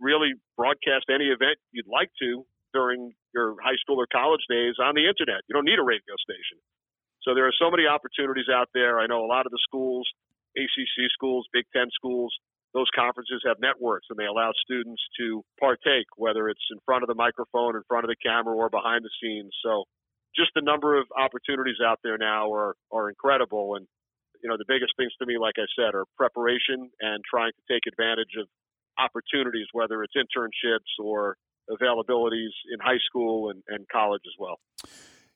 really 0.00 0.34
broadcast 0.56 1.06
any 1.12 1.28
event 1.28 1.60
you'd 1.70 1.86
like 1.86 2.10
to 2.20 2.44
during 2.72 3.12
your 3.32 3.54
high 3.62 3.78
school 3.78 4.00
or 4.00 4.08
college 4.10 4.42
days 4.50 4.74
on 4.82 4.96
the 4.96 5.06
internet. 5.06 5.46
You 5.46 5.54
don't 5.54 5.64
need 5.68 5.78
a 5.78 5.86
radio 5.86 6.16
station. 6.18 6.58
So 7.22 7.32
there 7.32 7.46
are 7.46 7.56
so 7.56 7.70
many 7.70 7.86
opportunities 7.86 8.50
out 8.50 8.68
there. 8.74 8.98
I 8.98 9.06
know 9.06 9.24
a 9.24 9.30
lot 9.30 9.46
of 9.46 9.52
the 9.52 9.62
schools, 9.62 10.04
ACC 10.58 11.08
schools, 11.14 11.46
Big 11.52 11.64
Ten 11.72 11.88
schools, 11.94 12.34
those 12.74 12.90
conferences 12.94 13.40
have 13.46 13.56
networks 13.62 14.06
and 14.10 14.18
they 14.18 14.26
allow 14.26 14.50
students 14.66 15.00
to 15.18 15.42
partake, 15.60 16.10
whether 16.16 16.48
it's 16.48 16.66
in 16.70 16.78
front 16.84 17.04
of 17.04 17.08
the 17.08 17.14
microphone, 17.14 17.76
in 17.76 17.82
front 17.86 18.04
of 18.04 18.10
the 18.10 18.18
camera, 18.18 18.54
or 18.54 18.68
behind 18.68 19.06
the 19.06 19.14
scenes. 19.22 19.54
So 19.64 19.84
just 20.34 20.50
the 20.54 20.60
number 20.60 20.98
of 20.98 21.06
opportunities 21.16 21.78
out 21.78 22.00
there 22.02 22.18
now 22.18 22.52
are, 22.52 22.74
are 22.90 23.08
incredible. 23.08 23.76
And, 23.76 23.86
you 24.42 24.50
know, 24.50 24.58
the 24.58 24.66
biggest 24.66 24.92
things 24.98 25.12
to 25.22 25.26
me, 25.26 25.38
like 25.38 25.54
I 25.56 25.70
said, 25.78 25.94
are 25.94 26.04
preparation 26.18 26.90
and 27.00 27.22
trying 27.22 27.52
to 27.54 27.72
take 27.72 27.86
advantage 27.86 28.34
of 28.38 28.48
opportunities, 28.98 29.66
whether 29.72 30.02
it's 30.02 30.14
internships 30.18 30.98
or 30.98 31.36
availabilities 31.70 32.52
in 32.74 32.82
high 32.82 33.00
school 33.06 33.50
and, 33.50 33.62
and 33.68 33.86
college 33.88 34.22
as 34.26 34.34
well. 34.36 34.58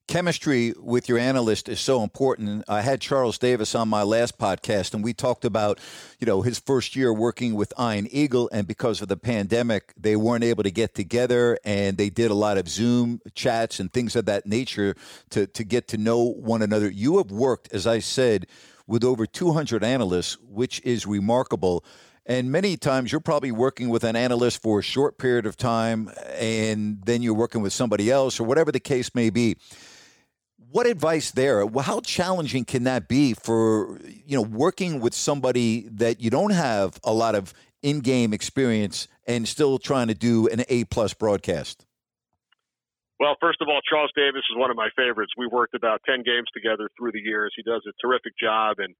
Chemistry 0.08 0.72
with 0.78 1.06
your 1.06 1.18
analyst 1.18 1.68
is 1.68 1.80
so 1.80 2.02
important. 2.02 2.64
I 2.66 2.80
had 2.80 2.98
Charles 2.98 3.36
Davis 3.36 3.74
on 3.74 3.90
my 3.90 4.02
last 4.02 4.38
podcast, 4.38 4.94
and 4.94 5.04
we 5.04 5.12
talked 5.12 5.44
about, 5.44 5.78
you 6.18 6.26
know, 6.26 6.40
his 6.40 6.58
first 6.58 6.96
year 6.96 7.12
working 7.12 7.54
with 7.54 7.74
Ian 7.78 8.08
Eagle, 8.10 8.48
and 8.50 8.66
because 8.66 9.02
of 9.02 9.08
the 9.08 9.18
pandemic, 9.18 9.92
they 9.98 10.16
weren't 10.16 10.44
able 10.44 10.62
to 10.62 10.70
get 10.70 10.94
together, 10.94 11.58
and 11.62 11.98
they 11.98 12.08
did 12.08 12.30
a 12.30 12.34
lot 12.34 12.56
of 12.56 12.70
Zoom 12.70 13.20
chats 13.34 13.80
and 13.80 13.92
things 13.92 14.16
of 14.16 14.24
that 14.24 14.46
nature 14.46 14.94
to 15.28 15.46
to 15.48 15.62
get 15.62 15.88
to 15.88 15.98
know 15.98 16.20
one 16.24 16.62
another. 16.62 16.88
You 16.88 17.18
have 17.18 17.30
worked, 17.30 17.68
as 17.74 17.86
I 17.86 17.98
said, 17.98 18.46
with 18.86 19.04
over 19.04 19.26
200 19.26 19.84
analysts, 19.84 20.38
which 20.40 20.80
is 20.86 21.06
remarkable. 21.06 21.84
And 22.24 22.50
many 22.50 22.76
times 22.76 23.10
you're 23.12 23.22
probably 23.22 23.52
working 23.52 23.88
with 23.88 24.04
an 24.04 24.14
analyst 24.14 24.60
for 24.60 24.80
a 24.80 24.82
short 24.82 25.16
period 25.16 25.46
of 25.46 25.56
time 25.56 26.10
and 26.38 27.00
then 27.06 27.22
you're 27.22 27.32
working 27.32 27.62
with 27.62 27.72
somebody 27.72 28.10
else 28.10 28.38
or 28.38 28.44
whatever 28.44 28.70
the 28.70 28.80
case 28.80 29.14
may 29.14 29.30
be. 29.30 29.56
What 30.70 30.86
advice 30.86 31.30
there? 31.30 31.66
How 31.66 32.00
challenging 32.00 32.64
can 32.64 32.84
that 32.84 33.08
be 33.08 33.32
for, 33.32 33.98
you 34.26 34.36
know, 34.36 34.42
working 34.42 35.00
with 35.00 35.14
somebody 35.14 35.88
that 35.92 36.20
you 36.20 36.30
don't 36.30 36.52
have 36.52 37.00
a 37.04 37.12
lot 37.12 37.34
of 37.34 37.54
in-game 37.82 38.34
experience 38.34 39.08
and 39.26 39.48
still 39.48 39.78
trying 39.78 40.08
to 40.08 40.14
do 40.14 40.46
an 40.48 40.64
A-plus 40.68 41.14
broadcast? 41.14 41.86
Well, 43.18 43.36
first 43.40 43.62
of 43.62 43.68
all, 43.68 43.80
Charles 43.88 44.10
Davis 44.14 44.42
is 44.50 44.56
one 44.56 44.70
of 44.70 44.76
my 44.76 44.88
favorites. 44.94 45.32
We 45.38 45.46
worked 45.46 45.74
about 45.74 46.02
10 46.06 46.22
games 46.22 46.46
together 46.52 46.90
through 46.98 47.12
the 47.12 47.20
years. 47.20 47.52
He 47.56 47.62
does 47.62 47.82
a 47.88 47.92
terrific 48.04 48.32
job 48.38 48.76
and 48.78 48.94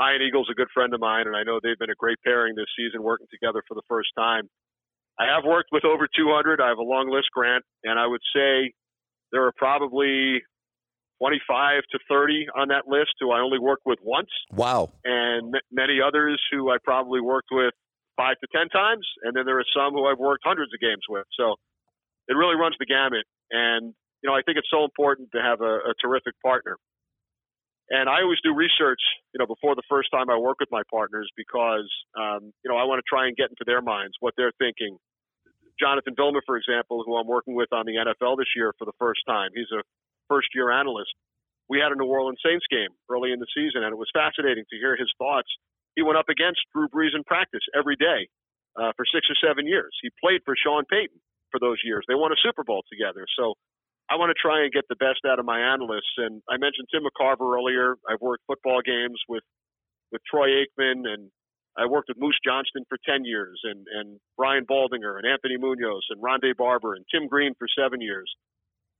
Ian 0.00 0.22
Eagle's 0.22 0.48
a 0.50 0.54
good 0.54 0.68
friend 0.72 0.94
of 0.94 1.00
mine, 1.00 1.26
and 1.26 1.34
I 1.34 1.42
know 1.42 1.58
they've 1.58 1.78
been 1.78 1.90
a 1.90 1.98
great 1.98 2.18
pairing 2.22 2.54
this 2.54 2.70
season, 2.76 3.02
working 3.02 3.26
together 3.32 3.62
for 3.66 3.74
the 3.74 3.82
first 3.88 4.10
time. 4.16 4.48
I 5.18 5.34
have 5.34 5.44
worked 5.44 5.70
with 5.72 5.84
over 5.84 6.06
200. 6.06 6.60
I 6.60 6.68
have 6.68 6.78
a 6.78 6.86
long 6.86 7.10
list, 7.10 7.30
Grant, 7.32 7.64
and 7.82 7.98
I 7.98 8.06
would 8.06 8.22
say 8.32 8.74
there 9.32 9.44
are 9.46 9.52
probably 9.56 10.42
25 11.18 11.82
to 11.90 11.98
30 12.08 12.46
on 12.56 12.68
that 12.68 12.86
list 12.86 13.10
who 13.20 13.32
I 13.32 13.40
only 13.40 13.58
worked 13.58 13.84
with 13.84 13.98
once. 14.02 14.30
Wow. 14.52 14.90
And 15.04 15.54
m- 15.54 15.60
many 15.70 15.98
others 16.00 16.40
who 16.50 16.70
I 16.70 16.76
probably 16.82 17.20
worked 17.20 17.48
with 17.50 17.74
five 18.16 18.36
to 18.40 18.48
ten 18.50 18.68
times, 18.68 19.06
and 19.22 19.34
then 19.34 19.46
there 19.46 19.58
are 19.58 19.70
some 19.74 19.92
who 19.94 20.06
I've 20.06 20.18
worked 20.18 20.42
hundreds 20.44 20.72
of 20.74 20.80
games 20.80 21.02
with. 21.08 21.26
So 21.38 21.56
it 22.26 22.34
really 22.34 22.56
runs 22.56 22.76
the 22.78 22.86
gamut. 22.86 23.26
And 23.50 23.94
you 24.22 24.30
know, 24.30 24.34
I 24.34 24.42
think 24.42 24.58
it's 24.58 24.70
so 24.70 24.84
important 24.84 25.30
to 25.32 25.40
have 25.40 25.60
a, 25.60 25.90
a 25.90 25.94
terrific 26.02 26.34
partner. 26.42 26.76
And 27.90 28.08
I 28.08 28.20
always 28.20 28.38
do 28.44 28.52
research, 28.52 29.00
you 29.32 29.38
know, 29.38 29.46
before 29.46 29.74
the 29.74 29.86
first 29.88 30.10
time 30.12 30.28
I 30.28 30.36
work 30.36 30.60
with 30.60 30.68
my 30.70 30.82
partners 30.92 31.30
because, 31.36 31.88
um, 32.18 32.52
you 32.62 32.68
know, 32.68 32.76
I 32.76 32.84
want 32.84 33.00
to 33.00 33.06
try 33.08 33.26
and 33.26 33.36
get 33.36 33.48
into 33.48 33.64
their 33.64 33.80
minds, 33.80 34.12
what 34.20 34.34
they're 34.36 34.52
thinking. 34.58 34.98
Jonathan 35.80 36.12
Vilma, 36.14 36.40
for 36.44 36.58
example, 36.58 37.02
who 37.06 37.16
I'm 37.16 37.26
working 37.26 37.54
with 37.54 37.72
on 37.72 37.86
the 37.86 37.96
NFL 37.96 38.36
this 38.36 38.50
year 38.56 38.74
for 38.76 38.84
the 38.84 38.92
first 38.98 39.20
time, 39.26 39.50
he's 39.54 39.70
a 39.72 39.80
first 40.28 40.48
year 40.54 40.70
analyst. 40.70 41.12
We 41.68 41.80
had 41.80 41.92
a 41.92 41.96
New 41.96 42.08
Orleans 42.08 42.40
Saints 42.44 42.64
game 42.70 42.92
early 43.10 43.32
in 43.32 43.40
the 43.40 43.50
season, 43.52 43.84
and 43.84 43.92
it 43.92 44.00
was 44.00 44.08
fascinating 44.14 44.64
to 44.70 44.76
hear 44.76 44.96
his 44.96 45.12
thoughts. 45.18 45.48
He 45.96 46.02
went 46.02 46.16
up 46.16 46.28
against 46.28 46.60
Drew 46.72 46.88
Brees 46.88 47.12
in 47.12 47.24
practice 47.24 47.64
every 47.76 47.96
day 47.96 48.28
uh, 48.78 48.92
for 48.96 49.04
six 49.04 49.26
or 49.28 49.36
seven 49.36 49.66
years. 49.66 49.92
He 50.00 50.08
played 50.22 50.40
for 50.44 50.54
Sean 50.56 50.84
Payton 50.88 51.20
for 51.50 51.60
those 51.60 51.78
years. 51.84 52.04
They 52.08 52.14
won 52.14 52.32
a 52.32 52.40
Super 52.40 52.64
Bowl 52.64 52.82
together. 52.88 53.26
So 53.36 53.54
I 54.08 54.16
want 54.16 54.32
to 54.32 54.38
try 54.40 54.64
and 54.64 54.72
get 54.72 54.88
the 54.88 54.96
best 54.96 55.20
out 55.28 55.38
of 55.38 55.44
my 55.44 55.60
analysts. 55.60 56.16
And 56.16 56.40
I 56.48 56.56
mentioned 56.56 56.88
Tim 56.88 57.04
McCarver 57.04 57.44
earlier. 57.44 57.96
I've 58.08 58.20
worked 58.20 58.44
football 58.46 58.80
games 58.84 59.20
with 59.28 59.44
with 60.10 60.22
Troy 60.24 60.64
Aikman, 60.64 61.04
and 61.04 61.28
I 61.76 61.84
worked 61.84 62.08
with 62.08 62.16
Moose 62.16 62.38
Johnston 62.40 62.84
for 62.88 62.96
ten 63.04 63.24
years, 63.24 63.60
and 63.64 63.84
and 63.92 64.20
Brian 64.36 64.64
Baldinger, 64.64 65.20
and 65.20 65.26
Anthony 65.28 65.58
Munoz, 65.58 66.06
and 66.08 66.22
Rondé 66.22 66.56
Barber, 66.56 66.94
and 66.94 67.04
Tim 67.12 67.28
Green 67.28 67.52
for 67.58 67.68
seven 67.68 68.00
years. 68.00 68.32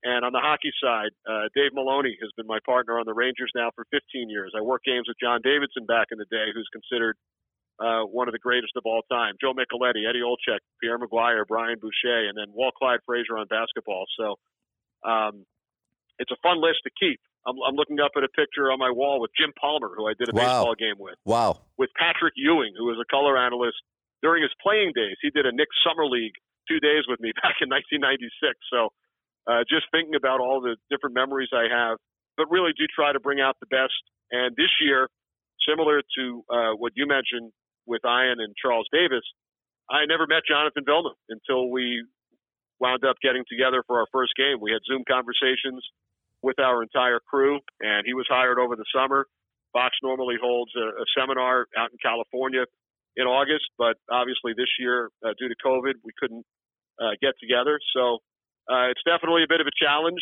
And 0.04 0.24
on 0.24 0.30
the 0.30 0.38
hockey 0.38 0.70
side, 0.78 1.10
uh, 1.26 1.50
Dave 1.58 1.74
Maloney 1.74 2.14
has 2.22 2.30
been 2.36 2.46
my 2.46 2.62
partner 2.62 3.02
on 3.02 3.06
the 3.06 3.14
Rangers 3.14 3.50
now 3.54 3.74
for 3.74 3.84
15 3.90 4.30
years. 4.30 4.54
I 4.54 4.62
worked 4.62 4.86
games 4.86 5.10
with 5.10 5.18
John 5.18 5.42
Davidson 5.42 5.86
back 5.86 6.14
in 6.14 6.18
the 6.18 6.30
day, 6.30 6.54
who's 6.54 6.70
considered 6.70 7.18
uh, 7.82 8.06
one 8.06 8.28
of 8.28 8.32
the 8.32 8.38
greatest 8.38 8.74
of 8.76 8.82
all 8.86 9.02
time. 9.10 9.34
Joe 9.42 9.54
Micheletti, 9.54 10.06
Eddie 10.06 10.22
Olczyk, 10.22 10.62
Pierre 10.82 10.98
McGuire, 10.98 11.42
Brian 11.46 11.78
Boucher, 11.82 12.30
and 12.30 12.38
then 12.38 12.54
Walt 12.54 12.74
Clyde 12.78 13.02
Frazier 13.06 13.38
on 13.38 13.46
basketball. 13.50 14.06
So 14.14 14.38
um, 15.02 15.46
it's 16.18 16.30
a 16.30 16.38
fun 16.42 16.62
list 16.62 16.86
to 16.86 16.90
keep. 16.94 17.18
I'm, 17.46 17.54
I'm, 17.66 17.74
looking 17.74 17.98
up 17.98 18.12
at 18.18 18.22
a 18.22 18.28
picture 18.34 18.70
on 18.70 18.78
my 18.78 18.90
wall 18.90 19.22
with 19.22 19.30
Jim 19.38 19.54
Palmer, 19.58 19.94
who 19.96 20.06
I 20.06 20.14
did 20.18 20.28
a 20.28 20.34
wow. 20.34 20.42
baseball 20.42 20.74
game 20.74 20.98
with. 20.98 21.18
Wow. 21.24 21.62
With 21.78 21.90
Patrick 21.98 22.34
Ewing, 22.36 22.74
who 22.76 22.86
was 22.86 22.98
a 23.00 23.06
color 23.08 23.38
analyst 23.38 23.78
during 24.22 24.42
his 24.42 24.52
playing 24.62 24.92
days. 24.94 25.16
He 25.22 25.30
did 25.30 25.46
a 25.46 25.54
Knick 25.54 25.70
Summer 25.86 26.06
League 26.06 26.34
two 26.66 26.78
days 26.80 27.06
with 27.08 27.20
me 27.20 27.32
back 27.42 27.62
in 27.62 27.70
1996. 27.70 28.58
So 28.70 28.90
uh, 29.48 29.64
just 29.68 29.86
thinking 29.90 30.14
about 30.14 30.40
all 30.40 30.60
the 30.60 30.76
different 30.90 31.16
memories 31.16 31.48
I 31.52 31.72
have, 31.72 31.96
but 32.36 32.50
really 32.50 32.72
do 32.76 32.84
try 32.94 33.12
to 33.12 33.20
bring 33.20 33.40
out 33.40 33.56
the 33.60 33.66
best. 33.66 33.96
And 34.30 34.54
this 34.56 34.70
year, 34.80 35.08
similar 35.66 36.02
to 36.18 36.24
uh, 36.52 36.72
what 36.76 36.92
you 36.94 37.06
mentioned 37.08 37.50
with 37.86 38.04
Ian 38.04 38.44
and 38.44 38.54
Charles 38.60 38.86
Davis, 38.92 39.24
I 39.88 40.04
never 40.04 40.26
met 40.28 40.44
Jonathan 40.44 40.84
Vilma 40.84 41.16
until 41.32 41.70
we 41.70 42.04
wound 42.78 43.04
up 43.08 43.16
getting 43.22 43.42
together 43.48 43.82
for 43.86 44.00
our 44.00 44.06
first 44.12 44.32
game. 44.36 44.60
We 44.60 44.70
had 44.70 44.84
Zoom 44.84 45.02
conversations 45.08 45.82
with 46.42 46.60
our 46.60 46.82
entire 46.82 47.18
crew, 47.18 47.58
and 47.80 48.04
he 48.04 48.14
was 48.14 48.26
hired 48.28 48.58
over 48.60 48.76
the 48.76 48.84
summer. 48.94 49.26
Fox 49.72 49.96
normally 50.02 50.36
holds 50.40 50.70
a, 50.76 51.02
a 51.02 51.06
seminar 51.18 51.66
out 51.76 51.90
in 51.90 51.98
California 52.04 52.64
in 53.16 53.26
August, 53.26 53.66
but 53.76 53.96
obviously 54.12 54.52
this 54.56 54.70
year, 54.78 55.08
uh, 55.24 55.32
due 55.40 55.48
to 55.48 55.56
COVID, 55.64 55.94
we 56.04 56.12
couldn't 56.20 56.44
uh, 57.00 57.18
get 57.20 57.34
together. 57.40 57.80
So 57.96 58.18
uh, 58.68 58.92
it's 58.92 59.02
definitely 59.04 59.42
a 59.42 59.48
bit 59.48 59.60
of 59.60 59.66
a 59.66 59.74
challenge, 59.74 60.20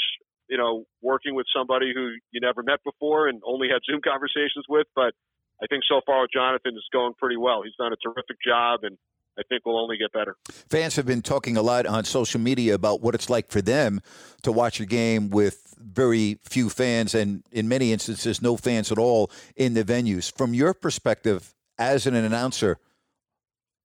you 0.49 0.57
know, 0.57 0.85
working 1.03 1.35
with 1.35 1.47
somebody 1.55 1.93
who 1.95 2.15
you 2.31 2.41
never 2.41 2.63
met 2.63 2.79
before 2.85 3.29
and 3.29 3.43
only 3.45 3.69
had 3.69 3.81
Zoom 3.91 4.01
conversations 4.05 4.65
with. 4.69 4.87
But 4.95 5.15
I 5.63 5.67
think 5.67 5.83
so 5.89 6.01
far 6.07 6.23
with 6.23 6.31
Jonathan 6.33 6.75
is 6.75 6.87
going 6.93 7.15
pretty 7.19 7.37
well. 7.37 7.63
He's 7.63 7.75
done 7.79 7.93
a 7.93 7.97
terrific 7.97 8.37
job, 8.47 8.81
and 8.83 8.97
I 9.39 9.43
think 9.49 9.67
we'll 9.67 9.79
only 9.79 9.97
get 9.97 10.13
better. 10.13 10.37
Fans 10.71 10.97
have 10.97 11.07
been 11.07 11.23
talking 11.23 11.57
a 11.57 11.63
lot 11.63 11.87
on 11.87 12.05
social 12.05 12.41
media 12.41 12.75
about 12.75 13.01
what 13.01 13.15
it's 13.15 13.29
like 13.29 13.49
for 13.49 13.61
them 13.61 14.01
to 14.43 14.53
watch 14.53 14.81
a 14.81 14.87
game 14.87 15.31
with 15.31 15.75
very 15.79 16.39
few 16.43 16.71
fans 16.71 17.15
and, 17.15 17.43
in 17.53 17.69
many 17.69 17.93
instances, 17.93 18.41
no 18.41 18.57
fans 18.57 18.93
at 18.93 18.99
all 18.99 19.31
in 19.57 19.75
the 19.75 19.85
venues. 19.85 20.33
From 20.37 20.55
your 20.55 20.73
perspective 20.73 21.55
as 21.79 22.07
an 22.07 22.15
announcer, 22.15 22.79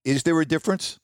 is 0.05 0.23
there 0.23 0.39
a 0.39 0.45
difference? 0.45 0.99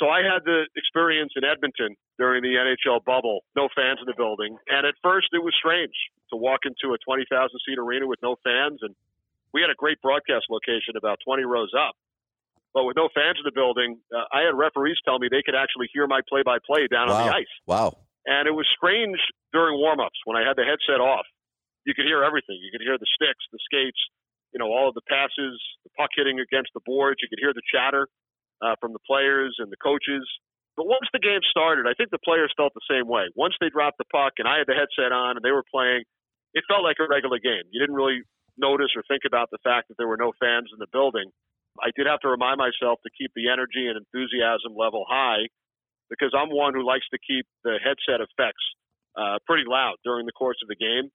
So 0.00 0.08
I 0.08 0.24
had 0.24 0.48
the 0.48 0.64
experience 0.80 1.36
in 1.36 1.44
Edmonton 1.44 1.92
during 2.16 2.40
the 2.40 2.56
NHL 2.56 3.04
bubble, 3.04 3.44
no 3.52 3.68
fans 3.76 4.00
in 4.00 4.08
the 4.08 4.16
building, 4.16 4.56
and 4.72 4.88
at 4.88 4.96
first 5.04 5.28
it 5.36 5.44
was 5.44 5.52
strange 5.52 5.92
to 6.32 6.40
walk 6.40 6.64
into 6.64 6.96
a 6.96 6.98
20,000 7.04 7.28
seat 7.28 7.76
arena 7.76 8.08
with 8.08 8.16
no 8.24 8.40
fans, 8.40 8.80
and 8.80 8.96
we 9.52 9.60
had 9.60 9.68
a 9.68 9.76
great 9.76 10.00
broadcast 10.00 10.48
location 10.48 10.96
about 10.96 11.20
20 11.20 11.44
rows 11.44 11.76
up. 11.76 11.92
But 12.72 12.88
with 12.88 12.96
no 12.96 13.12
fans 13.12 13.36
in 13.36 13.44
the 13.44 13.52
building, 13.52 14.00
uh, 14.08 14.24
I 14.32 14.48
had 14.48 14.56
referees 14.56 14.96
tell 15.04 15.20
me 15.20 15.28
they 15.28 15.44
could 15.44 15.58
actually 15.58 15.92
hear 15.92 16.08
my 16.08 16.24
play-by-play 16.32 16.88
down 16.88 17.12
wow. 17.12 17.20
on 17.20 17.20
the 17.26 17.32
ice. 17.36 17.54
Wow! 17.66 17.98
And 18.24 18.48
it 18.48 18.56
was 18.56 18.64
strange 18.72 19.20
during 19.52 19.76
warm-ups 19.76 20.16
when 20.24 20.40
I 20.40 20.48
had 20.48 20.56
the 20.56 20.64
headset 20.64 21.02
off. 21.04 21.28
You 21.84 21.92
could 21.92 22.06
hear 22.08 22.24
everything. 22.24 22.56
You 22.56 22.72
could 22.72 22.80
hear 22.80 22.96
the 22.96 23.10
sticks, 23.20 23.44
the 23.52 23.60
skates, 23.68 24.00
you 24.54 24.60
know, 24.62 24.70
all 24.72 24.88
of 24.88 24.94
the 24.94 25.04
passes, 25.04 25.60
the 25.84 25.92
puck 25.98 26.08
hitting 26.16 26.40
against 26.40 26.70
the 26.72 26.80
boards. 26.86 27.20
You 27.20 27.28
could 27.28 27.42
hear 27.42 27.52
the 27.52 27.64
chatter 27.68 28.08
uh, 28.62 28.76
from 28.80 28.92
the 28.92 29.02
players 29.06 29.56
and 29.58 29.72
the 29.72 29.80
coaches. 29.80 30.24
But 30.76 30.86
once 30.86 31.08
the 31.12 31.18
game 31.18 31.44
started, 31.50 31.84
I 31.84 31.92
think 31.92 32.10
the 32.10 32.22
players 32.22 32.52
felt 32.56 32.72
the 32.72 32.86
same 32.88 33.08
way. 33.08 33.28
Once 33.34 33.54
they 33.60 33.68
dropped 33.68 33.98
the 33.98 34.08
puck 34.08 34.38
and 34.38 34.46
I 34.46 34.58
had 34.58 34.68
the 34.68 34.78
headset 34.78 35.12
on 35.12 35.36
and 35.36 35.44
they 35.44 35.52
were 35.52 35.66
playing, 35.66 36.04
it 36.54 36.64
felt 36.68 36.82
like 36.82 36.96
a 37.00 37.06
regular 37.10 37.38
game. 37.38 37.66
You 37.70 37.80
didn't 37.80 37.96
really 37.96 38.22
notice 38.56 38.92
or 38.96 39.02
think 39.08 39.22
about 39.26 39.50
the 39.50 39.58
fact 39.62 39.88
that 39.88 39.96
there 39.98 40.08
were 40.08 40.20
no 40.20 40.32
fans 40.40 40.70
in 40.72 40.78
the 40.78 40.90
building. 40.92 41.30
I 41.78 41.90
did 41.96 42.06
have 42.06 42.20
to 42.20 42.28
remind 42.28 42.58
myself 42.58 42.98
to 43.04 43.10
keep 43.12 43.32
the 43.34 43.48
energy 43.48 43.86
and 43.86 43.96
enthusiasm 43.96 44.74
level 44.76 45.04
high 45.08 45.48
because 46.10 46.34
I'm 46.34 46.50
one 46.50 46.74
who 46.74 46.84
likes 46.84 47.06
to 47.14 47.18
keep 47.18 47.46
the 47.62 47.78
headset 47.78 48.20
effects 48.20 48.64
uh, 49.16 49.38
pretty 49.46 49.64
loud 49.66 49.96
during 50.04 50.26
the 50.26 50.32
course 50.32 50.58
of 50.62 50.68
the 50.68 50.76
game. 50.76 51.08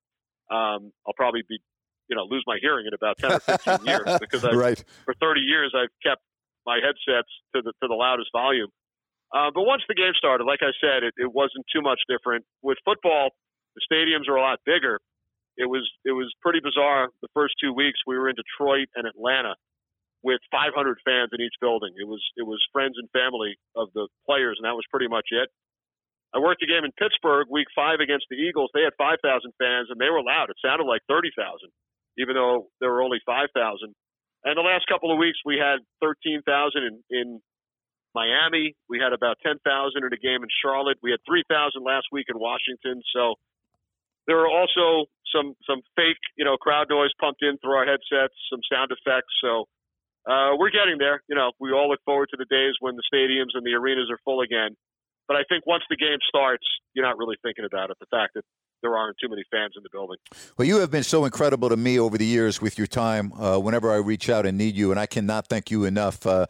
Um, 0.50 0.92
I'll 1.06 1.18
probably 1.18 1.44
be, 1.48 1.60
you 2.08 2.16
know, 2.16 2.24
lose 2.24 2.44
my 2.48 2.58
hearing 2.62 2.88
in 2.88 2.94
about 2.94 3.18
10 3.20 3.32
or 3.34 3.40
15 3.40 3.86
years 3.86 4.20
because 4.20 4.46
I've, 4.46 4.56
right. 4.56 4.82
for 5.04 5.14
30 5.20 5.42
years 5.42 5.74
I've 5.76 5.92
kept 6.02 6.22
my 6.66 6.82
headsets 6.82 7.32
to 7.56 7.62
the 7.62 7.72
to 7.82 7.88
the 7.88 7.96
loudest 7.98 8.30
volume. 8.34 8.70
Uh, 9.34 9.50
but 9.54 9.64
once 9.66 9.84
the 9.90 9.96
game 9.96 10.14
started, 10.16 10.46
like 10.46 10.62
I 10.62 10.72
said, 10.80 11.04
it, 11.04 11.14
it 11.18 11.32
wasn't 11.32 11.66
too 11.74 11.82
much 11.82 12.00
different. 12.08 12.46
With 12.62 12.78
football, 12.86 13.32
the 13.76 13.82
stadiums 13.84 14.30
are 14.30 14.38
a 14.38 14.42
lot 14.42 14.60
bigger. 14.66 15.00
It 15.58 15.66
was 15.66 15.84
it 16.04 16.12
was 16.12 16.32
pretty 16.42 16.60
bizarre. 16.60 17.10
The 17.22 17.32
first 17.34 17.56
two 17.62 17.74
weeks 17.74 18.00
we 18.06 18.18
were 18.18 18.30
in 18.30 18.36
Detroit 18.36 18.88
and 18.96 19.08
Atlanta, 19.08 19.56
with 20.24 20.42
500 20.52 20.74
fans 21.06 21.30
in 21.32 21.40
each 21.40 21.56
building. 21.62 21.94
It 21.96 22.08
was 22.08 22.22
it 22.36 22.44
was 22.44 22.60
friends 22.74 22.98
and 22.98 23.10
family 23.12 23.56
of 23.76 23.94
the 23.94 24.08
players, 24.26 24.58
and 24.60 24.66
that 24.66 24.76
was 24.76 24.84
pretty 24.92 25.08
much 25.08 25.30
it. 25.32 25.50
I 26.36 26.40
worked 26.40 26.64
a 26.64 26.68
game 26.68 26.84
in 26.84 26.92
Pittsburgh, 27.00 27.48
week 27.48 27.72
five 27.72 28.04
against 28.04 28.28
the 28.28 28.36
Eagles. 28.36 28.68
They 28.76 28.84
had 28.84 28.92
5,000 29.00 29.24
fans, 29.56 29.88
and 29.88 29.96
they 29.96 30.12
were 30.12 30.20
loud. 30.20 30.52
It 30.52 30.60
sounded 30.60 30.84
like 30.84 31.00
30,000, 31.08 31.32
even 32.20 32.36
though 32.36 32.68
there 32.84 32.92
were 32.92 33.02
only 33.02 33.24
5,000. 33.24 33.56
And 34.46 34.54
the 34.56 34.62
last 34.62 34.86
couple 34.86 35.12
of 35.12 35.18
weeks, 35.18 35.42
we 35.44 35.58
had 35.58 35.82
13,000 36.06 36.46
in, 36.78 37.02
in 37.10 37.42
Miami. 38.14 38.78
We 38.88 39.02
had 39.02 39.12
about 39.12 39.42
10,000 39.42 39.60
in 39.66 40.14
a 40.14 40.22
game 40.22 40.46
in 40.46 40.52
Charlotte. 40.62 41.02
We 41.02 41.10
had 41.10 41.20
3,000 41.26 41.50
last 41.82 42.08
week 42.14 42.30
in 42.30 42.38
Washington. 42.38 43.02
So 43.10 43.36
there 44.28 44.40
are 44.46 44.50
also 44.50 45.10
some 45.34 45.54
some 45.68 45.82
fake, 45.98 46.22
you 46.38 46.46
know, 46.46 46.58
crowd 46.58 46.88
noise 46.90 47.12
pumped 47.20 47.42
in 47.44 47.58
through 47.58 47.76
our 47.76 47.86
headsets, 47.86 48.34
some 48.50 48.62
sound 48.72 48.94
effects. 48.94 49.34
So 49.42 49.66
uh, 50.26 50.58
we're 50.58 50.74
getting 50.74 50.98
there. 50.98 51.22
You 51.28 51.36
know, 51.36 51.52
we 51.60 51.74
all 51.74 51.90
look 51.90 52.02
forward 52.06 52.30
to 52.32 52.38
the 52.38 52.50
days 52.50 52.74
when 52.80 52.96
the 52.96 53.06
stadiums 53.06 53.54
and 53.54 53.66
the 53.66 53.74
arenas 53.74 54.10
are 54.10 54.22
full 54.24 54.42
again. 54.42 54.78
But 55.28 55.38
I 55.38 55.44
think 55.50 55.66
once 55.66 55.84
the 55.90 55.98
game 55.98 56.22
starts, 56.30 56.66
you're 56.94 57.06
not 57.06 57.18
really 57.18 57.38
thinking 57.42 57.66
about 57.66 57.90
it. 57.90 57.98
The 58.00 58.10
fact 58.10 58.34
that 58.36 58.46
there 58.86 58.96
aren't 58.96 59.18
too 59.18 59.28
many 59.28 59.44
fans 59.50 59.74
in 59.76 59.82
the 59.82 59.90
building. 59.92 60.18
Well, 60.58 60.68
you 60.68 60.80
have 60.80 60.92
been 60.92 61.04
so 61.04 61.26
incredible 61.26 61.70
to 61.70 61.78
me 61.78 61.98
over 61.98 62.20
the 62.20 62.26
years 62.26 62.62
with 62.62 62.78
your 62.78 62.86
time. 62.86 63.34
Uh, 63.34 63.58
whenever 63.58 63.92
I 63.92 63.96
reach 63.96 64.30
out 64.30 64.46
and 64.46 64.58
need 64.58 64.76
you, 64.76 64.92
and 64.92 65.00
I 65.00 65.08
cannot 65.08 65.48
thank 65.48 65.72
you 65.72 65.86
enough. 65.86 66.24
Uh, 66.24 66.46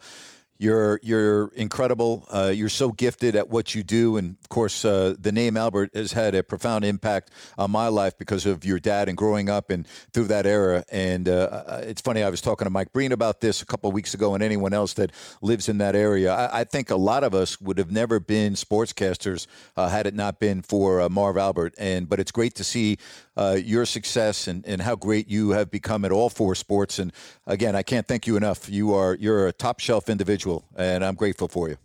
you're 0.58 1.00
you're 1.02 1.48
incredible. 1.54 2.26
Uh, 2.30 2.52
you're 2.54 2.68
so 2.68 2.90
gifted 2.92 3.36
at 3.36 3.48
what 3.48 3.74
you 3.74 3.82
do, 3.82 4.16
and 4.16 4.36
of 4.40 4.48
course, 4.48 4.84
uh, 4.84 5.14
the 5.18 5.32
name 5.32 5.56
Albert 5.56 5.90
has 5.94 6.12
had 6.12 6.34
a 6.34 6.42
profound 6.42 6.84
impact 6.84 7.30
on 7.58 7.70
my 7.70 7.88
life 7.88 8.16
because 8.18 8.46
of 8.46 8.64
your 8.64 8.78
dad 8.78 9.08
and 9.08 9.16
growing 9.16 9.48
up 9.48 9.70
and 9.70 9.86
through 10.12 10.24
that 10.24 10.46
era. 10.46 10.84
And 10.90 11.28
uh, 11.28 11.64
uh 11.66 11.80
it's 11.84 12.00
funny, 12.00 12.22
I 12.22 12.30
was 12.30 12.40
talking 12.40 12.64
to 12.66 12.70
Mike 12.70 12.92
Breen 12.92 13.12
about 13.12 13.40
this 13.40 13.62
a 13.62 13.66
couple 13.66 13.88
of 13.88 13.94
weeks 13.94 14.14
ago, 14.14 14.34
and 14.34 14.42
anyone 14.42 14.72
else 14.72 14.94
that 14.94 15.12
lives 15.42 15.68
in 15.68 15.78
that 15.78 15.94
area. 15.94 16.32
I, 16.32 16.60
I 16.60 16.64
think 16.64 16.90
a 16.90 16.96
lot 16.96 17.24
of 17.24 17.34
us 17.34 17.60
would 17.60 17.78
have 17.78 17.90
never 17.90 18.20
been 18.20 18.54
sportscasters 18.54 19.46
uh, 19.76 19.88
had 19.88 20.06
it 20.06 20.14
not 20.14 20.40
been 20.40 20.62
for 20.62 21.00
uh, 21.00 21.08
Marv 21.08 21.36
Albert. 21.36 21.74
And 21.78 22.08
but 22.08 22.20
it's 22.20 22.32
great 22.32 22.54
to 22.56 22.64
see 22.64 22.98
uh, 23.36 23.58
your 23.62 23.84
success 23.84 24.46
and, 24.48 24.64
and 24.66 24.82
how 24.82 24.96
great 24.96 25.28
you 25.28 25.50
have 25.50 25.70
become 25.70 26.04
at 26.04 26.12
all 26.12 26.30
four 26.30 26.54
sports. 26.54 26.98
And 26.98 27.12
again, 27.46 27.76
I 27.76 27.82
can't 27.82 28.06
thank 28.06 28.26
you 28.26 28.36
enough. 28.36 28.68
You 28.68 28.94
are 28.94 29.14
you're 29.14 29.46
a 29.46 29.52
top 29.52 29.80
shelf 29.80 30.08
individual, 30.08 30.64
and 30.76 31.04
I'm 31.04 31.14
grateful 31.14 31.48
for 31.48 31.68
you. 31.68 31.76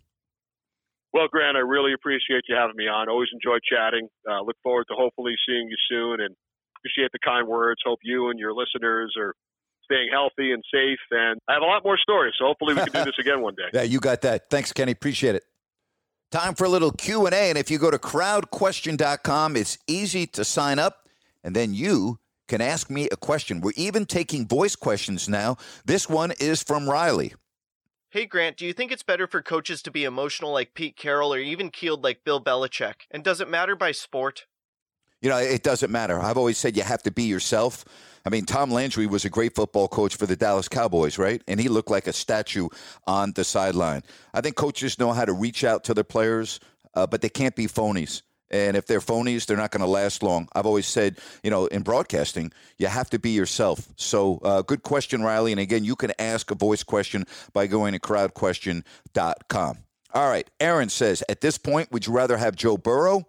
Well, 1.13 1.27
Grant, 1.29 1.57
I 1.57 1.59
really 1.59 1.93
appreciate 1.93 2.43
you 2.47 2.55
having 2.55 2.77
me 2.77 2.87
on. 2.87 3.09
Always 3.09 3.29
enjoy 3.33 3.57
chatting. 3.69 4.07
Uh, 4.29 4.41
look 4.43 4.55
forward 4.63 4.85
to 4.87 4.95
hopefully 4.95 5.33
seeing 5.45 5.67
you 5.67 5.75
soon, 5.89 6.21
and 6.21 6.35
appreciate 6.79 7.11
the 7.11 7.19
kind 7.23 7.47
words. 7.47 7.81
Hope 7.85 7.99
you 8.03 8.29
and 8.29 8.39
your 8.39 8.53
listeners 8.53 9.13
are 9.17 9.33
staying 9.91 10.09
healthy 10.11 10.53
and 10.53 10.63
safe. 10.73 10.99
And 11.11 11.39
I 11.49 11.53
have 11.53 11.61
a 11.61 11.65
lot 11.65 11.83
more 11.83 11.97
stories, 11.97 12.33
so 12.39 12.45
hopefully 12.45 12.75
we 12.75 12.81
can 12.81 12.93
do 12.93 13.03
this 13.03 13.15
again 13.19 13.41
one 13.41 13.55
day. 13.55 13.69
Yeah, 13.73 13.83
you 13.83 13.99
got 13.99 14.21
that. 14.21 14.49
Thanks, 14.49 14.71
Kenny. 14.71 14.93
Appreciate 14.93 15.35
it. 15.35 15.43
Time 16.31 16.55
for 16.55 16.63
a 16.63 16.69
little 16.69 16.91
Q&A, 16.91 17.29
and 17.29 17.57
if 17.57 17.69
you 17.69 17.77
go 17.77 17.91
to 17.91 17.97
crowdquestion.com, 17.97 19.57
it's 19.57 19.77
easy 19.85 20.25
to 20.27 20.45
sign 20.45 20.79
up, 20.79 21.00
and 21.43 21.55
then 21.55 21.73
you 21.73 22.19
can 22.47 22.61
ask 22.61 22.89
me 22.89 23.07
a 23.11 23.15
question. 23.15 23.61
We're 23.61 23.71
even 23.75 24.05
taking 24.05 24.47
voice 24.47 24.75
questions 24.75 25.29
now. 25.29 25.57
This 25.85 26.09
one 26.09 26.33
is 26.39 26.61
from 26.61 26.89
Riley. 26.89 27.33
Hey 28.09 28.25
Grant, 28.25 28.57
do 28.57 28.65
you 28.65 28.73
think 28.73 28.91
it's 28.91 29.03
better 29.03 29.25
for 29.25 29.41
coaches 29.41 29.81
to 29.83 29.91
be 29.91 30.03
emotional 30.03 30.51
like 30.51 30.73
Pete 30.73 30.97
Carroll 30.97 31.33
or 31.33 31.39
even 31.39 31.69
keeled 31.69 32.03
like 32.03 32.25
Bill 32.25 32.43
Belichick? 32.43 33.07
And 33.09 33.23
does 33.23 33.39
it 33.39 33.49
matter 33.49 33.73
by 33.73 33.93
sport? 33.93 34.47
You 35.21 35.29
know, 35.29 35.37
it 35.37 35.63
doesn't 35.63 35.91
matter. 35.91 36.19
I've 36.19 36.37
always 36.37 36.57
said 36.57 36.75
you 36.75 36.83
have 36.83 37.03
to 37.03 37.11
be 37.11 37.23
yourself. 37.23 37.85
I 38.25 38.29
mean, 38.29 38.45
Tom 38.45 38.69
Landry 38.69 39.07
was 39.07 39.23
a 39.23 39.29
great 39.29 39.55
football 39.55 39.87
coach 39.87 40.15
for 40.15 40.25
the 40.25 40.35
Dallas 40.35 40.67
Cowboys, 40.67 41.17
right? 41.17 41.41
And 41.47 41.59
he 41.59 41.69
looked 41.69 41.89
like 41.89 42.07
a 42.07 42.13
statue 42.13 42.67
on 43.07 43.31
the 43.31 43.43
sideline. 43.43 44.01
I 44.33 44.41
think 44.41 44.55
coaches 44.55 44.99
know 44.99 45.13
how 45.13 45.23
to 45.23 45.33
reach 45.33 45.63
out 45.63 45.85
to 45.85 45.93
their 45.93 46.03
players, 46.03 46.59
uh, 46.95 47.07
but 47.07 47.21
they 47.21 47.29
can't 47.29 47.55
be 47.55 47.67
phonies. 47.67 48.23
And 48.51 48.77
if 48.77 48.85
they're 48.85 48.99
phonies, 48.99 49.45
they're 49.45 49.57
not 49.57 49.71
going 49.71 49.81
to 49.81 49.87
last 49.87 50.21
long. 50.21 50.47
I've 50.53 50.65
always 50.65 50.85
said, 50.85 51.17
you 51.43 51.49
know, 51.49 51.65
in 51.67 51.81
broadcasting, 51.81 52.51
you 52.77 52.87
have 52.87 53.09
to 53.11 53.19
be 53.19 53.31
yourself. 53.31 53.87
So, 53.95 54.39
uh, 54.43 54.61
good 54.61 54.83
question, 54.83 55.23
Riley. 55.23 55.51
And 55.51 55.61
again, 55.61 55.83
you 55.85 55.95
can 55.95 56.11
ask 56.19 56.51
a 56.51 56.55
voice 56.55 56.83
question 56.83 57.25
by 57.53 57.67
going 57.67 57.93
to 57.93 57.99
crowdquestion.com. 57.99 59.77
All 60.13 60.29
right. 60.29 60.49
Aaron 60.59 60.89
says, 60.89 61.23
at 61.29 61.41
this 61.41 61.57
point, 61.57 61.91
would 61.91 62.05
you 62.05 62.13
rather 62.13 62.37
have 62.37 62.55
Joe 62.55 62.77
Burrow, 62.77 63.27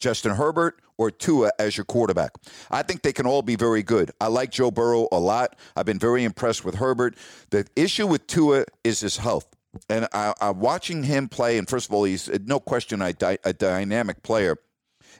Justin 0.00 0.34
Herbert, 0.34 0.80
or 0.98 1.10
Tua 1.10 1.52
as 1.58 1.76
your 1.76 1.84
quarterback? 1.84 2.32
I 2.70 2.82
think 2.82 3.02
they 3.02 3.12
can 3.12 3.26
all 3.26 3.42
be 3.42 3.56
very 3.56 3.82
good. 3.82 4.10
I 4.20 4.26
like 4.26 4.50
Joe 4.50 4.70
Burrow 4.70 5.06
a 5.12 5.18
lot. 5.18 5.56
I've 5.76 5.86
been 5.86 5.98
very 5.98 6.24
impressed 6.24 6.64
with 6.64 6.76
Herbert. 6.76 7.16
The 7.50 7.66
issue 7.76 8.06
with 8.06 8.26
Tua 8.26 8.64
is 8.82 9.00
his 9.00 9.18
health. 9.18 9.46
And 9.88 10.06
I, 10.12 10.34
am 10.40 10.60
watching 10.60 11.02
him 11.02 11.28
play, 11.28 11.58
and 11.58 11.68
first 11.68 11.88
of 11.88 11.94
all, 11.94 12.04
he's 12.04 12.30
no 12.44 12.60
question 12.60 13.02
a, 13.02 13.12
a 13.44 13.52
dynamic 13.52 14.22
player. 14.22 14.56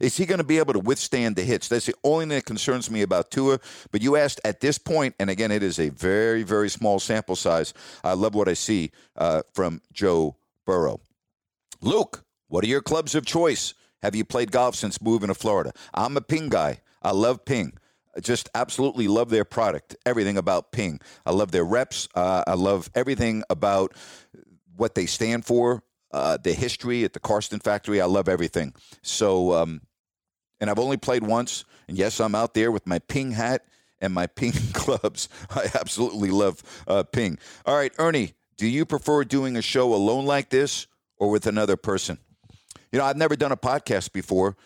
Is 0.01 0.17
he 0.17 0.27
going 0.27 0.39
to 0.39 0.45
be 0.45 0.59
able 0.59 0.73
to 0.73 0.79
withstand 0.79 1.37
the 1.37 1.43
hits? 1.43 1.69
That's 1.69 1.87
the 1.87 1.95
only 2.05 2.25
thing 2.25 2.29
that 2.31 2.45
concerns 2.45 2.91
me 2.91 3.03
about 3.03 3.31
Tua. 3.31 3.61
But 3.91 4.03
you 4.03 4.17
asked 4.17 4.41
at 4.45 4.61
this 4.61 4.79
point, 4.79 5.15
and 5.19 5.31
again, 5.31 5.51
it 5.51 5.63
is 5.63 5.79
a 5.79 5.89
very, 5.91 6.43
very 6.43 6.69
small 6.69 6.99
sample 6.99 7.37
size. 7.37 7.75
I 8.03 8.15
love 8.15 8.35
what 8.35 8.49
I 8.49 8.55
see 8.55 8.91
uh, 9.17 9.43
from 9.53 9.81
Joe 9.93 10.37
Burrow. 10.65 11.01
Luke, 11.81 12.25
what 12.49 12.65
are 12.65 12.69
your 12.69 12.83
clubs 12.83 13.15
of 13.15 13.27
choice? 13.27 13.75
Have 14.03 14.15
you 14.15 14.25
played 14.25 14.53
golf 14.53 14.75
since 14.75 15.01
moving 15.01 15.29
to 15.29 15.35
Florida? 15.35 15.73
I'm 15.95 16.17
a 16.17 16.21
ping 16.21 16.49
guy. 16.49 16.81
I 17.03 17.13
love 17.13 17.45
ping. 17.45 17.73
I 18.17 18.21
just 18.21 18.49
absolutely 18.55 19.09
love 19.09 19.31
their 19.31 19.45
product. 19.45 19.97
Everything 20.07 20.37
about 20.37 20.73
ping. 20.73 21.01
I 21.27 21.33
love 21.33 21.51
their 21.51 21.65
reps. 21.65 22.09
Uh, 22.15 22.45
I 22.47 22.55
love 22.55 22.91
everything 22.95 23.43
about 23.51 23.93
what 24.77 24.95
they 24.95 25.07
stand 25.07 25.45
for 25.45 25.83
uh, 26.15 26.37
the 26.37 26.53
history 26.53 27.03
at 27.03 27.13
the 27.13 27.19
Karsten 27.19 27.59
factory. 27.59 28.01
I 28.01 28.05
love 28.05 28.29
everything. 28.29 28.73
So, 29.03 29.53
um, 29.53 29.81
and 30.61 30.71
I've 30.71 30.79
only 30.79 30.97
played 30.97 31.25
once. 31.25 31.65
And 31.89 31.99
yes, 31.99 32.21
I'm 32.21 32.37
out 32.37 32.55
there 32.55 32.71
with 32.71 32.87
my 32.87 33.01
ping 33.01 33.33
hat 33.33 33.65
and 34.01 34.15
my 34.15 34.27
ping 34.39 34.53
clubs. 34.73 35.29
I 35.51 35.69
absolutely 35.75 36.31
love 36.31 36.63
uh, 36.87 37.03
ping. 37.03 37.37
All 37.67 37.77
right, 37.77 37.93
Ernie, 37.99 38.35
do 38.57 38.69
you 38.69 38.87
prefer 38.87 39.25
doing 39.25 39.57
a 39.57 39.63
show 39.63 39.93
alone 39.93 40.25
like 40.25 40.51
this 40.51 40.87
or 41.17 41.31
with 41.31 41.49
another 41.49 41.77
person? 41.77 42.19
You 42.93 43.01
know, 43.01 43.07
I've 43.07 43.17
never 43.17 43.35
done 43.35 43.51
a 43.51 43.57
podcast 43.57 44.13
before. 44.13 44.57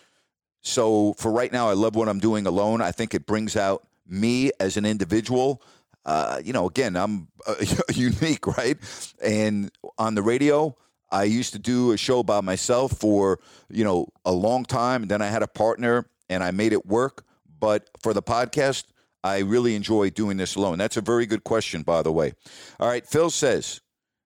So 0.61 1.15
for 1.17 1.31
right 1.31 1.51
now, 1.51 1.67
I 1.67 1.73
love 1.73 1.95
what 1.95 2.07
I'm 2.07 2.19
doing 2.19 2.45
alone. 2.45 2.79
I 2.79 2.91
think 2.91 3.15
it 3.15 3.25
brings 3.25 3.55
out 3.55 3.87
me 4.05 4.51
as 4.59 4.77
an 4.77 4.85
individual. 4.85 5.63
Uh, 6.05 6.39
you 6.45 6.53
know, 6.53 6.67
again, 6.67 6.95
I'm 6.95 7.27
uh, 7.47 7.55
unique, 7.95 8.45
right? 8.45 8.77
And 9.19 9.71
on 9.97 10.13
the 10.13 10.21
radio, 10.21 10.77
I 11.11 11.23
used 11.23 11.53
to 11.53 11.59
do 11.59 11.91
a 11.91 11.97
show 11.97 12.23
by 12.23 12.41
myself 12.41 12.93
for, 12.93 13.39
you 13.69 13.83
know, 13.83 14.07
a 14.25 14.31
long 14.31 14.65
time. 14.65 15.07
Then 15.07 15.21
I 15.21 15.27
had 15.27 15.43
a 15.43 15.47
partner 15.47 16.05
and 16.29 16.43
I 16.43 16.51
made 16.51 16.73
it 16.73 16.85
work. 16.85 17.25
But 17.59 17.89
for 18.01 18.13
the 18.13 18.21
podcast, 18.21 18.85
I 19.23 19.39
really 19.39 19.75
enjoy 19.75 20.11
doing 20.11 20.37
this 20.37 20.55
alone. 20.55 20.77
That's 20.77 20.97
a 20.97 21.01
very 21.01 21.25
good 21.25 21.43
question, 21.43 21.81
by 21.81 22.01
the 22.01 22.11
way. 22.11 22.33
All 22.79 22.87
right, 22.87 23.05
Phil 23.05 23.29
says, 23.29 23.81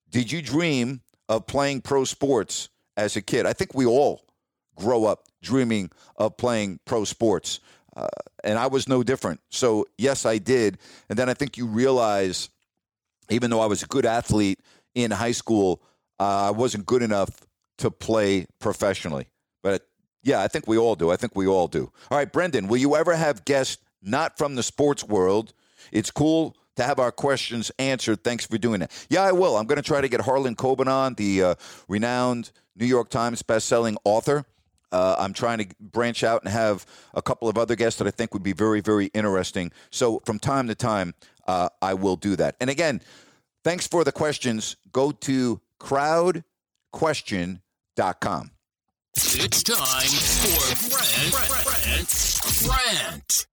Did 0.10 0.32
you 0.32 0.42
dream 0.42 1.02
of 1.30 1.48
playing 1.48 1.82
pro 1.82 2.04
sports 2.04 2.70
as 2.96 3.16
a 3.16 3.22
kid? 3.22 3.46
I 3.46 3.54
think 3.54 3.74
we 3.74 3.86
all 3.86 4.26
grow 4.76 5.06
up 5.06 5.26
dreaming 5.42 5.90
of 6.18 6.38
playing 6.38 6.80
pro 6.86 7.06
sports. 7.06 7.60
Uh, 7.96 8.08
and 8.44 8.58
I 8.58 8.68
was 8.68 8.88
no 8.88 9.04
different. 9.04 9.40
So, 9.50 9.86
yes, 9.98 10.26
I 10.26 10.38
did. 10.38 10.80
And 11.10 11.18
then 11.18 11.30
I 11.30 11.34
think 11.34 11.58
you 11.58 11.68
realize, 11.68 12.50
even 13.30 13.50
though 13.50 13.62
I 13.62 13.68
was 13.68 13.84
a 13.84 13.88
good 13.88 14.06
athlete 14.06 14.60
in 14.96 15.12
high 15.12 15.32
school, 15.32 15.82
I 16.20 16.52
wasn't 16.52 16.86
good 16.86 17.02
enough 17.02 17.30
to 17.80 17.92
play 17.92 18.46
professionally. 18.60 19.28
But 19.62 19.88
yeah, 20.24 20.42
I 20.42 20.48
think 20.48 20.68
we 20.68 20.78
all 20.78 20.96
do. 20.96 21.12
I 21.12 21.16
think 21.16 21.36
we 21.36 21.48
all 21.48 21.68
do. 21.68 21.92
All 22.10 22.18
right, 22.18 22.32
Brendan, 22.32 22.68
will 22.68 22.78
you 22.78 22.96
ever 22.96 23.16
have 23.16 23.46
guests 23.46 23.78
not 24.02 24.38
from 24.38 24.56
the 24.56 24.64
sports 24.64 25.04
world? 25.04 25.54
It's 25.92 26.12
cool 26.12 26.56
to 26.76 26.84
have 26.84 27.00
our 27.00 27.12
questions 27.12 27.72
answered. 27.78 28.24
Thanks 28.24 28.46
for 28.46 28.58
doing 28.58 28.80
that. 28.80 29.06
Yeah, 29.10 29.22
I 29.22 29.32
will. 29.32 29.58
I'm 29.58 29.66
going 29.66 29.78
to 29.78 29.88
try 29.88 30.02
to 30.02 30.08
get 30.08 30.22
Harlan 30.22 30.56
Coben 30.56 30.88
on, 30.88 31.16
the 31.16 31.44
uh, 31.44 31.56
renowned 31.88 32.52
New 32.76 32.86
York 32.86 33.10
Times 33.10 33.44
bestselling 33.44 33.96
author. 34.04 34.46
Uh, 34.92 35.16
I'm 35.18 35.34
trying 35.34 35.58
to 35.58 35.68
branch 35.80 36.24
out 36.24 36.44
and 36.44 36.52
have 36.54 36.86
a 37.14 37.22
couple 37.22 37.50
of 37.50 37.58
other 37.58 37.76
guests 37.76 37.98
that 38.00 38.08
I 38.08 38.12
think 38.12 38.34
would 38.34 38.44
be 38.44 38.54
very, 38.54 38.80
very 38.80 39.08
interesting. 39.08 39.72
So 39.90 40.22
from 40.26 40.40
time 40.40 40.68
to 40.68 40.76
time, 40.76 41.16
uh, 41.48 41.70
I 41.82 41.96
will 41.96 42.16
do 42.16 42.36
that. 42.36 42.56
And 42.62 42.70
again, 42.70 43.02
thanks 43.64 43.88
for 43.88 44.04
the 44.04 44.12
questions. 44.12 44.76
Go 44.92 45.12
to 45.12 45.60
crowdquestion.com. 45.84 48.52
It's 49.16 49.62
time 49.62 50.08
for 50.08 50.98
Rant, 50.98 51.34
Rant, 51.86 52.68
Rant. 52.68 53.46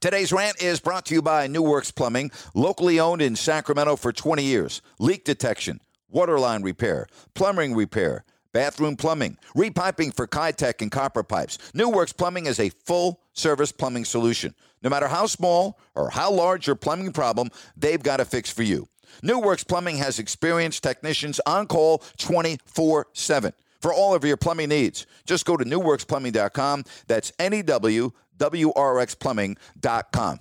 Today's 0.00 0.32
rant 0.32 0.62
is 0.62 0.80
brought 0.80 1.04
to 1.06 1.14
you 1.14 1.22
by 1.22 1.46
New 1.46 1.62
Works 1.62 1.90
Plumbing, 1.90 2.30
locally 2.54 2.98
owned 2.98 3.20
in 3.20 3.36
Sacramento 3.36 3.96
for 3.96 4.12
20 4.12 4.42
years. 4.42 4.80
Leak 4.98 5.24
detection, 5.24 5.80
water 6.08 6.38
line 6.38 6.62
repair, 6.62 7.06
plumbing 7.34 7.74
repair, 7.74 8.24
bathroom 8.52 8.96
plumbing, 8.96 9.36
repiping 9.56 10.14
for 10.14 10.26
Kitec 10.26 10.80
and 10.80 10.90
copper 10.90 11.22
pipes. 11.22 11.58
New 11.74 11.90
Works 11.90 12.12
Plumbing 12.12 12.46
is 12.46 12.58
a 12.58 12.70
full 12.70 13.20
service 13.32 13.70
plumbing 13.70 14.04
solution. 14.04 14.54
No 14.82 14.90
matter 14.90 15.08
how 15.08 15.26
small 15.26 15.78
or 15.94 16.10
how 16.10 16.32
large 16.32 16.66
your 16.66 16.76
plumbing 16.76 17.12
problem, 17.12 17.50
they've 17.76 18.02
got 18.02 18.20
a 18.20 18.24
fix 18.24 18.50
for 18.50 18.62
you. 18.62 18.88
New 19.22 19.38
Works 19.38 19.64
Plumbing 19.64 19.98
has 19.98 20.18
experienced 20.18 20.82
technicians 20.82 21.40
on 21.46 21.66
call 21.66 21.98
24 22.18 23.08
7 23.12 23.52
for 23.80 23.92
all 23.92 24.14
of 24.14 24.24
your 24.24 24.36
plumbing 24.36 24.68
needs. 24.68 25.06
Just 25.26 25.44
go 25.44 25.56
to 25.56 25.64
newwrxplumbing.com. 25.64 26.84
That's 27.08 27.32
N 27.38 27.54
E 27.54 27.62
W 27.62 28.12
W 28.38 28.72
R 28.74 29.00
X 29.00 29.14
plumbing.com. 29.14 30.40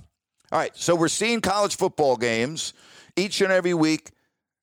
All 0.51 0.59
right, 0.59 0.75
so 0.75 0.95
we're 0.95 1.07
seeing 1.07 1.39
college 1.39 1.75
football 1.75 2.17
games 2.17 2.73
each 3.15 3.41
and 3.41 3.51
every 3.51 3.73
week 3.73 4.11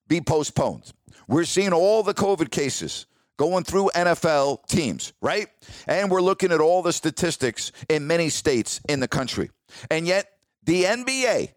be 0.06 0.20
postponed. 0.20 0.92
We're 1.26 1.44
seeing 1.44 1.72
all 1.72 2.02
the 2.02 2.14
COVID 2.14 2.50
cases 2.50 3.06
going 3.38 3.64
through 3.64 3.90
NFL 3.94 4.66
teams, 4.66 5.12
right? 5.22 5.48
And 5.86 6.10
we're 6.10 6.20
looking 6.20 6.52
at 6.52 6.60
all 6.60 6.82
the 6.82 6.92
statistics 6.92 7.72
in 7.88 8.06
many 8.06 8.28
states 8.28 8.80
in 8.88 9.00
the 9.00 9.08
country. 9.08 9.50
And 9.90 10.06
yet, 10.06 10.26
the 10.64 10.84
NBA 10.84 11.52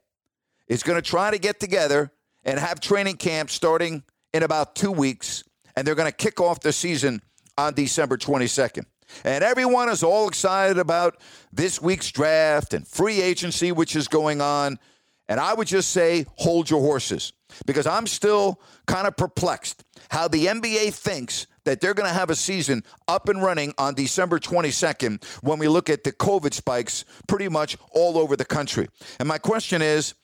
is 0.68 0.84
going 0.84 1.02
to 1.02 1.02
try 1.02 1.32
to 1.32 1.38
get 1.38 1.60
together 1.60 2.12
and 2.44 2.60
have 2.60 2.80
training 2.80 3.18
camp 3.18 3.50
starting 3.50 4.04
in 4.34 4.44
about 4.44 4.76
two 4.76 4.92
weeks, 4.92 5.44
and 5.76 5.86
they're 5.86 5.96
going 5.96 6.10
to 6.10 6.16
kick 6.16 6.40
off 6.40 6.62
the 6.62 6.74
season 6.74 7.22
on 7.58 7.74
December 7.74 8.18
22nd. 8.18 8.86
And 9.24 9.44
everyone 9.44 9.90
is 9.90 10.04
all 10.04 10.28
excited 10.28 10.78
about 10.78 11.22
this 11.52 11.82
week's 11.82 12.12
draft 12.12 12.74
and 12.74 12.88
free 12.88 13.22
agency, 13.22 13.72
which 13.72 13.96
is 13.96 14.08
going 14.08 14.42
on. 14.42 14.80
And 15.28 15.40
I 15.40 15.54
would 15.54 15.68
just 15.68 15.92
say, 15.92 16.26
hold 16.36 16.70
your 16.70 16.82
horses, 16.82 17.34
because 17.66 17.88
I'm 17.88 18.08
still 18.08 18.60
kind 18.88 19.08
of 19.08 19.16
perplexed 19.16 19.84
how 20.10 20.28
the 20.28 20.48
NBA 20.48 20.94
thinks 20.94 21.48
that 21.64 21.80
they're 21.80 21.94
going 21.94 22.10
to 22.10 22.14
have 22.14 22.30
a 22.30 22.36
season 22.36 22.84
up 23.08 23.30
and 23.30 23.42
running 23.42 23.74
on 23.78 23.94
December 23.94 24.40
22nd 24.40 25.24
when 25.42 25.60
we 25.60 25.68
look 25.68 25.90
at 25.90 26.04
the 26.04 26.12
COVID 26.12 26.54
spikes 26.54 27.06
pretty 27.28 27.48
much 27.48 27.78
all 27.92 28.18
over 28.18 28.36
the 28.36 28.46
country. 28.46 28.88
And 29.20 29.28
my 29.28 29.38
question 29.38 29.82
is 29.82 30.16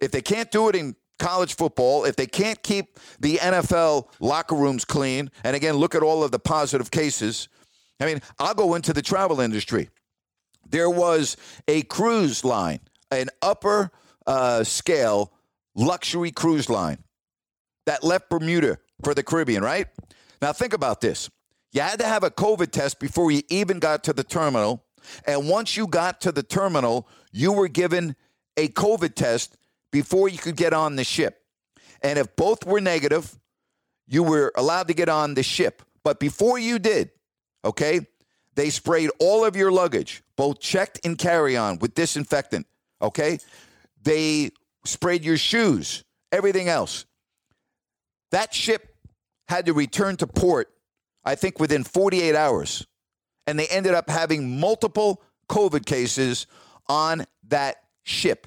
if 0.00 0.10
they 0.10 0.20
can't 0.20 0.50
do 0.50 0.68
it 0.68 0.74
in 0.74 0.96
college 1.22 1.54
football, 1.54 2.04
if 2.04 2.16
they 2.16 2.26
can't 2.26 2.60
keep 2.64 2.98
the 3.20 3.36
NFL 3.36 4.08
locker 4.18 4.56
rooms 4.56 4.84
clean, 4.84 5.30
and 5.44 5.54
again, 5.54 5.76
look 5.76 5.94
at 5.94 6.02
all 6.02 6.24
of 6.24 6.32
the 6.32 6.38
positive 6.40 6.90
cases. 6.90 7.48
I 8.00 8.06
mean, 8.06 8.20
I'll 8.40 8.54
go 8.54 8.74
into 8.74 8.92
the 8.92 9.02
travel 9.02 9.40
industry. 9.40 9.88
There 10.68 10.90
was 10.90 11.36
a 11.68 11.82
cruise 11.82 12.44
line, 12.44 12.80
an 13.12 13.28
upper 13.40 13.92
uh, 14.26 14.64
scale 14.64 15.32
luxury 15.76 16.32
cruise 16.32 16.68
line 16.68 16.98
that 17.86 18.02
left 18.02 18.28
Bermuda 18.28 18.78
for 19.04 19.14
the 19.14 19.22
Caribbean, 19.22 19.62
right? 19.62 19.86
Now, 20.40 20.52
think 20.52 20.72
about 20.72 21.00
this. 21.00 21.30
You 21.70 21.82
had 21.82 22.00
to 22.00 22.06
have 22.06 22.24
a 22.24 22.30
COVID 22.30 22.72
test 22.72 22.98
before 22.98 23.30
you 23.30 23.42
even 23.48 23.78
got 23.78 24.02
to 24.04 24.12
the 24.12 24.24
terminal. 24.24 24.84
And 25.24 25.48
once 25.48 25.76
you 25.76 25.86
got 25.86 26.20
to 26.22 26.32
the 26.32 26.42
terminal, 26.42 27.08
you 27.30 27.52
were 27.52 27.68
given 27.68 28.16
a 28.56 28.68
COVID 28.68 29.14
test 29.14 29.56
before 29.92 30.28
you 30.28 30.38
could 30.38 30.56
get 30.56 30.72
on 30.72 30.96
the 30.96 31.04
ship. 31.04 31.38
And 32.02 32.18
if 32.18 32.34
both 32.34 32.66
were 32.66 32.80
negative, 32.80 33.38
you 34.08 34.24
were 34.24 34.52
allowed 34.56 34.88
to 34.88 34.94
get 34.94 35.08
on 35.08 35.34
the 35.34 35.44
ship. 35.44 35.82
But 36.02 36.18
before 36.18 36.58
you 36.58 36.80
did, 36.80 37.10
okay, 37.64 38.00
they 38.54 38.70
sprayed 38.70 39.10
all 39.20 39.44
of 39.44 39.54
your 39.54 39.70
luggage, 39.70 40.22
both 40.36 40.58
checked 40.58 41.00
and 41.04 41.16
carry 41.16 41.56
on, 41.56 41.78
with 41.78 41.94
disinfectant, 41.94 42.66
okay? 43.00 43.38
They 44.02 44.50
sprayed 44.84 45.24
your 45.24 45.36
shoes, 45.36 46.02
everything 46.32 46.68
else. 46.68 47.06
That 48.32 48.52
ship 48.52 48.96
had 49.48 49.66
to 49.66 49.72
return 49.72 50.16
to 50.16 50.26
port, 50.26 50.70
I 51.24 51.34
think, 51.34 51.60
within 51.60 51.84
48 51.84 52.34
hours. 52.34 52.86
And 53.46 53.58
they 53.58 53.66
ended 53.68 53.94
up 53.94 54.08
having 54.10 54.58
multiple 54.58 55.22
COVID 55.48 55.86
cases 55.86 56.46
on 56.88 57.26
that 57.48 57.76
ship. 58.02 58.46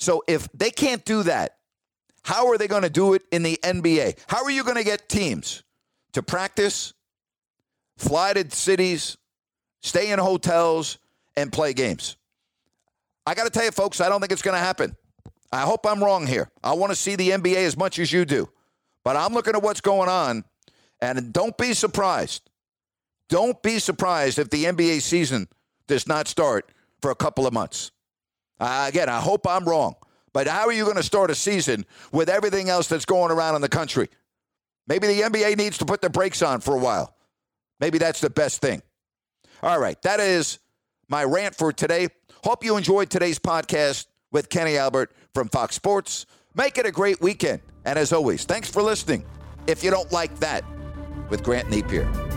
So 0.00 0.24
if 0.26 0.48
they 0.52 0.70
can't 0.70 1.04
do 1.04 1.22
that, 1.24 1.58
how 2.22 2.48
are 2.48 2.58
they 2.58 2.66
going 2.66 2.82
to 2.82 2.90
do 2.90 3.14
it 3.14 3.22
in 3.30 3.42
the 3.42 3.58
NBA? 3.62 4.18
How 4.26 4.42
are 4.42 4.50
you 4.50 4.64
going 4.64 4.76
to 4.76 4.84
get 4.84 5.08
teams 5.08 5.62
to 6.12 6.22
practice, 6.22 6.94
fly 7.96 8.32
to 8.32 8.50
cities, 8.50 9.18
stay 9.82 10.10
in 10.10 10.18
hotels, 10.18 10.98
and 11.36 11.52
play 11.52 11.74
games? 11.74 12.16
I 13.26 13.34
got 13.34 13.44
to 13.44 13.50
tell 13.50 13.64
you, 13.64 13.70
folks, 13.70 14.00
I 14.00 14.08
don't 14.08 14.20
think 14.20 14.32
it's 14.32 14.42
going 14.42 14.56
to 14.56 14.64
happen. 14.64 14.96
I 15.52 15.62
hope 15.62 15.86
I'm 15.86 16.02
wrong 16.02 16.26
here. 16.26 16.50
I 16.64 16.72
want 16.72 16.90
to 16.90 16.96
see 16.96 17.16
the 17.16 17.30
NBA 17.30 17.56
as 17.56 17.76
much 17.76 17.98
as 17.98 18.10
you 18.10 18.24
do. 18.24 18.48
But 19.04 19.16
I'm 19.16 19.34
looking 19.34 19.54
at 19.54 19.62
what's 19.62 19.80
going 19.80 20.08
on, 20.08 20.44
and 21.00 21.32
don't 21.32 21.56
be 21.58 21.74
surprised. 21.74 22.48
Don't 23.28 23.62
be 23.62 23.78
surprised 23.78 24.38
if 24.38 24.50
the 24.50 24.64
NBA 24.64 25.02
season 25.02 25.48
does 25.86 26.06
not 26.06 26.26
start 26.26 26.70
for 27.00 27.10
a 27.10 27.14
couple 27.14 27.46
of 27.46 27.52
months. 27.52 27.92
Uh, 28.60 28.86
again, 28.88 29.08
I 29.08 29.20
hope 29.20 29.46
I'm 29.46 29.64
wrong. 29.64 29.94
But 30.32 30.46
how 30.46 30.66
are 30.66 30.72
you 30.72 30.84
going 30.84 30.96
to 30.96 31.02
start 31.02 31.30
a 31.30 31.34
season 31.34 31.84
with 32.12 32.28
everything 32.28 32.68
else 32.68 32.86
that's 32.86 33.04
going 33.04 33.32
around 33.32 33.56
in 33.56 33.62
the 33.62 33.68
country? 33.68 34.08
Maybe 34.86 35.08
the 35.08 35.22
NBA 35.22 35.56
needs 35.56 35.78
to 35.78 35.84
put 35.84 36.02
the 36.02 36.10
brakes 36.10 36.42
on 36.42 36.60
for 36.60 36.74
a 36.74 36.78
while. 36.78 37.16
Maybe 37.80 37.98
that's 37.98 38.20
the 38.20 38.30
best 38.30 38.60
thing. 38.60 38.82
All 39.62 39.80
right, 39.80 40.00
that 40.02 40.20
is 40.20 40.58
my 41.08 41.24
rant 41.24 41.56
for 41.56 41.72
today. 41.72 42.08
Hope 42.44 42.64
you 42.64 42.76
enjoyed 42.76 43.10
today's 43.10 43.38
podcast 43.38 44.06
with 44.30 44.48
Kenny 44.48 44.76
Albert 44.76 45.12
from 45.34 45.48
Fox 45.48 45.74
Sports. 45.74 46.26
Make 46.54 46.78
it 46.78 46.86
a 46.86 46.92
great 46.92 47.20
weekend. 47.20 47.60
And 47.84 47.98
as 47.98 48.12
always, 48.12 48.44
thanks 48.44 48.70
for 48.70 48.82
listening. 48.82 49.24
If 49.66 49.82
you 49.82 49.90
don't 49.90 50.10
like 50.12 50.38
that, 50.40 50.64
with 51.30 51.42
Grant 51.42 51.68
Napear. 51.68 52.29